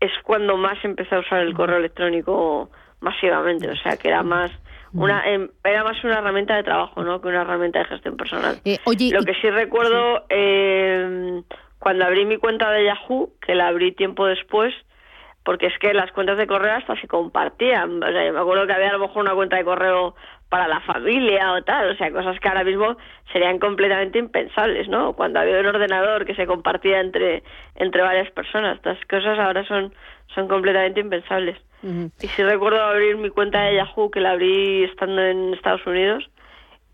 es 0.00 0.10
cuando 0.24 0.56
más 0.56 0.82
empecé 0.82 1.14
a 1.14 1.20
usar 1.20 1.40
el 1.40 1.54
correo 1.54 1.76
electrónico 1.76 2.70
masivamente. 3.00 3.70
O 3.70 3.76
sea, 3.76 3.96
que 3.96 4.08
era 4.08 4.22
más 4.22 4.50
una 4.94 5.22
em, 5.28 5.50
era 5.62 5.84
más 5.84 6.02
una 6.02 6.18
herramienta 6.18 6.56
de 6.56 6.62
trabajo, 6.62 7.04
¿no? 7.04 7.20
Que 7.20 7.28
una 7.28 7.42
herramienta 7.42 7.80
de 7.80 7.84
gestión 7.84 8.16
personal. 8.16 8.58
Eh, 8.64 8.78
oye, 8.84 9.10
lo 9.12 9.22
que 9.22 9.34
sí 9.34 9.50
recuerdo 9.50 10.24
eh, 10.30 11.42
cuando 11.78 12.06
abrí 12.06 12.24
mi 12.24 12.38
cuenta 12.38 12.70
de 12.70 12.86
Yahoo, 12.86 13.30
que 13.46 13.54
la 13.54 13.68
abrí 13.68 13.92
tiempo 13.92 14.26
después, 14.26 14.74
porque 15.44 15.66
es 15.66 15.78
que 15.78 15.92
las 15.92 16.10
cuentas 16.12 16.38
de 16.38 16.46
correo 16.46 16.74
hasta 16.74 16.98
se 17.00 17.06
compartían. 17.06 18.02
O 18.02 18.06
sea, 18.06 18.26
yo 18.26 18.32
me 18.32 18.40
acuerdo 18.40 18.66
que 18.66 18.72
había 18.72 18.88
a 18.88 18.94
lo 18.94 19.00
mejor 19.00 19.22
una 19.22 19.34
cuenta 19.34 19.56
de 19.56 19.64
correo 19.64 20.14
para 20.48 20.66
la 20.66 20.80
familia 20.80 21.52
o 21.52 21.62
tal, 21.62 21.90
o 21.90 21.94
sea, 21.96 22.10
cosas 22.10 22.38
que 22.40 22.48
ahora 22.48 22.64
mismo 22.64 22.96
serían 23.32 23.58
completamente 23.58 24.18
impensables, 24.18 24.88
¿no? 24.88 25.12
Cuando 25.12 25.40
había 25.40 25.60
un 25.60 25.66
ordenador 25.66 26.24
que 26.24 26.34
se 26.34 26.46
compartía 26.46 27.00
entre 27.00 27.42
entre 27.76 28.00
varias 28.02 28.30
personas, 28.30 28.76
estas 28.76 28.98
cosas 29.06 29.38
ahora 29.38 29.64
son 29.66 29.92
son 30.34 30.48
completamente 30.48 31.00
impensables. 31.00 31.56
Y 32.20 32.28
sí 32.28 32.42
recuerdo 32.42 32.82
abrir 32.82 33.16
mi 33.16 33.30
cuenta 33.30 33.62
de 33.62 33.76
Yahoo, 33.76 34.10
que 34.10 34.20
la 34.20 34.32
abrí 34.32 34.84
estando 34.84 35.22
en 35.22 35.54
Estados 35.54 35.86
Unidos, 35.86 36.28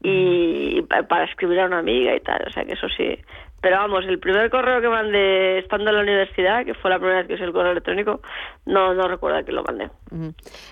y 0.02 0.82
pa- 0.82 1.02
para 1.04 1.24
escribir 1.24 1.60
a 1.60 1.66
una 1.66 1.78
amiga 1.78 2.14
y 2.14 2.20
tal, 2.20 2.44
o 2.46 2.50
sea 2.50 2.64
que 2.64 2.72
eso 2.74 2.88
sí. 2.96 3.18
Pero 3.62 3.76
vamos, 3.78 4.04
el 4.04 4.18
primer 4.18 4.50
correo 4.50 4.80
que 4.82 4.88
mandé 4.88 5.58
estando 5.60 5.88
en 5.88 5.96
la 5.96 6.02
universidad, 6.02 6.66
que 6.66 6.74
fue 6.74 6.90
la 6.90 6.98
primera 6.98 7.18
vez 7.20 7.28
que 7.28 7.34
usé 7.34 7.44
el 7.44 7.52
correo 7.52 7.72
electrónico, 7.72 8.20
no, 8.66 8.92
no 8.92 9.08
recuerdo 9.08 9.42
que 9.44 9.52
lo 9.52 9.62
mandé. 9.64 9.88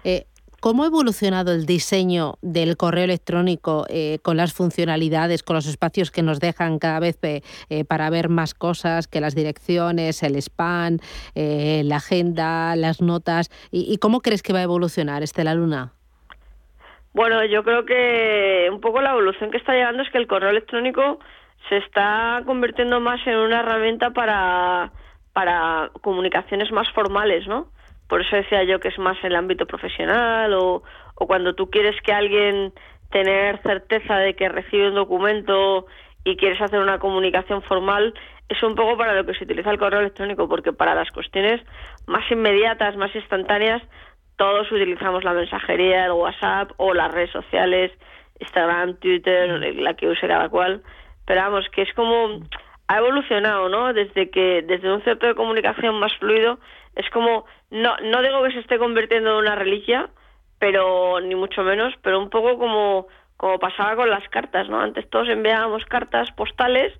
Eh, 0.04 0.26
¿Cómo 0.62 0.84
ha 0.84 0.86
evolucionado 0.86 1.50
el 1.50 1.66
diseño 1.66 2.34
del 2.40 2.76
correo 2.76 3.02
electrónico 3.02 3.84
eh, 3.88 4.20
con 4.22 4.36
las 4.36 4.54
funcionalidades, 4.54 5.42
con 5.42 5.56
los 5.56 5.66
espacios 5.66 6.12
que 6.12 6.22
nos 6.22 6.38
dejan 6.38 6.78
cada 6.78 7.00
vez 7.00 7.18
eh, 7.24 7.40
eh, 7.68 7.84
para 7.84 8.08
ver 8.10 8.28
más 8.28 8.54
cosas, 8.54 9.08
que 9.08 9.20
las 9.20 9.34
direcciones, 9.34 10.22
el 10.22 10.36
spam, 10.36 10.98
la 11.34 11.96
agenda, 11.96 12.76
las 12.76 13.02
notas? 13.02 13.50
¿Y, 13.72 13.98
cómo 13.98 14.20
crees 14.20 14.44
que 14.44 14.52
va 14.52 14.60
a 14.60 14.62
evolucionar, 14.62 15.24
Estela 15.24 15.52
Luna? 15.56 15.94
Bueno, 17.12 17.44
yo 17.44 17.64
creo 17.64 17.84
que 17.84 18.68
un 18.70 18.80
poco 18.80 19.00
la 19.00 19.10
evolución 19.10 19.50
que 19.50 19.56
está 19.56 19.72
llegando 19.72 20.04
es 20.04 20.10
que 20.10 20.18
el 20.18 20.28
correo 20.28 20.50
electrónico 20.50 21.18
se 21.70 21.78
está 21.78 22.40
convirtiendo 22.46 23.00
más 23.00 23.18
en 23.26 23.36
una 23.36 23.58
herramienta 23.62 24.10
para, 24.10 24.92
para 25.32 25.90
comunicaciones 26.02 26.70
más 26.70 26.88
formales, 26.92 27.48
¿no? 27.48 27.66
Por 28.12 28.20
eso 28.20 28.36
decía 28.36 28.62
yo 28.64 28.78
que 28.78 28.88
es 28.88 28.98
más 28.98 29.16
en 29.20 29.32
el 29.32 29.36
ámbito 29.36 29.64
profesional 29.64 30.52
o, 30.52 30.82
o 31.14 31.26
cuando 31.26 31.54
tú 31.54 31.70
quieres 31.70 31.98
que 32.02 32.12
alguien 32.12 32.74
tener 33.10 33.58
certeza 33.62 34.18
de 34.18 34.34
que 34.34 34.50
recibe 34.50 34.88
un 34.88 34.96
documento 34.96 35.86
y 36.22 36.36
quieres 36.36 36.60
hacer 36.60 36.78
una 36.78 36.98
comunicación 36.98 37.62
formal, 37.62 38.12
es 38.50 38.62
un 38.62 38.74
poco 38.74 38.98
para 38.98 39.14
lo 39.14 39.24
que 39.24 39.32
se 39.32 39.44
utiliza 39.44 39.70
el 39.70 39.78
correo 39.78 40.00
electrónico, 40.00 40.46
porque 40.46 40.74
para 40.74 40.94
las 40.94 41.10
cuestiones 41.10 41.62
más 42.06 42.30
inmediatas, 42.30 42.96
más 42.96 43.16
instantáneas, 43.16 43.80
todos 44.36 44.70
utilizamos 44.70 45.24
la 45.24 45.32
mensajería, 45.32 46.04
el 46.04 46.12
WhatsApp 46.12 46.72
o 46.76 46.92
las 46.92 47.14
redes 47.14 47.30
sociales, 47.30 47.92
Instagram, 48.40 48.98
Twitter, 48.98 49.74
la 49.76 49.94
que 49.94 50.08
use 50.08 50.28
cada 50.28 50.50
cual. 50.50 50.82
Pero 51.24 51.40
vamos, 51.40 51.66
que 51.70 51.80
es 51.80 51.94
como 51.94 52.42
ha 52.88 52.98
evolucionado, 52.98 53.70
¿no? 53.70 53.94
Desde 53.94 54.28
que 54.28 54.60
desde 54.60 54.92
un 54.92 55.02
centro 55.02 55.28
de 55.28 55.34
comunicación 55.34 55.98
más 55.98 56.14
fluido 56.18 56.58
es 56.96 57.08
como 57.10 57.44
no 57.70 57.96
no 58.02 58.22
digo 58.22 58.42
que 58.42 58.52
se 58.52 58.60
esté 58.60 58.78
convirtiendo 58.78 59.30
en 59.30 59.36
una 59.36 59.54
reliquia, 59.54 60.08
pero 60.58 61.20
ni 61.20 61.34
mucho 61.34 61.62
menos, 61.62 61.94
pero 62.02 62.18
un 62.18 62.30
poco 62.30 62.58
como 62.58 63.06
como 63.36 63.58
pasaba 63.58 63.96
con 63.96 64.08
las 64.10 64.28
cartas, 64.28 64.68
¿no? 64.68 64.80
Antes 64.80 65.08
todos 65.10 65.28
enviábamos 65.28 65.84
cartas 65.86 66.30
postales 66.32 66.92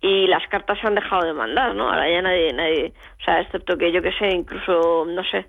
y 0.00 0.26
las 0.28 0.46
cartas 0.48 0.78
se 0.78 0.86
han 0.86 0.94
dejado 0.94 1.24
de 1.26 1.32
mandar, 1.32 1.74
¿no? 1.74 1.88
Ahora 1.90 2.08
ya 2.08 2.22
nadie 2.22 2.52
nadie, 2.52 2.92
o 3.20 3.24
sea, 3.24 3.40
excepto 3.40 3.76
que 3.76 3.90
yo 3.92 4.00
que 4.00 4.12
sé, 4.12 4.28
incluso 4.30 5.04
no 5.08 5.24
sé, 5.24 5.46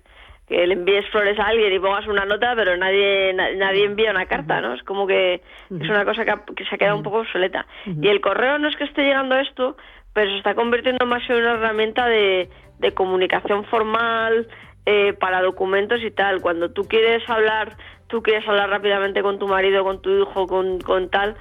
que 0.48 0.66
le 0.66 0.74
envíes 0.74 1.08
flores 1.10 1.38
a 1.38 1.44
alguien 1.46 1.72
y 1.72 1.78
pongas 1.78 2.06
una 2.08 2.24
nota, 2.24 2.54
pero 2.56 2.76
nadie 2.76 3.32
na- 3.34 3.52
nadie 3.52 3.84
envía 3.84 4.10
una 4.10 4.26
carta, 4.26 4.60
¿no? 4.60 4.74
Es 4.74 4.82
como 4.82 5.06
que 5.06 5.34
es 5.34 5.88
una 5.88 6.04
cosa 6.04 6.24
que, 6.24 6.30
ha- 6.32 6.44
que 6.56 6.64
se 6.64 6.74
ha 6.74 6.78
quedado 6.78 6.96
un 6.96 7.02
poco 7.04 7.18
obsoleta. 7.20 7.64
Y 7.86 8.08
el 8.08 8.20
correo 8.20 8.58
no 8.58 8.68
es 8.68 8.76
que 8.76 8.84
esté 8.84 9.04
llegando 9.04 9.36
a 9.36 9.40
esto, 9.42 9.76
pero 10.12 10.28
se 10.30 10.38
está 10.38 10.54
convirtiendo 10.56 11.06
más 11.06 11.22
en 11.30 11.36
una 11.36 11.52
herramienta 11.52 12.06
de, 12.08 12.50
de 12.82 12.92
comunicación 12.92 13.64
formal 13.64 14.46
eh, 14.84 15.14
para 15.14 15.40
documentos 15.40 16.02
y 16.02 16.10
tal. 16.10 16.42
Cuando 16.42 16.70
tú 16.70 16.84
quieres 16.84 17.22
hablar, 17.30 17.76
tú 18.08 18.22
quieres 18.22 18.46
hablar 18.46 18.68
rápidamente 18.68 19.22
con 19.22 19.38
tu 19.38 19.48
marido, 19.48 19.84
con 19.84 20.02
tu 20.02 20.10
hijo, 20.10 20.46
con, 20.46 20.80
con 20.80 21.08
tal, 21.08 21.36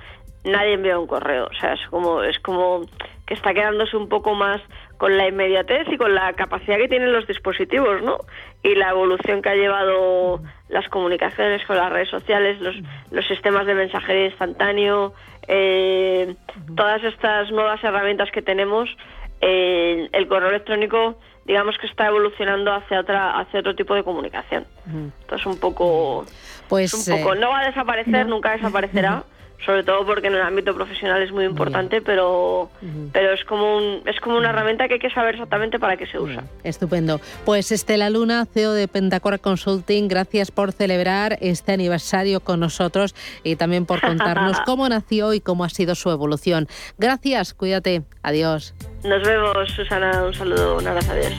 nadie 0.45 0.73
envía 0.73 0.97
un 0.97 1.07
correo. 1.07 1.47
O 1.47 1.59
sea, 1.59 1.73
es 1.73 1.85
como, 1.89 2.23
es 2.23 2.39
como 2.39 2.81
que 3.25 3.33
está 3.33 3.53
quedándose 3.53 3.97
un 3.97 4.07
poco 4.07 4.35
más 4.35 4.61
con 4.97 5.17
la 5.17 5.27
inmediatez 5.27 5.87
y 5.91 5.97
con 5.97 6.13
la 6.13 6.33
capacidad 6.33 6.77
que 6.77 6.87
tienen 6.87 7.11
los 7.11 7.25
dispositivos, 7.25 8.03
¿no? 8.03 8.19
Y 8.61 8.75
la 8.75 8.91
evolución 8.91 9.41
que 9.41 9.49
ha 9.49 9.55
llevado 9.55 10.41
las 10.69 10.87
comunicaciones 10.89 11.65
con 11.65 11.77
las 11.77 11.91
redes 11.91 12.09
sociales, 12.09 12.61
los, 12.61 12.75
los 13.09 13.27
sistemas 13.27 13.65
de 13.65 13.73
mensajería 13.73 14.27
instantáneo, 14.27 15.13
eh, 15.47 16.35
todas 16.75 17.03
estas 17.03 17.49
nuevas 17.51 17.83
herramientas 17.83 18.29
que 18.31 18.43
tenemos, 18.43 18.95
eh, 19.41 20.07
el 20.13 20.27
correo 20.27 20.49
electrónico, 20.49 21.17
digamos 21.45 21.77
que 21.77 21.87
está 21.87 22.07
evolucionando 22.07 22.73
hacia 22.73 22.99
otra, 22.99 23.39
hacia 23.39 23.59
otro 23.61 23.75
tipo 23.75 23.95
de 23.95 24.03
comunicación. 24.03 24.65
Entonces 24.85 25.45
un 25.45 25.57
poco, 25.59 26.25
Pues, 26.67 26.93
es 26.93 27.07
un 27.07 27.17
poco, 27.17 27.33
eh, 27.33 27.39
no 27.39 27.49
va 27.49 27.59
a 27.61 27.65
desaparecer, 27.65 28.27
nunca 28.27 28.51
desaparecerá, 28.51 29.23
sobre 29.65 29.83
todo 29.83 30.05
porque 30.05 30.27
en 30.27 30.35
el 30.35 30.41
ámbito 30.41 30.73
profesional 30.73 31.21
es 31.21 31.31
muy 31.31 31.45
importante, 31.45 32.01
pero, 32.01 32.69
pero 33.11 33.33
es 33.33 33.43
como 33.45 33.77
un, 33.77 34.01
es 34.05 34.19
como 34.19 34.37
una 34.37 34.49
herramienta 34.49 34.87
que 34.87 34.95
hay 34.95 34.99
que 34.99 35.09
saber 35.11 35.35
exactamente 35.35 35.79
para 35.79 35.97
qué 35.97 36.07
se 36.07 36.19
usa. 36.19 36.43
Estupendo. 36.63 37.21
Pues 37.45 37.71
Estela 37.71 38.09
Luna, 38.09 38.45
CEO 38.45 38.73
de 38.73 38.87
Pentacora 38.87 39.37
Consulting, 39.37 40.07
gracias 40.07 40.51
por 40.51 40.71
celebrar 40.71 41.37
este 41.41 41.73
aniversario 41.73 42.39
con 42.39 42.59
nosotros 42.59 43.15
y 43.43 43.55
también 43.55 43.85
por 43.85 44.01
contarnos 44.01 44.59
cómo 44.65 44.87
nació 44.89 45.33
y 45.33 45.41
cómo 45.41 45.63
ha 45.63 45.69
sido 45.69 45.95
su 45.95 46.09
evolución. 46.09 46.67
Gracias, 46.97 47.53
cuídate. 47.53 48.03
Adiós. 48.23 48.73
Nos 49.03 49.21
vemos, 49.23 49.71
Susana, 49.71 50.23
un 50.23 50.33
saludo, 50.33 50.77
un 50.77 50.87
abrazo, 50.87 51.11
adiós. 51.11 51.33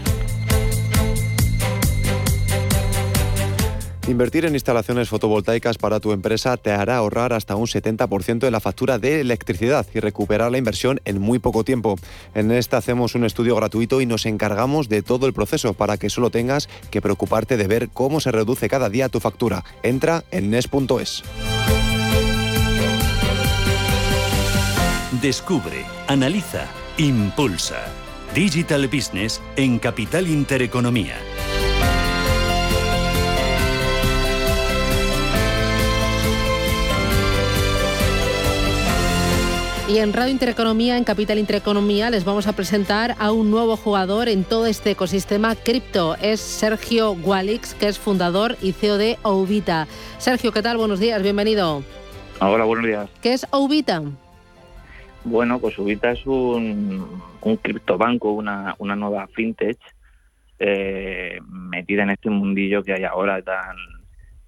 Invertir 4.09 4.45
en 4.45 4.55
instalaciones 4.55 5.09
fotovoltaicas 5.09 5.79
para 5.79 6.01
tu 6.01 6.13
empresa 6.13 6.57
te 6.57 6.73
hará 6.73 6.97
ahorrar 6.97 7.33
hasta 7.33 7.55
un 7.55 7.67
70% 7.67 8.41
de 8.41 8.51
la 8.51 8.59
factura 8.59 8.99
de 8.99 9.21
electricidad 9.21 9.87
y 9.95 10.01
recuperar 10.01 10.51
la 10.51 10.59
inversión 10.59 11.01
en 11.05 11.21
muy 11.21 11.39
poco 11.39 11.63
tiempo. 11.63 11.97
En 12.35 12.51
esta 12.51 12.79
hacemos 12.79 13.15
un 13.15 13.25
estudio 13.25 13.55
gratuito 13.55 14.01
y 14.01 14.07
nos 14.07 14.27
encargamos 14.27 14.89
de 14.89 15.03
todo 15.03 15.27
el 15.27 15.33
proceso 15.33 15.75
para 15.75 15.99
que 15.99 16.11
solo 16.11 16.31
tengas 16.31 16.69
que 16.91 17.01
preocuparte 17.01 17.57
de 17.57 17.69
ver 17.69 17.91
cómo 17.91 18.21
se 18.21 18.33
reduce 18.33 18.69
cada 18.69 18.91
día 18.91 19.09
tu 19.09 19.21
factura. 19.21 19.65
Entra 19.85 20.25
en 20.33 20.51
nes.es. 20.51 21.23
Descubre, 25.23 25.85
analiza, 26.09 26.67
impulsa. 26.99 27.85
Digital 28.35 28.89
Business 28.89 29.41
en 29.57 29.79
Capital 29.79 30.27
Intereconomía. 30.27 31.17
Y 39.93 39.99
en 39.99 40.15
Radio 40.15 40.33
Intereconomía, 40.33 40.97
en 40.97 41.05
Capital 41.05 41.39
Intereconomía, 41.39 42.09
les 42.09 42.25
vamos 42.25 42.47
a 42.47 42.55
presentar 42.55 43.15
a 43.19 43.31
un 43.31 43.51
nuevo 43.51 43.77
jugador 43.77 44.31
en 44.31 44.43
todo 44.43 44.65
este 44.65 44.93
ecosistema 44.93 45.55
cripto. 45.55 46.17
Es 46.17 46.41
Sergio 46.41 47.15
Gualix, 47.15 47.75
que 47.75 47.89
es 47.89 47.99
fundador 47.99 48.57
y 48.63 48.73
CEO 48.73 48.97
de 48.97 49.19
Ovita. 49.21 49.87
Sergio, 50.17 50.51
¿qué 50.51 50.63
tal? 50.63 50.79
Buenos 50.79 50.99
días, 50.99 51.23
bienvenido. 51.23 51.83
Hola, 52.41 52.65
buenos 52.65 52.87
días. 52.87 53.11
¿Qué 53.21 53.35
es 53.35 53.47
Ovita? 53.51 54.01
Bueno, 55.25 55.59
pues 55.59 55.79
Ovita 55.79 56.13
es 56.13 56.25
un, 56.25 57.21
un 57.43 57.57
criptobanco, 57.59 58.33
una, 58.33 58.75
una 58.79 58.97
nueva 58.97 59.27
fintech 59.27 59.77
eh, 60.59 61.39
metida 61.51 62.05
en 62.05 62.11
este 62.13 62.31
mundillo 62.31 62.83
que 62.83 62.95
hay 62.95 63.05
ahora 63.05 63.43
tan, 63.43 63.77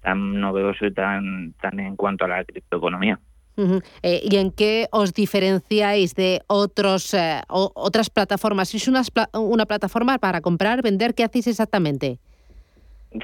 tan 0.01 0.41
novedoso 0.41 0.87
y 0.87 0.91
tan, 0.91 1.53
tan 1.61 1.79
en 1.79 1.95
cuanto 1.95 2.25
a 2.25 2.29
la 2.29 2.43
criptoeconomía. 2.43 3.19
Eh, 3.57 4.21
¿Y 4.23 4.35
en 4.37 4.51
qué 4.51 4.87
os 4.91 5.13
diferenciáis 5.13 6.13
de 6.15 6.41
otros 6.47 7.13
eh, 7.13 7.41
otras 7.47 8.09
plataformas? 8.09 8.73
¿Es 8.75 8.87
una, 8.87 9.01
una 9.33 9.65
plataforma 9.65 10.17
para 10.17 10.41
comprar, 10.41 10.81
vender? 10.81 11.13
¿Qué 11.13 11.23
hacéis 11.23 11.47
exactamente? 11.47 12.19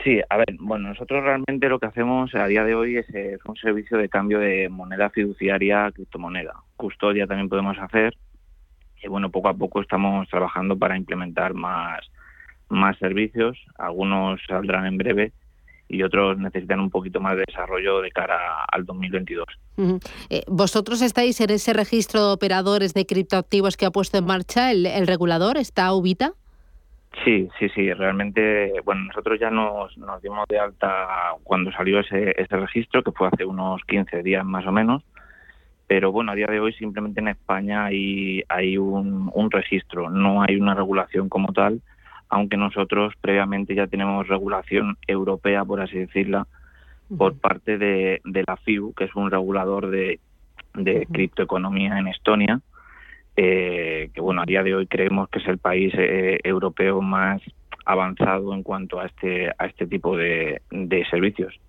Sí, 0.03 0.21
a 0.29 0.37
ver, 0.37 0.55
bueno, 0.59 0.89
nosotros 0.89 1.21
realmente 1.21 1.67
lo 1.67 1.77
que 1.77 1.87
hacemos 1.87 2.33
a 2.33 2.47
día 2.47 2.63
de 2.63 2.75
hoy 2.75 2.97
es, 2.97 3.07
un 3.45 3.57
servicio 3.57 3.97
de 3.97 4.07
cambio 4.07 4.39
de 4.39 4.69
moneda 4.69 5.09
fiduciaria 5.09 5.85
a 5.85 5.91
criptomoneda. 5.91 6.53
Custodia 6.77 7.27
también 7.27 7.49
podemos 7.49 7.77
hacer 7.77 8.15
y 9.03 9.07
bueno, 9.09 9.29
poco 9.31 9.49
a 9.49 9.53
poco 9.53 9.81
estamos 9.81 10.29
trabajando 10.29 10.77
para 10.77 10.95
implementar 10.95 11.53
más, 11.53 12.09
más 12.69 12.97
servicios. 12.99 13.57
Algunos 13.77 14.39
saldrán 14.47 14.85
en 14.85 14.97
breve 14.97 15.33
y 15.91 16.03
otros 16.03 16.37
necesitan 16.37 16.79
un 16.79 16.89
poquito 16.89 17.19
más 17.19 17.35
de 17.35 17.43
desarrollo 17.47 18.01
de 18.01 18.11
cara 18.11 18.63
al 18.71 18.85
2022. 18.85 19.45
Eh, 20.29 20.43
¿Vosotros 20.47 21.01
estáis 21.01 21.39
en 21.41 21.49
ese 21.49 21.73
registro 21.73 22.27
de 22.27 22.33
operadores 22.33 22.93
de 22.93 23.05
criptoactivos 23.05 23.77
que 23.77 23.85
ha 23.85 23.91
puesto 23.91 24.17
en 24.17 24.25
marcha 24.25 24.71
el, 24.71 24.85
el 24.85 25.07
regulador? 25.07 25.57
¿Está 25.57 25.93
Ubita? 25.93 26.33
Sí, 27.25 27.49
sí, 27.59 27.67
sí, 27.75 27.93
realmente, 27.93 28.73
bueno, 28.85 29.01
nosotros 29.05 29.37
ya 29.39 29.49
nos, 29.49 29.97
nos 29.97 30.21
dimos 30.21 30.47
de 30.47 30.57
alta 30.57 31.35
cuando 31.43 31.71
salió 31.71 31.99
ese, 31.99 32.33
ese 32.37 32.55
registro, 32.55 33.03
que 33.03 33.11
fue 33.11 33.27
hace 33.27 33.43
unos 33.43 33.81
15 33.85 34.23
días 34.23 34.45
más 34.45 34.65
o 34.65 34.71
menos, 34.71 35.03
pero 35.87 36.13
bueno, 36.13 36.31
a 36.31 36.35
día 36.35 36.47
de 36.47 36.61
hoy 36.61 36.71
simplemente 36.73 37.19
en 37.19 37.27
España 37.27 37.85
hay, 37.85 38.43
hay 38.47 38.77
un, 38.77 39.29
un 39.33 39.51
registro, 39.51 40.09
no 40.09 40.41
hay 40.41 40.55
una 40.55 40.73
regulación 40.73 41.27
como 41.27 41.51
tal, 41.51 41.81
aunque 42.31 42.57
nosotros 42.57 43.13
previamente 43.19 43.75
ya 43.75 43.87
tenemos 43.87 44.27
regulación 44.27 44.97
europea, 45.05 45.63
por 45.65 45.81
así 45.81 45.99
decirla, 45.99 46.47
por 47.15 47.37
parte 47.37 47.77
de, 47.77 48.21
la 48.23 48.55
FIU, 48.55 48.93
que 48.93 49.03
es 49.03 49.15
un 49.15 49.29
regulador 49.29 49.91
de, 49.91 50.19
de 50.73 51.05
criptoeconomía 51.11 51.99
en 51.99 52.07
Estonia, 52.07 52.61
eh, 53.35 54.09
que 54.13 54.21
bueno, 54.21 54.41
a 54.41 54.45
día 54.45 54.63
de 54.63 54.75
hoy 54.75 54.87
creemos 54.87 55.27
que 55.29 55.39
es 55.39 55.47
el 55.47 55.57
país 55.57 55.93
eh, 55.97 56.39
europeo 56.43 57.01
más 57.01 57.41
avanzado 57.85 58.53
en 58.53 58.63
cuanto 58.63 59.01
a 59.01 59.07
este, 59.07 59.49
a 59.57 59.65
este 59.65 59.85
tipo 59.85 60.15
de, 60.15 60.61
servicios. 61.09 61.59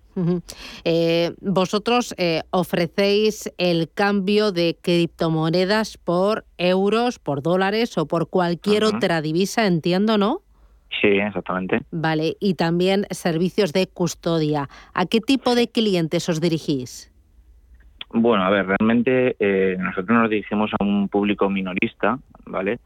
Eh, 0.85 1.31
vosotros 1.41 2.13
ofrecéis 2.51 3.51
el 3.57 3.89
cambio 3.91 4.51
de 4.51 4.77
criptomonedas 4.79 5.97
por 5.97 6.45
euros, 6.57 7.17
por 7.17 7.41
dólares 7.41 7.97
o 7.97 8.05
por 8.05 8.29
cualquier 8.29 8.83
otra 8.85 9.21
divisa, 9.21 9.65
entiendo, 9.65 10.19
¿no? 10.19 10.42
Sí, 11.01 11.07
exactamente. 11.07 11.81
Vale, 11.91 12.37
y 12.39 12.53
también 12.53 13.05
servicios 13.09 13.73
de 13.73 13.87
custodia. 13.87 14.69
¿A 14.93 15.05
qué 15.05 15.19
tipo 15.19 15.55
de 15.55 15.67
clientes 15.67 16.29
os 16.29 16.39
dirigís? 16.39 17.11
Bueno, 18.11 18.43
a 18.43 18.49
ver, 18.51 18.67
realmente 18.67 19.35
eh, 19.39 19.75
nosotros 19.79 20.17
nos 20.17 20.29
dirigimos 20.29 20.71
a 20.79 20.83
un 20.83 21.09
público 21.09 21.49
minorista, 21.49 22.19
¿vale? 22.45 22.79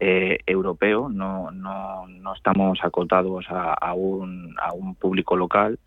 Eh, 0.00 0.38
europeo, 0.44 1.08
no, 1.08 1.52
no, 1.52 2.08
no 2.08 2.34
estamos 2.34 2.80
acotados 2.82 3.46
a, 3.48 3.94
un, 3.94 4.56
a 4.60 4.72
un 4.72 4.96
público 4.96 5.36
local, 5.36 5.78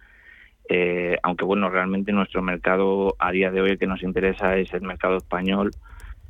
eh, 0.70 1.18
aunque 1.24 1.44
bueno, 1.44 1.70
realmente 1.70 2.14
nuestro 2.14 2.42
mercado 2.42 3.16
a 3.20 3.32
día 3.32 3.52
de 3.52 3.60
hoy 3.60 3.72
el 3.72 3.78
que 3.78 3.88
nos 3.88 4.02
interesa 4.02 4.56
es 4.56 4.74
el 4.74 4.82
mercado 4.82 5.18
español, 5.18 5.72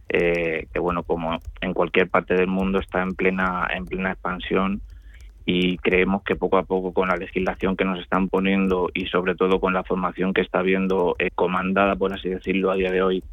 que 0.07 0.79
bueno, 0.79 1.03
como 1.03 1.39
en 1.61 1.73
cualquier 1.73 2.09
parte 2.09 2.35
del 2.35 2.47
mundo 2.47 2.79
está 2.79 3.01
en 3.01 3.15
plena, 3.15 3.67
en 3.75 3.85
plena 3.85 4.11
expansión 4.11 4.81
y 5.45 5.77
creemos 5.77 6.23
que 6.23 6.35
poco 6.35 6.57
a 6.57 6.63
poco 6.63 6.93
con 6.93 7.09
la 7.09 7.17
legislación 7.17 7.77
que 7.77 7.85
nos 7.85 7.99
están 7.99 8.29
poniendo 8.29 8.89
y 8.93 9.05
sobre 9.07 9.35
todo 9.35 9.59
con 9.59 9.73
la 9.73 9.83
formación 9.83 10.33
que 10.33 10.41
está 10.41 10.59
habiendo 10.59 11.15
eh, 11.19 11.29
comandada, 11.35 11.95
por 11.95 12.13
así 12.13 12.29
decirlo, 12.29 12.71
a 12.71 12.75
día 12.75 12.91
de 12.91 13.01
hoy 13.01 13.23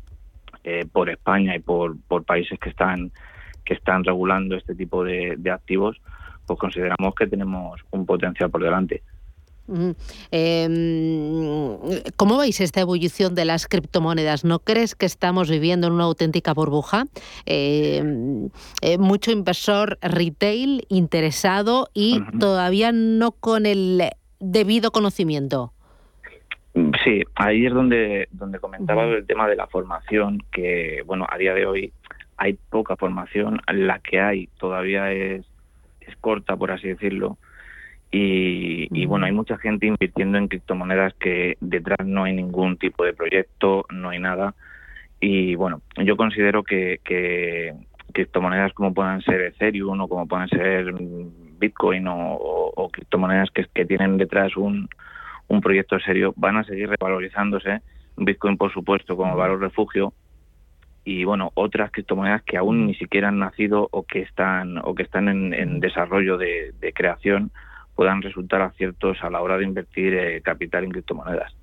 eh, 0.64 0.86
por 0.90 1.08
España 1.08 1.56
y 1.56 1.60
por, 1.60 1.96
por 2.08 2.24
países 2.24 2.58
que 2.58 2.68
están 2.68 3.12
que 3.64 3.74
están 3.74 4.02
regulando 4.02 4.56
este 4.56 4.74
tipo 4.74 5.04
de 5.04 5.50
activos, 5.52 6.00
pues 6.46 6.58
consideramos 6.58 7.14
que 7.14 7.28
tenemos 7.28 7.80
un 7.92 8.04
potencial 8.04 8.50
por 8.50 8.62
delante. 8.62 9.02
Em, 10.30 11.78
¿Cómo 12.16 12.38
veis 12.38 12.60
esta 12.60 12.80
evolución 12.80 13.34
de 13.34 13.44
las 13.44 13.68
criptomonedas? 13.68 14.44
¿No 14.44 14.58
crees 14.58 14.94
que 14.94 15.06
estamos 15.06 15.48
viviendo 15.50 15.86
en 15.86 15.94
una 15.94 16.04
auténtica 16.04 16.52
burbuja? 16.52 17.04
Em, 17.46 18.48
eh, 18.80 18.98
mucho 18.98 19.30
inversor 19.30 19.98
retail 20.02 20.84
interesado 20.88 21.88
y 21.94 22.20
todavía 22.38 22.92
no 22.92 23.32
con 23.32 23.66
el 23.66 24.02
debido 24.40 24.90
conocimiento. 24.90 25.72
Sí, 27.04 27.22
ahí 27.34 27.66
es 27.66 27.72
donde, 27.72 28.28
donde 28.32 28.58
comentaba 28.58 29.04
el 29.04 29.26
tema 29.26 29.46
de 29.46 29.56
la 29.56 29.66
formación, 29.66 30.42
que 30.52 31.02
bueno, 31.04 31.26
a 31.28 31.36
día 31.36 31.52
de 31.52 31.66
hoy 31.66 31.92
hay 32.38 32.54
poca 32.70 32.96
formación, 32.96 33.60
la 33.68 33.98
que 33.98 34.20
hay 34.20 34.46
todavía 34.58 35.12
es, 35.12 35.44
es 36.00 36.16
corta, 36.16 36.56
por 36.56 36.72
así 36.72 36.88
decirlo. 36.88 37.36
Y, 38.14 39.06
bueno, 39.06 39.24
hay 39.24 39.32
mucha 39.32 39.56
gente 39.56 39.86
invirtiendo 39.86 40.36
en 40.36 40.46
criptomonedas 40.46 41.14
que 41.14 41.56
detrás 41.60 42.06
no 42.06 42.24
hay 42.24 42.34
ningún 42.34 42.76
tipo 42.76 43.04
de 43.04 43.14
proyecto, 43.14 43.86
no 43.90 44.10
hay 44.10 44.18
nada. 44.18 44.54
Y 45.18 45.54
bueno, 45.54 45.80
yo 45.96 46.16
considero 46.18 46.62
que, 46.62 47.00
criptomonedas 48.12 48.74
como 48.74 48.92
puedan 48.92 49.22
ser 49.22 49.40
Ethereum 49.40 49.98
o 50.02 50.08
como 50.08 50.26
puedan 50.26 50.48
ser 50.48 50.92
Bitcoin 51.58 52.04
o, 52.06 52.90
criptomonedas 52.92 53.50
que, 53.50 53.64
que, 53.72 53.86
tienen 53.86 54.18
detrás 54.18 54.58
un, 54.58 54.90
un 55.48 55.60
proyecto 55.62 55.98
serio 56.00 56.34
van 56.36 56.58
a 56.58 56.64
seguir 56.64 56.90
revalorizándose. 56.90 57.80
Bitcoin, 58.18 58.58
por 58.58 58.70
supuesto, 58.74 59.16
como 59.16 59.36
valor 59.36 59.60
refugio, 59.60 60.12
y 61.04 61.24
bueno 61.24 61.50
otras 61.54 61.90
criptomonedas 61.90 62.42
que 62.42 62.58
aún 62.58 62.86
ni 62.86 62.94
siquiera 62.94 63.28
han 63.28 63.38
nacido 63.38 63.88
o 63.90 64.04
que 64.04 64.20
están 64.20 64.78
o 64.78 64.94
que 64.94 65.02
están 65.02 65.28
en, 65.28 65.80
desarrollo 65.80 66.36
de, 66.36 66.72
de, 66.78 66.92
creación 66.92 67.50
puedan 68.02 68.20
resultar 68.20 68.60
aciertos 68.62 69.18
a 69.22 69.30
la 69.30 69.40
hora 69.40 69.56
de 69.58 69.62
invertir 69.62 70.12
eh, 70.14 70.42
capital 70.42 70.82
en 70.82 70.90
criptomonedas. 70.90 71.54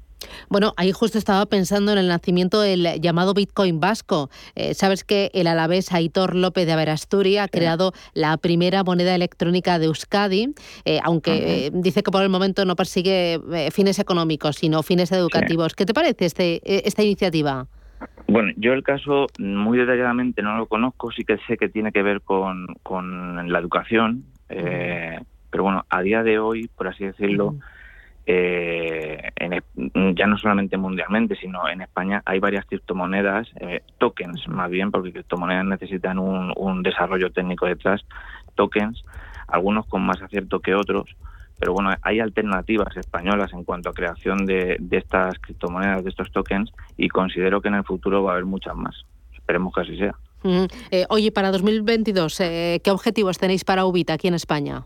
Bueno, 0.48 0.74
ahí 0.78 0.94
justo 0.94 1.18
estaba 1.18 1.46
pensando 1.48 1.92
en 1.92 1.98
el 1.98 2.08
nacimiento 2.08 2.62
del 2.62 3.02
llamado 3.02 3.34
Bitcoin 3.34 3.82
vasco. 3.82 4.30
Eh, 4.56 4.74
Sabes 4.74 5.04
que 5.04 5.32
el 5.34 5.48
alavés 5.48 5.92
Aitor 5.92 6.36
López 6.36 6.66
de 6.66 6.72
Averasturi 6.72 7.38
ha 7.40 7.50
creado 7.50 7.92
la 8.14 8.38
primera 8.38 8.86
moneda 8.86 9.14
electrónica 9.16 9.80
de 9.80 9.88
Euskadi, 9.88 10.54
eh, 10.86 11.02
aunque 11.04 11.72
dice 11.74 12.04
que 12.04 12.12
por 12.12 12.24
el 12.24 12.30
momento 12.30 12.64
no 12.64 12.78
persigue 12.78 13.42
fines 13.74 14.00
económicos, 14.00 14.56
sino 14.56 14.82
fines 14.82 15.12
educativos. 15.12 15.76
¿Qué 15.76 15.86
te 15.86 15.94
parece 15.94 16.26
este, 16.26 16.62
esta 16.88 17.04
iniciativa? 17.04 17.68
Bueno, 18.30 18.54
yo 18.56 18.72
el 18.72 18.84
caso 18.84 19.28
muy 19.40 19.78
detalladamente 19.78 20.42
no 20.42 20.58
lo 20.58 20.68
conozco, 20.68 21.12
sí 21.12 21.26
que 21.26 21.38
sé 21.48 21.58
que 21.58 21.68
tiene 21.68 21.92
que 21.92 22.02
ver 22.02 22.22
con, 22.22 22.68
con 22.82 23.52
la 23.52 23.60
educación. 23.60 24.24
Pero 25.50 25.64
bueno, 25.64 25.86
a 25.90 26.02
día 26.02 26.24
de 26.24 26.40
hoy, 26.40 26.70
por 26.76 26.88
así 26.88 27.06
decirlo, 27.06 27.56
eh, 28.32 29.32
ya 30.16 30.28
no 30.28 30.38
solamente 30.38 30.78
mundialmente, 30.78 31.36
sino 31.36 31.68
en 31.68 31.82
España 31.82 32.22
hay 32.26 32.40
varias 32.40 32.64
criptomonedas, 32.66 33.48
eh, 33.60 33.82
tokens 33.98 34.48
más 34.48 34.70
bien, 34.70 34.92
porque 34.92 35.12
criptomonedas 35.12 35.66
necesitan 35.66 36.20
un, 36.20 36.84
desarrollo 36.84 37.32
técnico 37.32 37.66
detrás, 37.66 38.06
tokens, 38.54 39.04
algunos 39.48 39.88
con 39.88 40.04
más 40.04 40.22
acierto 40.22 40.60
que 40.60 40.76
otros, 40.76 41.16
pero 41.58 41.74
bueno, 41.74 41.90
hay 42.04 42.20
alternativas 42.20 42.96
españolas 42.98 43.52
en 43.52 43.64
cuanto 43.64 43.90
a 43.90 43.94
creación 43.94 44.46
de, 44.46 44.80
estas 44.92 45.40
criptomonedas, 45.40 46.04
de 46.04 46.12
estos 46.12 46.32
tokens, 46.32 46.72
y 46.98 47.10
considero 47.10 47.62
que 47.62 47.70
en 47.70 47.76
el 47.76 47.84
futuro 47.84 48.22
va 48.22 48.30
a 48.30 48.34
haber 48.34 48.46
muchas 48.46 48.76
más. 48.76 48.96
Esperemos 49.34 49.74
que 49.74 49.82
así 49.82 49.98
sea. 49.98 50.14
Eh, 50.92 51.06
oye, 51.10 51.32
para 51.32 51.52
2022, 51.52 52.38
¿qué 52.38 52.92
objetivos 52.92 53.40
tenéis 53.40 53.64
para 53.64 53.86
Ubita 53.86 54.14
aquí 54.14 54.28
en 54.28 54.36
España? 54.36 54.86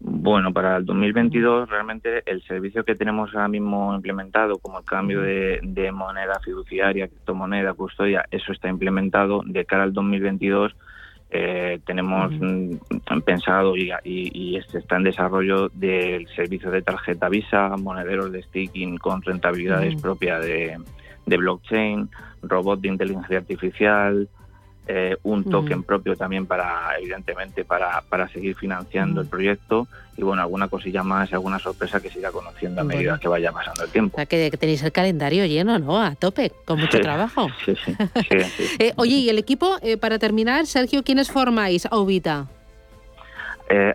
Bueno, 0.00 0.52
para 0.52 0.76
el 0.76 0.86
2022 0.86 1.68
realmente 1.68 2.22
el 2.26 2.40
servicio 2.44 2.84
que 2.84 2.94
tenemos 2.94 3.34
ahora 3.34 3.48
mismo 3.48 3.94
implementado, 3.94 4.58
como 4.58 4.78
el 4.78 4.84
cambio 4.84 5.22
de, 5.22 5.90
moneda 5.92 6.38
fiduciaria, 6.44 7.08
criptomoneda, 7.08 7.74
custodia, 7.74 8.24
eso 8.30 8.52
está 8.52 8.68
implementado. 8.68 9.42
De 9.44 9.64
cara 9.64 9.82
al 9.82 9.92
2022 9.92 10.76
eh, 11.30 11.80
tenemos 11.84 12.30
mm, 12.32 12.76
pensado 13.24 13.76
y, 13.76 13.90
y, 14.04 14.56
este 14.56 14.78
está 14.78 14.96
en 14.96 15.02
desarrollo 15.02 15.68
del 15.70 16.28
servicio 16.28 16.70
de 16.70 16.82
tarjeta 16.82 17.28
Visa, 17.28 17.76
monederos 17.76 18.30
de 18.30 18.42
staking 18.44 18.98
con 18.98 19.20
rentabilidades 19.22 20.00
propias 20.00 20.44
de, 20.44 20.78
blockchain, 21.26 22.08
robot 22.42 22.80
de 22.80 22.88
inteligencia 22.88 23.38
artificial, 23.38 24.28
eh, 24.90 25.18
un 25.22 25.44
token 25.44 25.82
propio 25.82 26.16
también 26.16 26.46
para, 26.46 26.96
evidentemente, 26.98 27.62
para, 27.62 28.02
para 28.08 28.26
seguir 28.28 28.56
financiando 28.56 29.20
el 29.20 29.26
proyecto 29.26 29.86
y 30.16 30.22
bueno, 30.22 30.40
alguna 30.40 30.68
cosilla 30.68 31.02
más, 31.02 31.30
alguna 31.34 31.58
sorpresa 31.58 32.00
que 32.00 32.08
siga 32.08 32.32
conociendo 32.32 32.80
a 32.80 32.84
medida 32.84 33.18
que 33.18 33.28
vaya 33.28 33.52
pasando 33.52 33.84
el 33.84 33.90
tiempo. 33.90 34.14
O 34.14 34.16
sea, 34.16 34.24
que, 34.24 34.50
tenéis 34.52 34.82
el 34.82 34.90
calendario 34.90 35.44
lleno, 35.44 35.78
¿no? 35.78 36.02
A 36.02 36.14
tope, 36.14 36.52
con 36.64 36.80
mucho 36.80 37.00
trabajo. 37.00 37.48
Sí, 37.66 37.74
sí. 38.56 38.64
Eh, 38.78 38.94
oye, 38.96 39.16
y 39.16 39.28
el 39.28 39.36
equipo, 39.36 39.76
eh, 39.82 39.98
para 39.98 40.18
terminar, 40.18 40.64
Sergio, 40.64 41.02
¿quiénes 41.02 41.30
formáis 41.30 41.84
a 41.84 41.98
Ubita? 41.98 42.46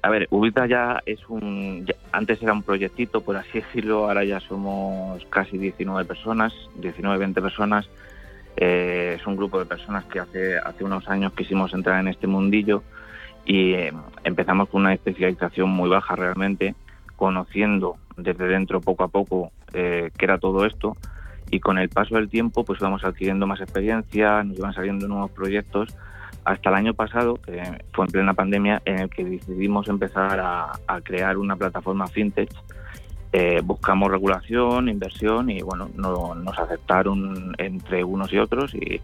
a 0.03 0.09
ver, 0.11 0.27
Ubita 0.29 0.67
ya 0.67 1.01
es 1.07 1.27
un. 1.27 1.91
antes 2.11 2.39
era 2.43 2.53
un 2.53 2.61
proyectito, 2.61 3.21
por 3.21 3.35
así 3.35 3.61
decirlo, 3.61 4.05
ahora 4.05 4.23
ya 4.23 4.39
somos 4.39 5.25
casi 5.31 5.57
19 5.57 6.05
personas, 6.05 6.53
19, 6.75 7.17
20 7.17 7.41
personas 7.41 7.89
eh, 8.57 9.17
es 9.19 9.27
un 9.27 9.35
grupo 9.35 9.59
de 9.59 9.65
personas 9.65 10.05
que 10.05 10.19
hace, 10.19 10.57
hace 10.57 10.83
unos 10.83 11.07
años 11.07 11.33
quisimos 11.33 11.73
entrar 11.73 11.99
en 11.99 12.07
este 12.07 12.27
mundillo 12.27 12.83
y 13.45 13.73
eh, 13.73 13.93
empezamos 14.23 14.69
con 14.69 14.81
una 14.81 14.93
especialización 14.93 15.69
muy 15.69 15.89
baja 15.89 16.15
realmente, 16.15 16.75
conociendo 17.15 17.97
desde 18.15 18.47
dentro 18.47 18.79
poco 18.81 19.03
a 19.03 19.07
poco 19.07 19.51
eh, 19.73 20.11
qué 20.17 20.25
era 20.25 20.37
todo 20.37 20.65
esto. 20.65 20.95
Y 21.49 21.59
con 21.59 21.77
el 21.77 21.89
paso 21.89 22.15
del 22.15 22.29
tiempo 22.29 22.63
pues 22.63 22.79
vamos 22.79 23.03
adquiriendo 23.03 23.47
más 23.47 23.61
experiencia, 23.61 24.43
nos 24.43 24.57
iban 24.57 24.73
saliendo 24.73 25.07
nuevos 25.07 25.31
proyectos 25.31 25.95
hasta 26.45 26.69
el 26.69 26.75
año 26.75 26.93
pasado, 26.93 27.35
que 27.35 27.61
fue 27.93 28.05
en 28.05 28.11
plena 28.11 28.33
pandemia, 28.33 28.81
en 28.85 28.99
el 28.99 29.09
que 29.09 29.23
decidimos 29.23 29.87
empezar 29.87 30.39
a, 30.39 30.73
a 30.87 31.01
crear 31.01 31.37
una 31.37 31.55
plataforma 31.55 32.07
fintech 32.07 32.49
eh, 33.35 33.61
buscamos 33.63 34.11
regulación, 34.11 34.89
inversión 34.89 35.49
y 35.49 35.61
bueno, 35.63 35.89
no, 35.95 36.35
nos 36.35 36.59
aceptaron 36.59 37.55
entre 37.57 38.03
unos 38.03 38.31
y 38.31 38.37
otros 38.37 38.75
y, 38.75 39.01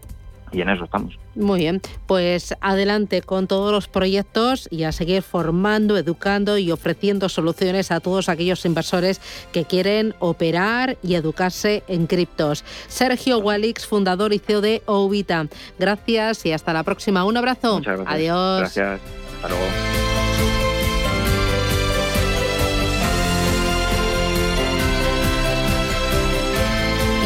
y 0.52 0.60
en 0.60 0.68
eso 0.68 0.84
estamos. 0.84 1.18
Muy 1.34 1.58
bien, 1.58 1.80
pues 2.06 2.54
adelante 2.60 3.22
con 3.22 3.48
todos 3.48 3.72
los 3.72 3.88
proyectos 3.88 4.68
y 4.70 4.84
a 4.84 4.92
seguir 4.92 5.22
formando, 5.22 5.96
educando 5.96 6.58
y 6.58 6.70
ofreciendo 6.70 7.28
soluciones 7.28 7.90
a 7.90 7.98
todos 7.98 8.28
aquellos 8.28 8.64
inversores 8.64 9.20
que 9.52 9.64
quieren 9.64 10.14
operar 10.20 10.96
y 11.02 11.16
educarse 11.16 11.82
en 11.88 12.06
criptos. 12.06 12.64
Sergio 12.86 13.38
Walix, 13.38 13.84
fundador 13.84 14.32
y 14.32 14.38
CEO 14.38 14.60
de 14.60 14.82
Ovita. 14.86 15.48
Gracias 15.76 16.46
y 16.46 16.52
hasta 16.52 16.72
la 16.72 16.84
próxima. 16.84 17.24
Un 17.24 17.36
abrazo. 17.36 17.80
Adiós. 18.06 18.60
Gracias. 18.60 19.00
Hasta 19.42 19.48
luego. 19.48 19.99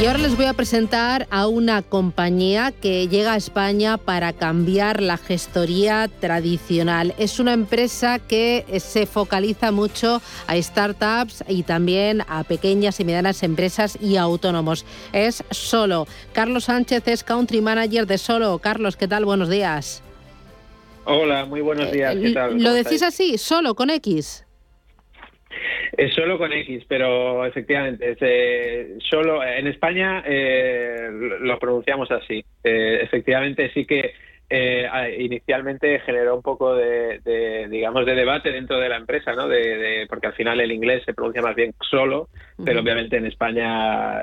Y 0.05 0.07
ahora 0.07 0.19
les 0.19 0.37
voy 0.37 0.45
a 0.45 0.53
presentar 0.53 1.27
a 1.31 1.47
una 1.47 1.81
compañía 1.81 2.73
que 2.73 3.09
llega 3.09 3.33
a 3.33 3.37
España 3.39 3.97
para 3.97 4.35
cambiar 4.35 5.01
la 5.01 5.17
gestoría 5.17 6.11
tradicional. 6.21 7.15
Es 7.17 7.41
una 7.41 7.55
empresa 7.55 8.19
que 8.19 8.67
se 8.81 9.07
focaliza 9.07 9.73
mucho 9.73 10.21
a 10.47 10.61
startups 10.61 11.43
y 11.49 11.63
también 11.63 12.23
a 12.29 12.45
pequeñas 12.45 13.01
y 13.01 13.07
medianas 13.07 13.43
empresas 13.43 13.97
y 13.99 14.19
autónomos. 14.19 14.85
Es 15.15 15.43
Solo. 15.51 16.07
Carlos 16.35 16.65
Sánchez 16.65 17.09
es 17.09 17.25
Country 17.25 17.63
Manager 17.63 18.07
de 18.07 18.19
Solo. 18.19 18.59
Carlos, 18.59 18.99
¿qué 18.99 19.09
tal? 19.09 19.25
Buenos 19.25 19.49
días. 19.49 20.03
Hola, 21.07 21.47
muy 21.47 21.63
buenos 21.63 21.91
días. 21.91 22.15
¿Qué 22.15 22.33
tal? 22.33 22.63
¿Lo 22.63 22.75
decís 22.75 23.03
así? 23.03 23.39
Solo, 23.39 23.75
con 23.75 23.89
X. 23.89 24.44
Es 25.97 26.15
solo 26.15 26.39
con 26.39 26.53
X, 26.53 26.85
pero 26.89 27.45
efectivamente, 27.47 28.13
es, 28.13 28.19
eh, 28.21 28.97
solo 29.11 29.43
en 29.45 29.67
España 29.67 30.23
eh, 30.27 31.09
lo 31.41 31.59
pronunciamos 31.59 32.11
así. 32.11 32.45
Eh, 32.63 33.01
efectivamente, 33.03 33.71
sí 33.73 33.87
que 33.87 34.13
inicialmente 35.19 35.99
generó 36.01 36.37
un 36.37 36.43
poco 36.43 36.77
de, 36.77 37.67
digamos, 37.69 38.07
de 38.07 38.15
debate 38.15 38.53
dentro 38.53 38.79
de 38.79 38.89
la 38.89 38.99
empresa, 38.99 39.33
¿no? 39.33 39.49
De, 39.49 40.07
porque 40.09 40.29
al 40.29 40.35
final 40.35 40.61
el 40.61 40.71
inglés 40.71 41.03
se 41.05 41.13
pronuncia 41.13 41.43
más 41.43 41.57
bien 41.57 41.75
solo, 41.91 42.29
pero 42.65 42.81
obviamente 42.81 43.17
en 43.17 43.27
España 43.27 44.23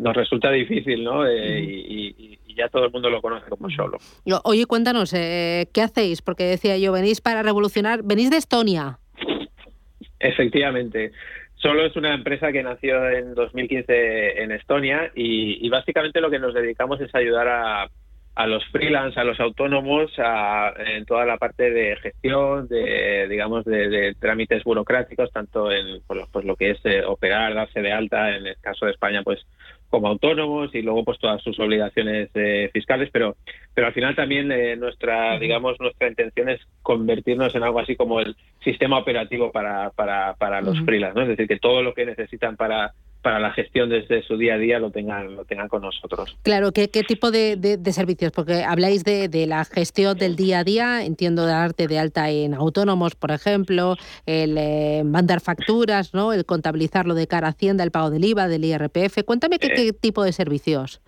nos 0.00 0.16
resulta 0.16 0.50
difícil, 0.50 1.04
¿no? 1.04 1.30
y, 1.30 2.36
ya 2.56 2.68
todo 2.68 2.84
el 2.84 2.90
mundo 2.90 3.08
lo 3.10 3.22
conoce 3.22 3.48
como 3.48 3.70
solo. 3.70 3.98
Oye, 4.42 4.66
cuéntanos, 4.66 5.12
¿qué 5.12 5.82
hacéis? 5.82 6.20
Porque 6.20 6.44
decía 6.44 6.76
yo, 6.76 6.90
venís 6.90 7.20
para 7.20 7.44
revolucionar, 7.44 8.02
venís 8.02 8.28
de 8.30 8.38
Estonia. 8.38 8.99
Efectivamente. 10.20 11.12
Solo 11.56 11.84
es 11.84 11.96
una 11.96 12.14
empresa 12.14 12.52
que 12.52 12.62
nació 12.62 13.08
en 13.10 13.34
2015 13.34 14.42
en 14.42 14.52
Estonia 14.52 15.10
y, 15.14 15.68
básicamente 15.68 16.20
lo 16.20 16.30
que 16.30 16.38
nos 16.38 16.54
dedicamos 16.54 17.00
es 17.00 17.14
ayudar 17.14 17.48
a, 17.48 17.90
a 18.34 18.46
los 18.46 18.64
freelance, 18.68 19.20
a 19.20 19.24
los 19.24 19.38
autónomos, 19.40 20.10
a, 20.18 20.72
en 20.78 21.04
toda 21.04 21.26
la 21.26 21.36
parte 21.36 21.70
de 21.70 21.96
gestión, 21.96 22.66
de 22.68 23.26
digamos 23.28 23.64
de, 23.66 24.14
trámites 24.18 24.64
burocráticos, 24.64 25.30
tanto 25.32 25.70
en 25.70 26.00
pues, 26.06 26.20
pues 26.32 26.44
lo 26.46 26.56
que 26.56 26.70
es 26.70 26.78
eh, 26.84 27.02
operar, 27.04 27.54
darse 27.54 27.82
de 27.82 27.92
alta, 27.92 28.36
en 28.36 28.46
el 28.46 28.56
caso 28.60 28.86
de 28.86 28.92
España, 28.92 29.22
pues 29.22 29.40
como 29.90 30.08
autónomos 30.08 30.74
y 30.74 30.82
luego 30.82 31.04
pues 31.04 31.18
todas 31.18 31.42
sus 31.42 31.58
obligaciones 31.58 32.30
eh, 32.34 32.70
fiscales, 32.72 33.10
pero 33.12 33.36
pero 33.74 33.88
al 33.88 33.92
final 33.92 34.14
también 34.14 34.50
eh, 34.52 34.76
nuestra 34.76 35.38
digamos 35.38 35.78
nuestra 35.80 36.08
intención 36.08 36.48
es 36.48 36.60
convertirnos 36.82 37.54
en 37.54 37.64
algo 37.64 37.80
así 37.80 37.96
como 37.96 38.20
el 38.20 38.36
sistema 38.64 38.98
operativo 38.98 39.50
para 39.50 39.90
para, 39.90 40.34
para 40.34 40.60
los 40.60 40.80
freelance, 40.80 41.16
¿no? 41.16 41.22
Es 41.22 41.28
decir, 41.28 41.48
que 41.48 41.58
todo 41.58 41.82
lo 41.82 41.92
que 41.92 42.06
necesitan 42.06 42.56
para 42.56 42.94
para 43.22 43.38
la 43.38 43.52
gestión 43.52 43.90
desde 43.90 44.22
su 44.22 44.36
día 44.36 44.54
a 44.54 44.58
día 44.58 44.78
lo 44.78 44.90
tengan 44.90 45.36
lo 45.36 45.44
tengan 45.44 45.68
con 45.68 45.82
nosotros. 45.82 46.36
Claro, 46.42 46.72
¿qué, 46.72 46.88
qué 46.88 47.02
tipo 47.02 47.30
de, 47.30 47.56
de, 47.56 47.92
servicios? 47.92 48.32
Porque 48.32 48.62
habláis 48.62 49.04
de, 49.04 49.28
de, 49.28 49.46
la 49.46 49.64
gestión 49.64 50.16
del 50.16 50.36
día 50.36 50.60
a 50.60 50.64
día, 50.64 51.04
entiendo 51.04 51.46
darte 51.46 51.86
de 51.86 51.98
alta 51.98 52.30
en 52.30 52.54
autónomos, 52.54 53.14
por 53.14 53.30
ejemplo, 53.30 53.96
el 54.26 54.56
eh, 54.58 55.02
mandar 55.04 55.40
facturas, 55.40 56.14
¿no? 56.14 56.32
el 56.32 56.44
contabilizarlo 56.44 57.14
de 57.14 57.26
cara 57.26 57.48
a 57.48 57.50
Hacienda, 57.50 57.84
el 57.84 57.90
pago 57.90 58.10
del 58.10 58.24
IVA, 58.24 58.48
del 58.48 58.64
IRPF. 58.64 59.22
Cuéntame 59.24 59.58
qué, 59.58 59.68
qué 59.68 59.88
eh. 59.88 59.92
tipo 59.92 60.24
de 60.24 60.32
servicios. 60.32 61.00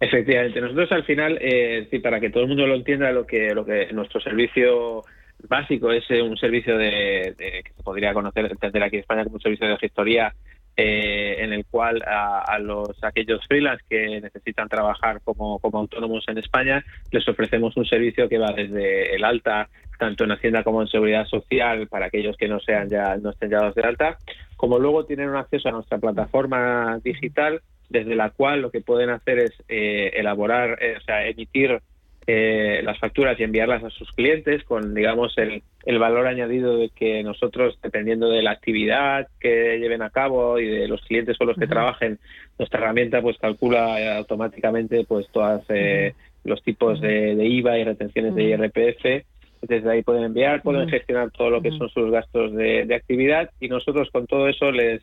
Efectivamente, 0.00 0.60
nosotros 0.60 0.92
al 0.92 1.04
final, 1.04 1.38
eh, 1.40 1.88
para 2.02 2.20
que 2.20 2.30
todo 2.30 2.42
el 2.42 2.48
mundo 2.48 2.66
lo 2.66 2.74
entienda, 2.74 3.10
lo 3.10 3.26
que, 3.26 3.54
lo 3.54 3.64
que 3.64 3.92
nuestro 3.92 4.20
servicio 4.20 5.02
básico 5.48 5.90
es 5.92 6.04
eh, 6.10 6.22
un 6.22 6.36
servicio 6.36 6.76
de, 6.76 7.34
de, 7.38 7.62
que 7.64 7.72
se 7.76 7.82
podría 7.82 8.12
conocer, 8.12 8.46
entender 8.46 8.82
aquí 8.82 8.96
en 8.96 9.00
España 9.00 9.24
como 9.24 9.36
un 9.36 9.42
servicio 9.42 9.66
de 9.66 9.76
gestoría 9.78 10.34
eh, 10.76 11.36
en 11.38 11.52
el 11.52 11.64
cual 11.66 12.02
a, 12.06 12.58
los 12.58 13.02
aquellos 13.02 13.46
freelance 13.46 13.84
que 13.88 14.20
necesitan 14.20 14.68
trabajar 14.68 15.20
como, 15.22 15.58
como 15.60 15.78
autónomos 15.78 16.24
en 16.28 16.38
España 16.38 16.84
les 17.10 17.28
ofrecemos 17.28 17.76
un 17.76 17.84
servicio 17.86 18.28
que 18.28 18.38
va 18.38 18.52
desde 18.52 19.14
el 19.14 19.24
alta 19.24 19.68
tanto 19.98 20.24
en 20.24 20.32
Hacienda 20.32 20.64
como 20.64 20.82
en 20.82 20.88
Seguridad 20.88 21.26
Social 21.26 21.86
para 21.86 22.06
aquellos 22.06 22.36
que 22.36 22.48
no 22.48 22.58
sean 22.60 22.88
ya 22.88 23.16
no 23.16 23.30
estén 23.30 23.50
ya 23.50 23.70
de 23.70 23.82
alta, 23.82 24.18
como 24.56 24.78
luego 24.78 25.04
tienen 25.04 25.28
un 25.28 25.36
acceso 25.36 25.68
a 25.68 25.72
nuestra 25.72 25.98
plataforma 25.98 26.98
digital 27.02 27.60
desde 27.88 28.16
la 28.16 28.30
cual 28.30 28.62
lo 28.62 28.70
que 28.70 28.80
pueden 28.80 29.10
hacer 29.10 29.38
es 29.38 29.52
eh, 29.68 30.12
elaborar, 30.14 30.78
eh, 30.82 30.96
o 30.96 31.00
sea, 31.02 31.26
emitir 31.26 31.80
eh, 32.26 32.80
las 32.82 32.98
facturas 32.98 33.38
y 33.38 33.42
enviarlas 33.42 33.84
a 33.84 33.90
sus 33.90 34.10
clientes 34.12 34.64
con, 34.64 34.94
digamos, 34.94 35.36
el, 35.36 35.62
el, 35.84 35.98
valor 35.98 36.26
añadido 36.26 36.78
de 36.78 36.88
que 36.88 37.22
nosotros, 37.22 37.78
dependiendo 37.82 38.30
de 38.30 38.42
la 38.42 38.52
actividad 38.52 39.28
que 39.40 39.78
lleven 39.78 40.00
a 40.00 40.10
cabo 40.10 40.58
y 40.58 40.66
de 40.66 40.88
los 40.88 41.02
clientes 41.02 41.36
con 41.36 41.48
los 41.48 41.58
que 41.58 41.66
trabajen, 41.66 42.18
nuestra 42.58 42.80
herramienta 42.80 43.20
pues 43.20 43.36
calcula 43.38 44.16
automáticamente 44.16 45.04
pues 45.04 45.28
todos 45.32 45.62
eh, 45.68 46.14
los 46.44 46.62
tipos 46.62 47.00
de, 47.00 47.32
IVA 47.34 47.78
y 47.78 47.84
retenciones 47.84 48.34
de 48.34 48.44
IRPF. 48.44 49.26
Desde 49.62 49.90
ahí 49.90 50.02
pueden 50.02 50.24
enviar, 50.24 50.62
pueden 50.62 50.88
gestionar 50.88 51.30
todo 51.30 51.50
lo 51.50 51.62
que 51.62 51.70
son 51.72 51.88
sus 51.88 52.10
gastos 52.10 52.54
de, 52.54 52.84
de 52.86 52.94
actividad 52.94 53.50
y 53.60 53.68
nosotros 53.68 54.08
con 54.10 54.26
todo 54.26 54.48
eso 54.48 54.70
les 54.70 55.02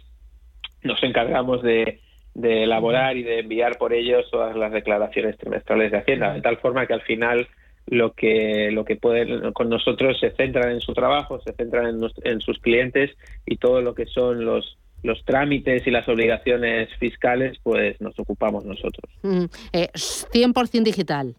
nos 0.84 1.01
encargamos 1.03 1.61
de 1.61 1.99
de 2.34 2.63
elaborar 2.63 3.17
y 3.17 3.23
de 3.23 3.39
enviar 3.39 3.77
por 3.77 3.93
ellos 3.93 4.29
todas 4.32 4.55
las 4.55 4.71
declaraciones 4.71 5.38
trimestrales 5.38 5.91
de 5.91 5.97
Hacienda, 5.97 6.34
de 6.34 6.41
tal 6.41 6.57
forma 6.57 6.88
que 6.88 6.93
al 6.93 7.01
final 7.01 7.47
lo 7.88 8.13
que 8.13 8.69
lo 8.71 8.86
que 8.86 8.95
pueden 8.95 9.51
con 9.53 9.69
nosotros 9.69 10.19
se 10.19 10.32
centran 10.32 10.71
en 10.71 10.82
su 10.82 10.93
trabajo, 10.93 11.41
se 11.41 11.53
centran 11.53 11.99
en, 12.23 12.41
sus 12.41 12.59
clientes 12.59 13.11
y 13.45 13.57
todo 13.57 13.82
lo 13.82 13.93
que 13.93 14.05
son 14.05 14.45
los 14.45 14.77
los 15.03 15.25
trámites 15.25 15.86
y 15.88 15.91
las 15.91 16.07
obligaciones 16.07 16.89
fiscales, 16.99 17.57
pues 17.63 17.99
nos 17.99 18.17
ocupamos 18.19 18.63
nosotros. 18.65 19.11
100% 19.23 19.59
eh, 19.73 20.82
digital. 20.84 21.36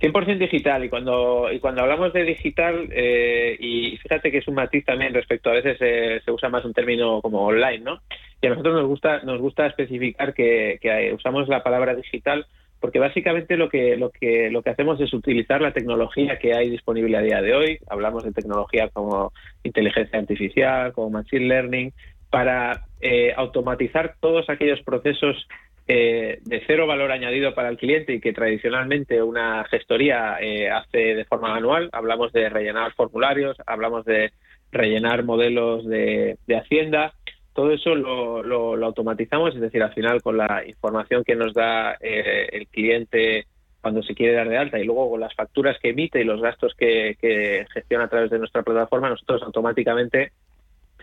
100% 0.00 0.38
digital 0.38 0.84
y 0.84 0.88
cuando 0.88 1.50
y 1.52 1.60
cuando 1.60 1.82
hablamos 1.82 2.12
de 2.12 2.24
digital 2.24 2.88
eh, 2.90 3.56
y 3.58 3.96
fíjate 3.98 4.30
que 4.30 4.38
es 4.38 4.48
un 4.48 4.54
matiz 4.54 4.84
también 4.84 5.14
respecto 5.14 5.50
a 5.50 5.54
veces 5.54 5.76
eh, 5.80 6.20
se 6.24 6.30
usa 6.30 6.48
más 6.48 6.64
un 6.64 6.72
término 6.72 7.20
como 7.20 7.46
online, 7.46 7.78
¿no? 7.78 8.00
Y 8.40 8.46
a 8.46 8.50
nosotros 8.50 8.74
nos 8.74 8.86
gusta 8.86 9.20
nos 9.22 9.40
gusta 9.40 9.66
especificar 9.66 10.34
que, 10.34 11.12
usamos 11.14 11.48
la 11.48 11.62
palabra 11.62 11.94
digital 11.94 12.46
porque 12.80 12.98
básicamente 12.98 13.58
lo 13.58 13.68
que 13.68 13.96
lo 13.96 14.10
que 14.10 14.50
lo 14.50 14.62
que 14.62 14.70
hacemos 14.70 14.98
es 15.00 15.12
utilizar 15.12 15.60
la 15.60 15.72
tecnología 15.72 16.38
que 16.38 16.54
hay 16.54 16.70
disponible 16.70 17.16
a 17.18 17.22
día 17.22 17.42
de 17.42 17.54
hoy. 17.54 17.78
Hablamos 17.88 18.24
de 18.24 18.32
tecnología 18.32 18.88
como 18.88 19.32
inteligencia 19.62 20.18
artificial, 20.18 20.92
como 20.92 21.10
machine 21.10 21.46
learning, 21.46 21.92
para 22.30 22.84
eh, 23.02 23.34
automatizar 23.36 24.14
todos 24.20 24.48
aquellos 24.48 24.80
procesos 24.82 25.46
eh, 25.92 26.38
de 26.44 26.62
cero 26.68 26.86
valor 26.86 27.10
añadido 27.10 27.52
para 27.52 27.68
el 27.68 27.76
cliente 27.76 28.12
y 28.12 28.20
que 28.20 28.32
tradicionalmente 28.32 29.20
una 29.24 29.64
gestoría 29.64 30.36
eh, 30.40 30.70
hace 30.70 31.16
de 31.16 31.24
forma 31.24 31.48
manual. 31.48 31.90
Hablamos 31.90 32.32
de 32.32 32.48
rellenar 32.48 32.92
formularios, 32.92 33.56
hablamos 33.66 34.04
de 34.04 34.30
rellenar 34.70 35.24
modelos 35.24 35.84
de, 35.84 36.38
hacienda. 36.56 37.14
Todo 37.52 37.72
eso 37.72 37.94
lo, 37.94 38.84
automatizamos, 38.84 39.54
es 39.54 39.60
decir, 39.60 39.82
al 39.82 39.92
final 39.92 40.22
con 40.22 40.36
la 40.36 40.64
información 40.66 41.24
que 41.24 41.34
nos 41.34 41.52
da 41.52 41.96
eh, 42.00 42.48
el 42.52 42.68
cliente 42.68 43.46
cuando 43.80 44.02
se 44.02 44.14
quiere 44.14 44.34
dar 44.34 44.48
de 44.48 44.58
alta 44.58 44.78
y 44.78 44.84
luego 44.84 45.10
con 45.10 45.20
las 45.20 45.34
facturas 45.34 45.78
que 45.80 45.90
emite 45.90 46.20
y 46.20 46.24
los 46.24 46.40
gastos 46.40 46.74
que, 46.74 47.16
gestiona 47.72 48.04
a 48.04 48.08
través 48.08 48.30
de 48.30 48.38
nuestra 48.38 48.62
plataforma, 48.62 49.08
nosotros 49.08 49.42
automáticamente 49.42 50.32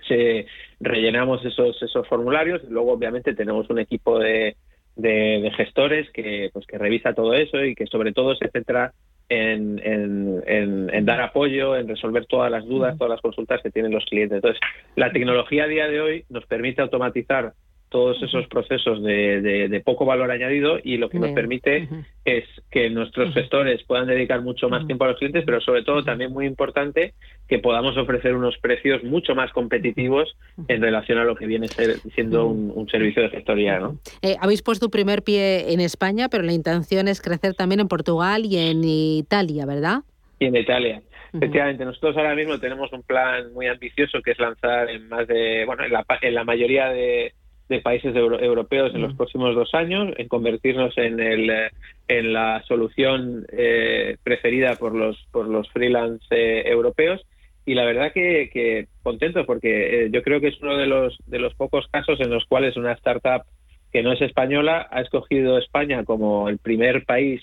se 0.07 0.45
rellenamos 0.79 1.43
esos 1.43 1.81
esos 1.81 2.07
formularios. 2.07 2.63
Luego 2.69 2.93
obviamente 2.93 3.33
tenemos 3.33 3.69
un 3.69 3.79
equipo 3.79 4.19
de, 4.19 4.55
de, 4.95 5.51
gestores 5.57 6.09
que, 6.11 6.49
pues, 6.53 6.65
que 6.65 6.77
revisa 6.77 7.13
todo 7.13 7.33
eso 7.33 7.63
y 7.63 7.75
que 7.75 7.87
sobre 7.87 8.13
todo 8.13 8.35
se 8.35 8.49
centra 8.49 8.93
en, 9.29 9.81
en, 9.83 11.05
dar 11.05 11.21
apoyo, 11.21 11.75
en 11.75 11.87
resolver 11.87 12.25
todas 12.25 12.51
las 12.51 12.65
dudas, 12.65 12.97
todas 12.97 13.11
las 13.11 13.21
consultas 13.21 13.61
que 13.61 13.71
tienen 13.71 13.91
los 13.91 14.05
clientes. 14.05 14.37
Entonces, 14.37 14.59
la 14.95 15.11
tecnología 15.11 15.65
a 15.65 15.67
día 15.67 15.87
de 15.87 16.01
hoy 16.01 16.25
nos 16.29 16.45
permite 16.45 16.81
automatizar 16.81 17.53
todos 17.89 18.21
esos 18.21 18.47
procesos 18.47 19.01
de, 19.01 19.81
poco 19.85 20.05
valor 20.05 20.31
añadido 20.31 20.77
y 20.83 20.97
lo 20.97 21.09
que 21.09 21.19
nos 21.19 21.31
permite 21.31 21.87
es 22.25 22.43
que 22.69 22.89
nuestros 22.89 23.33
gestores 23.33 23.83
puedan 23.83 24.07
dedicar 24.07 24.41
mucho 24.41 24.67
más 24.67 24.85
tiempo 24.85 25.05
a 25.05 25.09
los 25.09 25.17
clientes, 25.17 25.43
pero 25.45 25.61
sobre 25.61 25.83
todo 25.83 26.03
también 26.03 26.33
muy 26.33 26.45
importante 26.45 27.13
que 27.47 27.59
podamos 27.59 27.95
ofrecer 27.97 28.35
unos 28.35 28.57
precios 28.57 29.03
mucho 29.03 29.35
más 29.35 29.51
competitivos 29.53 30.35
en 30.67 30.81
relación 30.81 31.17
a 31.17 31.23
lo 31.23 31.35
que 31.35 31.47
viene 31.47 31.67
siendo 32.13 32.47
un, 32.47 32.87
servicio 32.89 33.21
de 33.21 33.29
gestoría. 33.29 33.79
¿no? 33.79 33.97
Eh, 34.21 34.35
habéis 34.39 34.61
puesto 34.61 34.89
primer 34.89 35.23
pie 35.23 35.71
en 35.73 35.79
España, 35.79 36.29
pero 36.29 36.43
la 36.43 36.53
intención 36.53 37.07
es 37.07 37.21
crecer 37.21 37.53
también 37.53 37.79
en 37.79 37.87
Portugal 37.87 38.45
y 38.45 38.57
en 38.57 38.83
Italia, 38.83 39.65
¿verdad? 39.65 39.99
Y 40.39 40.45
en 40.45 40.55
Italia. 40.55 41.01
Efectivamente, 41.33 41.83
nosotros 41.83 42.15
ahora 42.17 42.35
mismo 42.35 42.59
tenemos 42.59 42.91
un 42.93 43.03
plan 43.03 43.51
muy 43.53 43.67
ambicioso 43.67 44.21
que 44.21 44.31
es 44.31 44.39
lanzar 44.39 44.89
en 44.89 45.07
más 45.09 45.27
de, 45.27 45.65
bueno, 45.65 45.83
en 45.83 45.91
la, 45.91 46.05
en 46.21 46.33
la 46.33 46.43
mayoría 46.43 46.87
de, 46.89 47.33
de 47.69 47.81
países 47.81 48.15
europeos 48.15 48.95
en 48.95 49.01
los 49.01 49.15
próximos 49.15 49.53
dos 49.53 49.73
años, 49.73 50.13
en 50.17 50.27
convertirnos 50.27 50.97
en, 50.97 51.19
el, 51.19 51.49
eh, 51.49 51.69
en 52.07 52.33
la 52.33 52.63
solución 52.63 53.45
eh, 53.51 54.17
preferida 54.23 54.75
por 54.75 54.95
los, 54.95 55.17
por 55.31 55.47
los 55.47 55.69
freelance 55.71 56.25
eh, 56.31 56.63
europeos. 56.69 57.21
Y 57.65 57.73
la 57.73 57.83
verdad 57.83 58.13
que, 58.13 58.49
que 58.53 58.87
contento 59.03 59.45
porque 59.45 60.09
yo 60.11 60.23
creo 60.23 60.39
que 60.39 60.47
es 60.47 60.61
uno 60.61 60.77
de 60.77 60.85
los, 60.85 61.17
de 61.25 61.39
los 61.39 61.53
pocos 61.55 61.85
casos 61.91 62.19
en 62.21 62.29
los 62.29 62.45
cuales 62.45 62.77
una 62.77 62.93
startup 62.93 63.43
que 63.91 64.03
no 64.03 64.13
es 64.13 64.21
española 64.21 64.87
ha 64.89 65.01
escogido 65.01 65.57
España 65.57 66.05
como 66.05 66.47
el 66.47 66.59
primer 66.59 67.03
país 67.03 67.41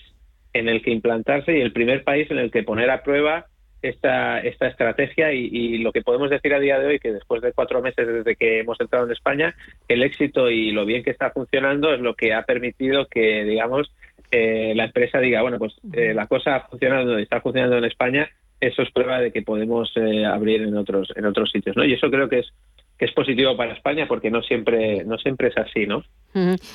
en 0.53 0.67
el 0.67 0.81
que 0.81 0.91
implantarse 0.91 1.55
y 1.55 1.61
el 1.61 1.73
primer 1.73 2.03
país 2.03 2.31
en 2.31 2.39
el 2.39 2.49
que 2.49 2.63
poner 2.63 2.89
a 2.89 3.03
prueba 3.03 3.45
esta, 3.89 4.39
esta 4.39 4.67
estrategia 4.67 5.31
y, 5.33 5.77
lo 5.79 5.91
que 5.91 6.01
podemos 6.01 6.29
decir 6.29 6.53
a 6.53 6.59
día 6.59 6.79
de 6.79 6.87
hoy, 6.87 6.99
que 6.99 7.13
después 7.13 7.41
de 7.41 7.53
cuatro 7.53 7.81
meses 7.81 8.07
desde 8.07 8.35
que 8.35 8.59
hemos 8.59 8.79
entrado 8.79 9.05
en 9.05 9.11
España, 9.11 9.55
el 9.87 10.03
éxito 10.03 10.49
y 10.49 10.71
lo 10.71 10.85
bien 10.85 11.03
que 11.03 11.11
está 11.11 11.31
funcionando 11.31 11.93
es 11.93 11.99
lo 11.99 12.15
que 12.15 12.33
ha 12.33 12.43
permitido 12.43 13.07
que, 13.07 13.43
digamos, 13.43 13.91
eh, 14.31 14.73
la 14.75 14.85
empresa 14.85 15.19
diga, 15.19 15.41
bueno, 15.41 15.59
pues 15.59 15.75
eh, 15.93 16.13
la 16.13 16.27
cosa 16.27 16.55
ha 16.55 16.67
funcionado, 16.67 17.17
está 17.17 17.41
funcionando 17.41 17.77
en 17.77 17.85
España, 17.85 18.29
eso 18.59 18.81
es 18.81 18.91
prueba 18.91 19.19
de 19.19 19.31
que 19.31 19.41
podemos 19.41 19.91
eh, 19.95 20.25
abrir 20.25 20.61
en 20.61 20.75
otros 20.77 21.11
en 21.15 21.25
otros 21.25 21.51
sitios, 21.51 21.75
¿no? 21.75 21.83
Y 21.83 21.93
eso 21.93 22.09
creo 22.09 22.29
que 22.29 22.39
es 22.39 22.53
que 22.97 23.05
es 23.05 23.11
positivo 23.11 23.57
para 23.57 23.73
España 23.73 24.07
porque 24.07 24.31
no 24.31 24.41
siempre 24.41 25.03
no 25.05 25.17
siempre 25.17 25.49
es 25.49 25.57
así, 25.57 25.85
¿no? 25.85 26.03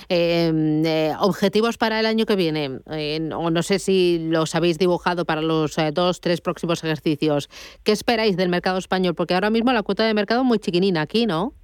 Em, 0.08 0.84
eh, 0.84 1.12
objetivos 1.20 1.76
para 1.76 2.00
el 2.00 2.06
año 2.06 2.24
que 2.24 2.36
viene, 2.36 2.80
o 3.34 3.50
no 3.50 3.62
sé 3.62 3.78
si 3.78 4.18
los 4.30 4.54
habéis 4.54 4.78
dibujado 4.78 5.24
para 5.24 5.42
los 5.42 5.76
eh, 5.78 5.90
dos, 5.92 6.20
tres 6.20 6.40
próximos 6.40 6.82
ejercicios. 6.82 7.48
¿Qué 7.84 7.92
esperáis 7.92 8.36
del 8.36 8.48
mercado 8.48 8.78
español? 8.78 9.14
Porque 9.14 9.34
ahora 9.34 9.50
mismo 9.50 9.72
la 9.72 9.82
cuota 9.82 10.06
de 10.06 10.14
mercado 10.14 10.42
es 10.42 10.46
muy 10.46 10.58
chiquinina 10.58 11.02
aquí, 11.02 11.26
¿no? 11.26 11.54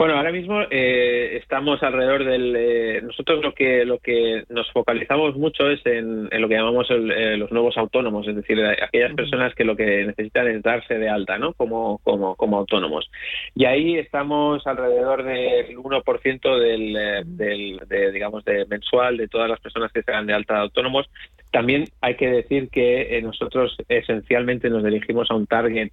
Bueno, 0.00 0.14
ahora 0.16 0.32
mismo 0.32 0.62
eh, 0.70 1.36
estamos 1.36 1.82
alrededor 1.82 2.24
del. 2.24 2.56
Eh, 2.56 3.02
nosotros 3.02 3.42
lo 3.42 3.52
que 3.52 3.84
lo 3.84 3.98
que 3.98 4.44
nos 4.48 4.70
focalizamos 4.72 5.36
mucho 5.36 5.68
es 5.68 5.84
en, 5.84 6.30
lo 6.30 6.48
que 6.48 6.54
llamamos 6.54 6.88
eh, 6.90 7.36
los 7.36 7.52
nuevos 7.52 7.76
autónomos, 7.76 8.26
es 8.26 8.34
decir, 8.34 8.64
aquellas 8.64 9.14
personas 9.14 9.54
que 9.54 9.64
lo 9.64 9.76
que 9.76 10.06
necesitan 10.06 10.48
es 10.48 10.62
darse 10.62 10.94
de 10.94 11.08
alta, 11.08 11.36
¿no? 11.36 11.52
Como 11.52 11.98
como 11.98 12.34
como 12.36 12.56
autónomos. 12.56 13.10
Y 13.54 13.66
ahí 13.66 13.98
estamos 13.98 14.66
alrededor 14.66 15.22
del 15.22 15.76
1% 15.76 16.58
del, 16.58 17.26
del 17.36 17.80
de, 17.86 18.12
digamos 18.12 18.42
de 18.44 18.64
mensual 18.66 19.18
de 19.18 19.28
todas 19.28 19.50
las 19.50 19.60
personas 19.60 19.92
que 19.92 20.02
se 20.02 20.12
dan 20.12 20.26
de 20.26 20.32
alta 20.32 20.54
de 20.54 20.60
autónomos. 20.60 21.10
También 21.52 21.84
hay 22.00 22.14
que 22.14 22.30
decir 22.30 22.70
que 22.70 23.20
nosotros 23.22 23.76
esencialmente 23.88 24.70
nos 24.70 24.82
dirigimos 24.82 25.30
a 25.30 25.34
un 25.34 25.46
target 25.46 25.90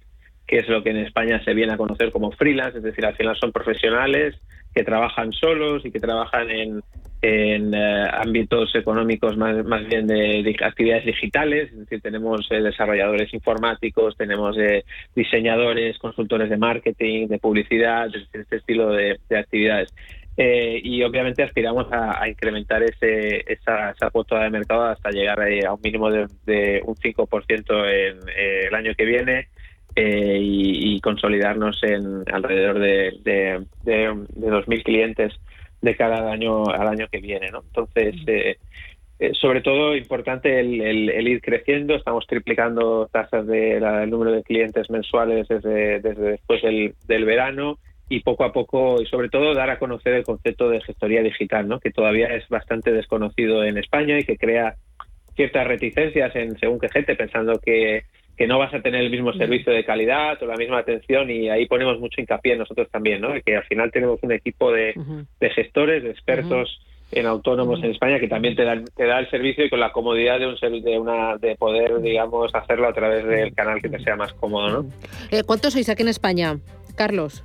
que 0.48 0.58
es 0.58 0.68
lo 0.68 0.82
que 0.82 0.90
en 0.90 0.96
España 0.96 1.44
se 1.44 1.52
viene 1.52 1.74
a 1.74 1.76
conocer 1.76 2.10
como 2.10 2.32
freelance, 2.32 2.78
es 2.78 2.82
decir, 2.82 3.04
al 3.04 3.14
final 3.14 3.36
son 3.36 3.52
profesionales 3.52 4.34
que 4.74 4.82
trabajan 4.82 5.30
solos 5.32 5.84
y 5.84 5.90
que 5.90 6.00
trabajan 6.00 6.50
en, 6.50 6.80
en 7.20 7.74
eh, 7.74 8.08
ámbitos 8.12 8.74
económicos 8.74 9.36
más, 9.36 9.62
más 9.66 9.86
bien 9.86 10.06
de, 10.06 10.56
actividades 10.64 11.04
digitales, 11.04 11.70
es 11.70 11.78
decir, 11.80 12.00
tenemos 12.00 12.48
eh, 12.50 12.62
desarrolladores 12.62 13.32
informáticos, 13.34 14.16
tenemos 14.16 14.56
eh, 14.56 14.84
diseñadores, 15.14 15.98
consultores 15.98 16.48
de 16.48 16.56
marketing, 16.56 17.28
de 17.28 17.38
publicidad, 17.38 18.08
este 18.32 18.56
estilo 18.56 18.92
de, 18.92 19.18
actividades. 19.36 19.92
y 20.38 21.02
obviamente 21.02 21.42
aspiramos 21.42 21.88
a, 21.92 22.26
incrementar 22.26 22.82
ese, 22.84 23.44
esa, 23.52 23.90
esa, 23.90 24.10
cuota 24.10 24.44
de 24.44 24.50
mercado 24.50 24.84
hasta 24.84 25.10
llegar 25.10 25.40
a 25.40 25.74
un 25.74 25.80
mínimo 25.82 26.10
de, 26.10 26.26
de 26.46 26.80
un 26.86 26.94
5% 26.94 27.84
en 27.86 28.18
el 28.66 28.74
año 28.74 28.94
que 28.96 29.04
viene 29.04 29.48
eh, 30.00 30.38
y, 30.40 31.00
consolidarnos 31.00 31.82
en 31.82 32.22
alrededor 32.32 32.78
de, 32.78 33.18
de, 33.24 33.64
de, 33.82 34.08
2.000 34.08 34.84
clientes 34.84 35.34
de 35.80 35.96
cada 35.96 36.30
año 36.30 36.68
al 36.68 36.86
año 36.86 37.08
que 37.10 37.18
viene. 37.18 37.50
¿no? 37.50 37.64
Entonces, 37.66 38.14
eh, 38.28 38.58
eh, 39.18 39.32
sobre 39.34 39.60
todo 39.60 39.96
importante 39.96 40.60
el, 40.60 41.26
ir 41.26 41.40
creciendo. 41.40 41.96
Estamos 41.96 42.28
triplicando 42.28 43.08
tasas 43.10 43.44
del 43.48 44.08
número 44.08 44.30
de 44.30 44.44
clientes 44.44 44.88
mensuales 44.88 45.48
desde, 45.48 45.98
desde 45.98 46.30
después 46.30 46.62
del, 46.62 46.94
del, 47.08 47.24
verano 47.24 47.78
y 48.08 48.20
poco 48.20 48.44
a 48.44 48.52
poco 48.52 49.02
y 49.02 49.06
sobre 49.06 49.28
todo 49.28 49.52
dar 49.52 49.70
a 49.70 49.80
conocer 49.80 50.14
el 50.14 50.22
concepto 50.22 50.68
de 50.68 50.80
gestoría 50.80 51.22
digital, 51.22 51.66
¿no? 51.66 51.80
que 51.80 51.90
todavía 51.90 52.28
es 52.28 52.48
bastante 52.48 52.92
desconocido 52.92 53.64
en 53.64 53.78
España 53.78 54.16
y 54.16 54.24
que 54.24 54.38
crea 54.38 54.76
ciertas 55.34 55.66
reticencias 55.66 56.36
en 56.36 56.56
según 56.58 56.78
qué 56.78 56.88
gente 56.88 57.16
pensando 57.16 57.58
que 57.58 58.04
que 58.38 58.46
no 58.46 58.58
vas 58.58 58.72
a 58.72 58.80
tener 58.80 59.02
el 59.02 59.10
mismo 59.10 59.32
servicio 59.32 59.72
de 59.72 59.84
calidad 59.84 60.40
o 60.40 60.46
la 60.46 60.54
misma 60.54 60.78
atención 60.78 61.28
y 61.28 61.50
ahí 61.50 61.66
ponemos 61.66 61.98
mucho 61.98 62.20
hincapié 62.20 62.56
nosotros 62.56 62.88
también, 62.88 63.20
¿no? 63.20 63.30
Que 63.44 63.56
al 63.56 63.64
final 63.64 63.90
tenemos 63.90 64.20
un 64.22 64.30
equipo 64.30 64.70
de, 64.70 64.94
gestores, 65.56 66.04
de 66.04 66.10
expertos 66.10 66.80
en 67.10 67.26
autónomos 67.26 67.82
en 67.82 67.90
España 67.90 68.20
que 68.20 68.28
también 68.28 68.54
te 68.54 68.64
da, 68.64 68.80
te 68.94 69.06
da 69.06 69.18
el 69.18 69.28
servicio 69.28 69.64
y 69.64 69.70
con 69.70 69.80
la 69.80 69.90
comodidad 69.90 70.38
de 70.38 70.46
un 70.46 70.54
de 70.82 70.98
una 70.98 71.36
de 71.36 71.56
poder, 71.56 72.00
digamos, 72.00 72.54
hacerlo 72.54 72.86
a 72.86 72.92
través 72.92 73.26
del 73.26 73.52
canal 73.54 73.82
que 73.82 73.88
te 73.88 73.98
sea 73.98 74.14
más 74.14 74.32
cómodo, 74.34 74.82
¿no? 74.82 74.90
Eh, 75.32 75.42
¿Cuántos 75.44 75.72
sois 75.72 75.88
aquí 75.88 76.02
en 76.02 76.08
España, 76.08 76.58
Carlos? 76.94 77.42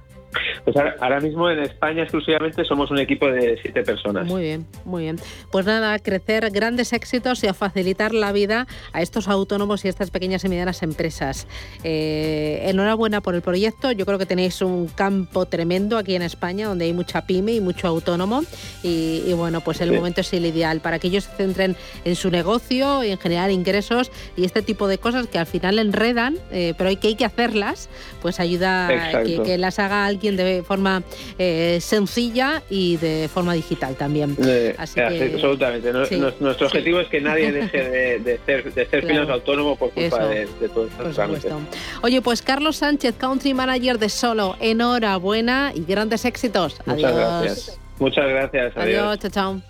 Pues 0.64 0.76
ahora, 0.78 1.20
mismo 1.20 1.50
en 1.50 1.60
España 1.60 2.04
exclusivamente 2.04 2.64
somos 2.64 2.90
un 2.92 3.00
equipo 3.00 3.28
de 3.28 3.58
siete 3.62 3.84
personas. 3.84 4.28
Muy 4.28 4.44
bien, 4.44 4.66
muy 4.86 5.04
bien. 5.04 5.18
Pues 5.52 5.66
nada, 5.66 5.94
a 5.94 6.00
crecer 6.00 6.50
grandes 6.52 6.94
éxitos 6.94 7.44
y 7.44 7.48
a 7.48 7.54
facilitar 7.54 8.14
la 8.14 8.32
vida 8.32 8.68
a 8.94 9.02
estos 9.02 9.28
autónomos 9.28 9.84
y 9.84 9.88
a 9.88 9.90
estas 9.90 10.10
pequeñas 10.10 10.44
y 10.46 10.50
medianas 10.50 10.82
empresas. 10.84 11.48
Eh, 11.84 12.64
enhorabuena 12.66 13.22
por 13.22 13.36
el 13.36 13.42
proyecto. 13.42 13.92
Yo 13.92 14.06
creo 14.06 14.18
que 14.18 14.26
tenéis 14.26 14.62
un 14.62 14.88
campo 14.88 15.46
tremendo 15.46 15.98
aquí 15.98 16.16
en 16.16 16.22
España 16.22 16.68
donde 16.68 16.86
hay 16.86 16.94
mucha 16.94 17.26
pyme 17.26 17.54
y 17.54 17.62
mucho 17.62 17.88
autónomo. 17.88 18.44
Y, 18.84 19.34
bueno, 19.34 19.62
pues 19.62 19.82
el 19.82 19.92
momento 19.92 20.22
es 20.22 20.32
el 20.34 20.46
ideal 20.46 20.80
para 20.80 21.00
que 21.00 21.08
ellos 21.08 21.26
se 21.26 21.32
centren 21.36 21.76
en 22.06 22.16
su 22.16 22.30
negocio, 22.30 23.04
y 23.04 23.12
en 23.12 23.18
generar 23.18 23.52
ingresos 23.52 24.12
y 24.36 24.46
este 24.46 24.62
tipo 24.62 24.88
de 24.88 24.98
cosas 24.98 25.28
que 25.28 25.40
al 25.40 25.46
final 25.46 25.80
enredan, 25.80 26.38
eh, 26.52 26.74
pero 26.78 26.90
hay 26.90 26.98
que, 26.98 27.08
hay 27.08 27.16
que 27.16 27.26
hacerlas, 27.26 27.90
pues 28.22 28.40
ayuda 28.40 29.24
que, 29.24 29.42
que 29.44 29.58
las 29.58 29.80
haga 29.80 30.06
alguien 30.06 30.36
de 30.38 30.44
forma 30.62 31.02
eh, 31.40 31.80
sencilla 31.82 32.62
y 32.70 32.98
de 32.98 33.30
forma 33.34 33.54
digital 33.54 33.96
también. 33.96 34.38
absolutamente. 34.78 35.92
Nuestro 36.40 36.68
objetivo 36.68 37.00
es 37.00 37.08
que 37.08 37.22
nadie 37.22 37.52
deje 37.52 38.20
de, 38.20 38.40
ser, 38.46 38.74
de 38.74 38.86
ser 38.86 39.32
autónomo 39.32 39.76
por 39.76 39.92
culpa 39.92 40.28
de, 40.28 40.48
todo 40.74 40.88
esto. 40.88 41.60
Oye, 42.02 42.22
pues 42.22 42.42
Carlos 42.42 42.78
Sánchez, 42.78 43.16
Country 43.18 43.54
Manager 43.54 43.98
de 43.98 44.10
Solo, 44.10 44.56
enhorabuena 44.60 45.72
y 45.74 45.84
grandes 45.84 46.26
éxitos. 46.26 46.80
Muchas 46.86 47.12
Adiós. 47.12 47.16
gracias. 47.16 47.80
Muchas 48.00 48.28
gracias. 48.28 48.78
Adiós, 48.78 49.00
Adiós 49.00 49.20
chao, 49.20 49.32
chao. 49.32 49.62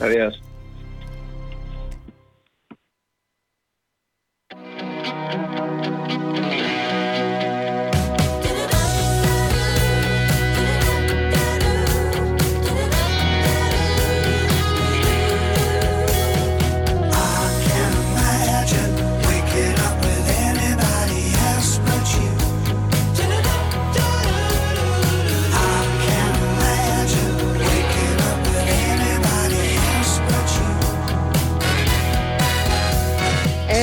Adiós. 0.00 0.40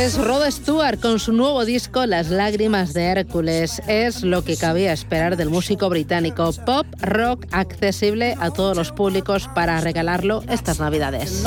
Es 0.10 0.18
Rod 0.18 0.50
Stewart 0.50 1.00
con 1.00 1.20
su 1.20 1.34
nuevo 1.34 1.66
disco 1.66 2.08
Las 2.08 2.32
lágrimas 2.32 2.94
de 2.94 3.04
Hércules. 3.04 3.80
Es 3.86 4.24
lo 4.24 4.44
que 4.44 4.58
cabía 4.58 4.92
esperar 4.92 5.38
del 5.38 5.52
músico 5.52 5.88
británico. 5.88 6.52
Pop 6.66 6.88
rock 7.00 7.46
accesible 7.52 8.36
a 8.40 8.50
todos 8.50 8.76
los 8.76 8.92
públicos 8.92 9.48
para 9.54 9.80
regalarlo 9.82 10.44
estas 10.50 10.80
navidades. 10.80 11.44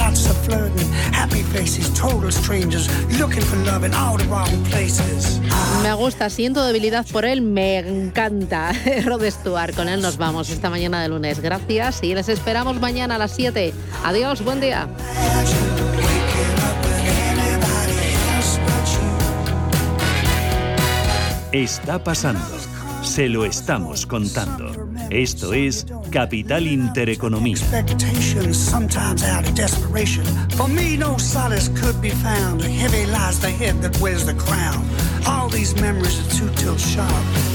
Me 5.82 5.94
gusta, 5.94 6.30
siento 6.30 6.64
debilidad 6.64 7.04
por 7.10 7.24
él, 7.24 7.42
me 7.42 7.78
encanta. 7.78 8.70
Rod 9.04 9.28
Stewart, 9.28 9.74
con 9.74 9.88
él 9.88 10.00
nos 10.00 10.18
vamos 10.18 10.50
esta 10.50 10.70
mañana 10.70 11.02
de 11.02 11.08
lunes. 11.08 11.40
Gracias 11.40 12.04
y 12.04 12.14
les 12.14 12.28
esperamos 12.28 12.80
mañana 12.80 13.16
a 13.16 13.18
las 13.18 13.32
7. 13.32 13.74
Adiós, 14.04 14.44
buen 14.44 14.60
día. 14.60 14.86
Está 21.52 22.02
pasando. 22.02 22.40
Se 23.02 23.28
lo 23.28 23.44
estamos 23.44 24.06
contando. 24.06 24.72
Esto 25.10 25.52
es 25.52 25.86
Capital 26.10 26.66
Intereconomía. 26.66 27.58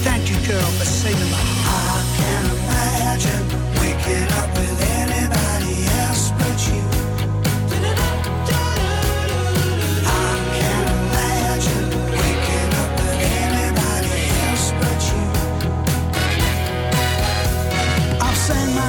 Thank 0.04 0.30
you, 0.30 0.36
girl, 0.46 0.70
for 0.78 0.84
saving 0.86 1.30
my 1.30 1.36
heart. 1.64 1.88
I 1.90 2.02
can't 2.16 2.48
imagine 2.54 3.44
waking 3.80 4.30
up 4.38 4.50
with 4.56 4.80
anybody 4.80 5.47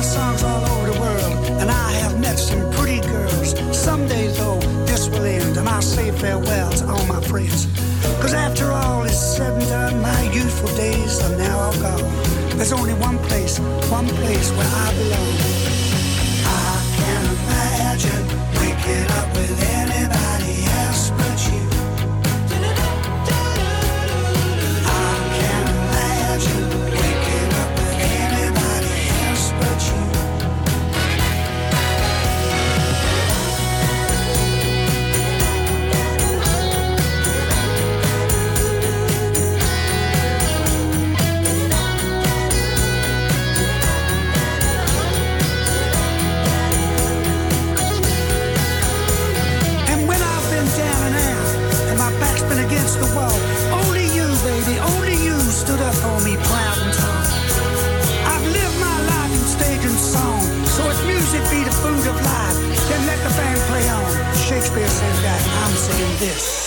songs 0.10 0.42
all 0.42 0.66
over 0.66 0.92
the 0.92 1.00
world, 1.00 1.38
and 1.62 1.70
I 1.70 1.92
have 2.02 2.20
met 2.20 2.40
some 2.40 2.62
pretty 2.72 3.00
girls. 3.02 3.50
Someday, 3.78 4.28
though, 4.40 4.60
this 4.90 5.08
will 5.08 5.24
end, 5.24 5.58
and 5.58 5.70
I'll 5.70 5.84
say 5.84 6.12
farewell 6.12 6.72
to 6.80 6.84
all 6.88 7.06
my 7.06 7.22
friends. 7.22 7.68
Cause 8.22 8.34
after 8.34 8.72
all 8.72 9.04
is 9.04 9.20
said 9.36 9.54
and 9.54 9.70
done, 9.70 10.02
my 10.02 10.22
youthful 10.34 10.74
days 10.76 11.22
are 11.22 11.38
now 11.38 11.60
all 11.60 11.78
gone. 11.80 12.08
There's 12.58 12.74
only 12.74 12.96
one 12.96 13.20
place, 13.30 13.60
one 13.98 14.08
place 14.08 14.50
where 14.58 14.72
I 14.86 14.88
belong. 15.00 15.36
I 16.66 16.76
can't 16.98 17.28
imagine 17.38 18.24
waking 18.60 19.08
up 19.20 19.30
with 19.38 19.69
against 52.90 53.10
the 53.10 53.16
wall, 53.16 53.40
only 53.84 54.06
you, 54.16 54.26
baby, 54.44 54.80
only 54.80 55.14
you 55.24 55.38
stood 55.40 55.80
up 55.80 55.94
for 55.96 56.20
me 56.26 56.36
proud 56.38 56.78
and 56.80 56.94
tall. 56.94 57.26
I've 58.26 58.46
lived 58.46 58.80
my 58.80 58.98
life 59.06 59.32
in 59.32 59.46
stage 59.46 59.86
and 59.86 60.00
song, 60.00 60.42
so 60.66 60.90
if 60.90 61.06
music 61.06 61.42
be 61.50 61.64
the 61.64 61.72
food 61.72 62.08
of 62.08 62.16
life, 62.16 62.58
then 62.90 63.06
let 63.08 63.20
the 63.24 63.34
band 63.38 63.60
play 63.70 63.90
on. 63.90 64.36
Shakespeare 64.36 64.88
says 64.88 65.22
that, 65.22 65.42
I'm 65.64 65.76
saying 65.76 66.20
this. 66.20 66.59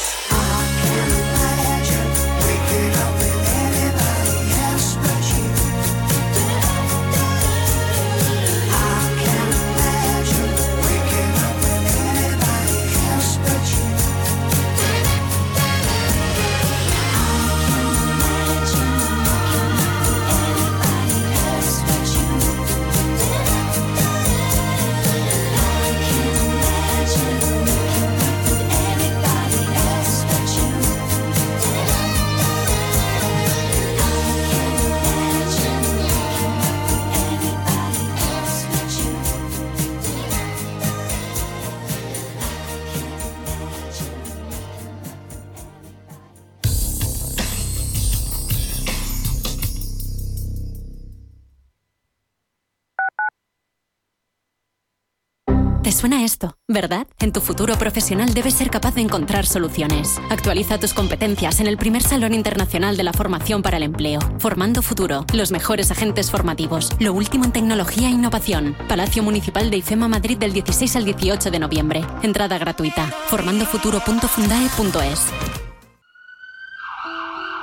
Suena 56.03 56.25
esto, 56.25 56.59
¿verdad? 56.67 57.07
En 57.21 57.31
tu 57.31 57.41
futuro 57.41 57.79
profesional 57.79 58.35
debes 58.35 58.55
ser 58.55 58.71
capaz 58.71 58.97
de 58.97 59.03
encontrar 59.03 59.47
soluciones. 59.47 60.21
Actualiza 60.31 60.81
tus 60.81 60.95
competencias 60.95 61.61
en 61.61 61.69
el 61.69 61.77
primer 61.77 62.03
Salón 62.03 62.35
Internacional 62.35 62.97
de 62.97 63.05
la 63.05 63.13
Formación 63.13 63.63
para 63.63 63.77
el 63.77 63.85
Empleo. 63.85 64.19
Formando 64.41 64.83
Futuro, 64.83 65.25
los 65.33 65.53
mejores 65.53 65.93
agentes 65.93 66.33
formativos, 66.33 66.91
lo 66.99 67.13
último 67.13 67.45
en 67.45 67.53
tecnología 67.53 68.09
e 68.09 68.11
innovación. 68.11 68.75
Palacio 68.89 69.23
Municipal 69.23 69.71
de 69.71 69.77
IFEMA 69.77 70.09
Madrid 70.09 70.39
del 70.39 70.53
16 70.53 70.97
al 70.97 71.05
18 71.05 71.53
de 71.53 71.59
noviembre. 71.61 72.05
Entrada 72.23 72.59
gratuita. 72.59 73.07
formandofuturo.fundae.es. 73.29 75.27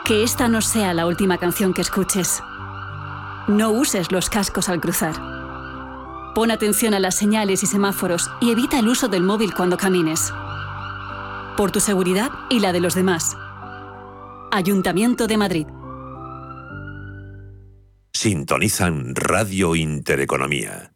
Que 0.06 0.24
esta 0.24 0.48
no 0.48 0.62
sea 0.62 0.94
la 0.94 1.08
última 1.08 1.40
canción 1.40 1.74
que 1.74 1.82
escuches. 1.82 2.42
No 3.50 3.72
uses 3.72 4.14
los 4.14 4.30
cascos 4.30 4.70
al 4.70 4.80
cruzar. 4.80 5.39
Pon 6.40 6.52
atención 6.52 6.94
a 6.94 7.02
las 7.02 7.16
señales 7.16 7.64
y 7.64 7.66
semáforos 7.66 8.32
y 8.40 8.52
evita 8.52 8.80
el 8.80 8.88
uso 8.88 9.10
del 9.10 9.24
móvil 9.24 9.54
cuando 9.54 9.76
camines. 9.76 10.32
Por 11.58 11.70
tu 11.72 11.82
seguridad 11.82 12.32
y 12.50 12.62
la 12.62 12.72
de 12.72 12.80
los 12.80 12.96
demás. 12.96 13.36
Ayuntamiento 14.50 15.28
de 15.28 15.36
Madrid. 15.36 15.68
Sintonizan 18.14 19.16
Radio 19.16 19.76
Intereconomía. 19.76 20.94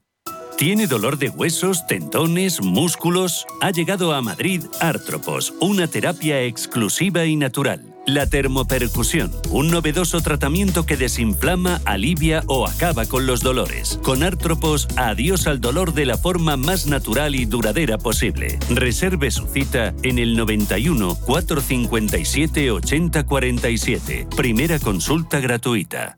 ¿Tiene 0.57 0.87
dolor 0.87 1.17
de 1.17 1.27
huesos, 1.27 1.85
tendones, 1.87 2.61
músculos? 2.61 3.45
Ha 3.59 3.71
llegado 3.71 4.13
a 4.13 4.21
Madrid 4.21 4.63
Artropos, 4.79 5.53
una 5.59 5.87
terapia 5.87 6.41
exclusiva 6.43 7.25
y 7.25 7.35
natural. 7.35 7.92
La 8.06 8.28
termopercusión, 8.28 9.32
un 9.49 9.70
novedoso 9.72 10.20
tratamiento 10.20 10.86
que 10.86 10.97
desinflama, 10.97 11.80
alivia 11.86 12.43
o 12.47 12.68
acaba 12.68 13.06
con 13.06 13.26
los 13.26 13.39
dolores. 13.39 13.97
Con 14.04 14.24
Artropos, 14.24 14.89
adiós 14.97 15.47
al 15.47 15.62
dolor 15.62 15.93
de 15.93 16.06
la 16.06 16.18
forma 16.18 16.58
más 16.58 16.86
natural 16.86 17.34
y 17.34 17.45
duradera 17.45 17.97
posible. 17.97 18.60
Reserve 18.70 19.32
su 19.32 19.47
cita 19.47 19.93
en 20.04 20.20
el 20.20 20.36
91 20.36 21.16
457 21.16 22.72
8047. 22.72 24.28
Primera 24.36 24.80
consulta 24.80 25.39
gratuita. 25.39 26.18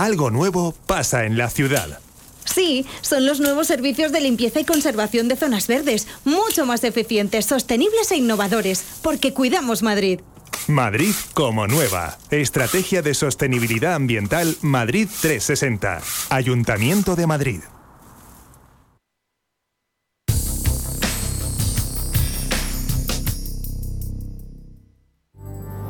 Algo 0.00 0.30
nuevo 0.30 0.74
pasa 0.86 1.26
en 1.26 1.36
la 1.36 1.50
ciudad. 1.50 1.98
Sí, 2.46 2.86
son 3.02 3.26
los 3.26 3.38
nuevos 3.38 3.66
servicios 3.66 4.12
de 4.12 4.22
limpieza 4.22 4.58
y 4.58 4.64
conservación 4.64 5.28
de 5.28 5.36
zonas 5.36 5.66
verdes, 5.66 6.08
mucho 6.24 6.64
más 6.64 6.84
eficientes, 6.84 7.44
sostenibles 7.44 8.10
e 8.10 8.16
innovadores, 8.16 8.82
porque 9.02 9.34
cuidamos 9.34 9.82
Madrid. 9.82 10.20
Madrid 10.68 11.14
como 11.34 11.66
nueva. 11.66 12.16
Estrategia 12.30 13.02
de 13.02 13.12
Sostenibilidad 13.12 13.92
Ambiental 13.92 14.56
Madrid 14.62 15.06
360. 15.20 16.00
Ayuntamiento 16.30 17.14
de 17.14 17.26
Madrid. 17.26 17.60